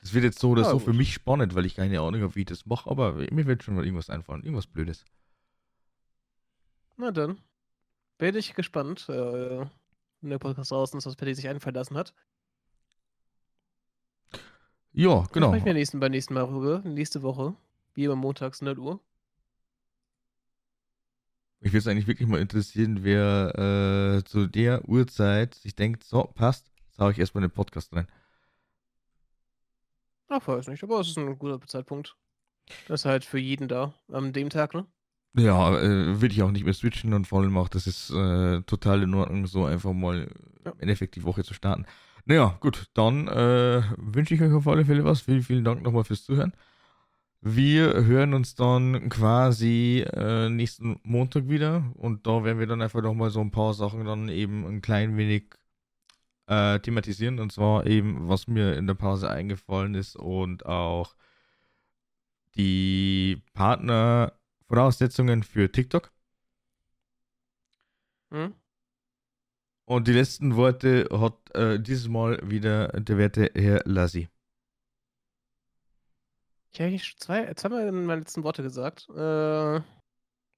Das 0.00 0.12
wird 0.14 0.24
jetzt 0.24 0.38
so 0.38 0.50
oder 0.50 0.62
Ja, 0.62 0.70
so 0.70 0.76
gut. 0.76 0.84
für 0.84 0.92
mich 0.92 1.14
spannend, 1.14 1.54
weil 1.54 1.64
ich 1.64 1.76
keine 1.76 2.00
Ahnung 2.00 2.22
habe, 2.22 2.34
wie 2.34 2.40
ich 2.40 2.46
das 2.46 2.66
mache, 2.66 2.90
aber 2.90 3.14
mir 3.32 3.46
wird 3.46 3.62
schon 3.62 3.74
mal 3.74 3.84
irgendwas 3.84 4.10
einfallen, 4.10 4.42
irgendwas 4.42 4.66
Blödes. 4.66 5.04
Na 6.96 7.10
dann. 7.10 7.38
Bin 8.18 8.36
ich 8.36 8.54
gespannt, 8.54 9.08
äh, 9.08 9.66
wenn 10.20 10.30
der 10.30 10.38
Podcast 10.38 10.70
draußen 10.70 10.98
ist, 10.98 11.06
was 11.06 11.16
Patty 11.16 11.34
sich 11.34 11.48
einfallen 11.48 11.74
lassen 11.74 11.96
hat. 11.96 12.14
Ja, 14.92 15.26
genau. 15.32 15.48
Sprechen 15.48 15.66
wir 15.66 15.74
nächsten, 15.74 16.00
beim 16.00 16.10
nächsten 16.10 16.34
Mal 16.34 16.44
rüber. 16.44 16.80
Nächste 16.84 17.22
Woche. 17.22 17.54
Wie 17.94 18.04
immer 18.04 18.16
montags 18.16 18.60
0 18.60 18.78
Uhr. 18.78 19.00
Mich 21.60 21.72
würde 21.72 21.78
es 21.78 21.86
eigentlich 21.86 22.08
wirklich 22.08 22.28
mal 22.28 22.40
interessieren, 22.40 23.04
wer 23.04 24.16
äh, 24.18 24.24
zu 24.24 24.46
der 24.48 24.88
Uhrzeit 24.88 25.54
sich 25.54 25.76
denkt, 25.76 26.02
so, 26.02 26.24
passt, 26.24 26.72
sage 26.90 27.12
ich 27.12 27.18
erstmal 27.18 27.44
in 27.44 27.48
den 27.48 27.54
Podcast 27.54 27.92
rein. 27.94 28.08
Ach, 30.28 30.46
weiß 30.46 30.68
nicht, 30.68 30.82
aber 30.82 31.00
es 31.00 31.08
ist 31.08 31.18
ein 31.18 31.38
guter 31.38 31.60
Zeitpunkt. 31.66 32.16
Das 32.88 33.02
ist 33.02 33.04
halt 33.04 33.24
für 33.24 33.38
jeden 33.38 33.68
da. 33.68 33.94
An 34.08 34.32
dem 34.32 34.50
Tag, 34.50 34.74
ne? 34.74 34.86
Ja, 35.34 35.78
äh, 35.80 36.20
will 36.20 36.30
ich 36.30 36.42
auch 36.42 36.50
nicht 36.50 36.64
mehr 36.64 36.74
switchen 36.74 37.14
und 37.14 37.26
vor 37.26 37.40
allem 37.40 37.56
auch, 37.56 37.68
das 37.68 37.86
ist 37.86 38.10
äh, 38.10 38.60
total 38.62 39.02
in 39.02 39.14
Ordnung, 39.14 39.46
so 39.46 39.64
einfach 39.64 39.92
mal 39.94 40.28
im 40.64 40.72
Endeffekt 40.78 41.16
die 41.16 41.24
Woche 41.24 41.42
zu 41.42 41.54
starten. 41.54 41.86
Naja, 42.26 42.56
gut, 42.60 42.90
dann 42.94 43.28
äh, 43.28 43.82
wünsche 43.96 44.34
ich 44.34 44.42
euch 44.42 44.52
auf 44.52 44.68
alle 44.68 44.84
Fälle 44.84 45.04
was. 45.04 45.22
Vielen, 45.22 45.42
vielen 45.42 45.64
Dank 45.64 45.82
nochmal 45.82 46.04
fürs 46.04 46.24
Zuhören. 46.24 46.52
Wir 47.40 48.04
hören 48.04 48.34
uns 48.34 48.54
dann 48.54 49.08
quasi 49.08 50.04
äh, 50.12 50.48
nächsten 50.48 51.00
Montag 51.02 51.48
wieder 51.48 51.92
und 51.96 52.26
da 52.26 52.44
werden 52.44 52.58
wir 52.60 52.66
dann 52.68 52.82
einfach 52.82 53.02
nochmal 53.02 53.30
so 53.30 53.40
ein 53.40 53.50
paar 53.50 53.74
Sachen 53.74 54.04
dann 54.04 54.28
eben 54.28 54.66
ein 54.66 54.82
klein 54.82 55.16
wenig 55.16 55.54
äh, 56.46 56.78
thematisieren 56.80 57.40
und 57.40 57.52
zwar 57.52 57.86
eben, 57.86 58.28
was 58.28 58.46
mir 58.48 58.76
in 58.76 58.86
der 58.86 58.94
Pause 58.94 59.30
eingefallen 59.30 59.94
ist 59.94 60.16
und 60.16 60.66
auch 60.66 61.16
die 62.56 63.42
Partnervoraussetzungen 64.72 65.42
für 65.42 65.70
TikTok. 65.70 66.10
Hm? 68.30 68.54
Und 69.84 70.08
die 70.08 70.12
letzten 70.12 70.56
Worte 70.56 71.08
hat 71.12 71.54
äh, 71.54 71.78
dieses 71.78 72.08
Mal 72.08 72.38
wieder 72.42 72.88
der 72.88 73.18
werte 73.18 73.50
Herr 73.54 73.82
Lassi. 73.84 74.28
Ich 76.70 76.80
habe 76.80 76.88
eigentlich 76.88 77.14
zwei, 77.18 77.52
zweimal 77.52 77.86
in 77.86 78.06
meine 78.06 78.20
letzten 78.20 78.44
Worte 78.44 78.62
gesagt. 78.62 79.10
Äh, 79.10 79.80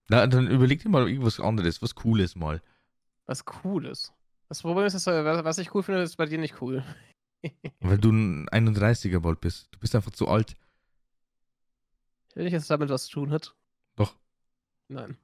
Na, 0.08 0.26
dann 0.28 0.46
überleg 0.46 0.80
dir 0.80 0.90
mal 0.90 1.08
irgendwas 1.08 1.40
anderes, 1.40 1.82
was 1.82 1.96
Cooles 1.96 2.36
mal. 2.36 2.62
was 3.26 3.44
Cooles. 3.44 4.12
Das 4.48 4.62
Problem 4.62 4.86
ist, 4.86 4.92
dass, 4.92 5.08
äh, 5.08 5.44
was 5.44 5.58
ich 5.58 5.74
cool 5.74 5.82
finde, 5.82 6.02
ist 6.02 6.16
bei 6.16 6.26
dir 6.26 6.38
nicht 6.38 6.62
cool. 6.62 6.84
Weil 7.80 7.98
du 7.98 8.12
ein 8.12 8.48
31er 8.50 9.18
bald 9.18 9.40
bist. 9.40 9.70
Du 9.72 9.80
bist 9.80 9.96
einfach 9.96 10.12
zu 10.12 10.28
alt. 10.28 10.54
Ich 12.28 12.36
will 12.36 12.44
nicht, 12.44 12.54
dass 12.54 12.62
es 12.62 12.68
damit 12.68 12.90
was 12.90 13.06
zu 13.06 13.12
tun 13.14 13.32
hat. 13.32 13.56
Nein. 14.88 15.16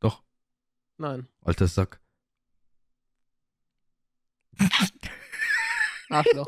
Doch. 0.00 0.22
Nein. 0.98 1.26
Alter 1.42 1.66
Sack. 1.66 2.00
Arschloch. 6.10 6.46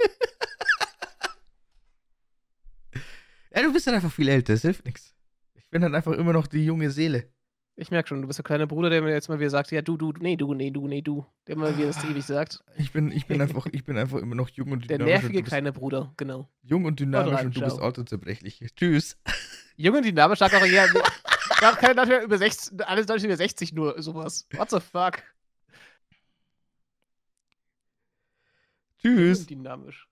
Ja, 3.55 3.63
du 3.63 3.73
bist 3.73 3.87
dann 3.87 3.95
einfach 3.95 4.13
viel 4.13 4.29
älter, 4.29 4.53
es 4.55 4.63
hilft 4.63 4.85
nichts. 4.85 5.15
Ich 5.55 5.71
bin 5.71 5.81
dann 5.83 5.95
einfach 5.95 6.13
immer 6.13 6.33
noch 6.33 6.47
die 6.47 6.65
junge 6.65 6.91
Seele. 6.91 7.31
Ich 7.77 7.91
merke 7.91 8.09
schon, 8.09 8.21
du 8.21 8.29
bist 8.29 8.39
der 8.39 8.45
kleine 8.45 8.69
Bruder, 8.69 8.89
der 8.89 9.03
mir 9.03 9.11
jetzt 9.11 9.29
mal 9.29 9.41
wieder 9.41 9.51
sagt, 9.51 9.73
ja, 9.73 9.83
du, 9.83 9.97
du, 9.97 10.13
nee, 10.21 10.37
du, 10.37 10.55
nee, 10.55 10.71
du, 10.71 10.87
nee, 10.87 11.03
du. 11.03 11.27
Der 11.47 11.57
immer 11.57 11.77
wieder 11.77 11.89
das 11.89 12.05
ewig 12.05 12.25
sagt. 12.25 12.63
Ich 12.77 12.93
bin, 12.93 13.11
ich 13.11 13.27
bin 13.27 13.41
einfach, 13.43 13.67
ich 13.73 13.85
bin 13.85 13.97
einfach 13.99 14.19
immer 14.19 14.37
noch 14.37 14.49
jung 14.51 14.71
und 14.71 14.89
Der 14.89 14.99
dynamisch. 14.99 15.17
und 15.17 15.23
nervige 15.23 15.43
kleine 15.43 15.73
Bruder, 15.73 16.13
genau. 16.17 16.49
Jung 16.63 16.85
und 16.85 17.01
dynamisch 17.01 17.35
rein, 17.35 17.47
und 17.47 17.57
du 17.57 17.61
bist 17.61 17.81
alt 17.81 17.99
und 17.99 18.09
zerbrechlich. 18.09 18.61
Tschüss. 18.77 19.17
Junge 19.77 20.03
Dynamisch 20.03 20.39
sagt 20.39 20.55
auch 20.55 20.65
eher, 20.65 20.87
sagt 21.65 21.81
keine 21.81 21.95
Leute 21.95 22.19
über 22.19 22.37
60, 22.37 22.87
alles 22.87 23.09
Leute 23.09 23.25
über 23.27 23.37
60 23.37 23.73
nur 23.73 24.01
sowas. 24.03 24.47
What 24.53 24.71
the 24.71 24.81
fuck? 24.81 25.23
Tschüss. 28.99 29.47
Dynamisch. 29.47 30.09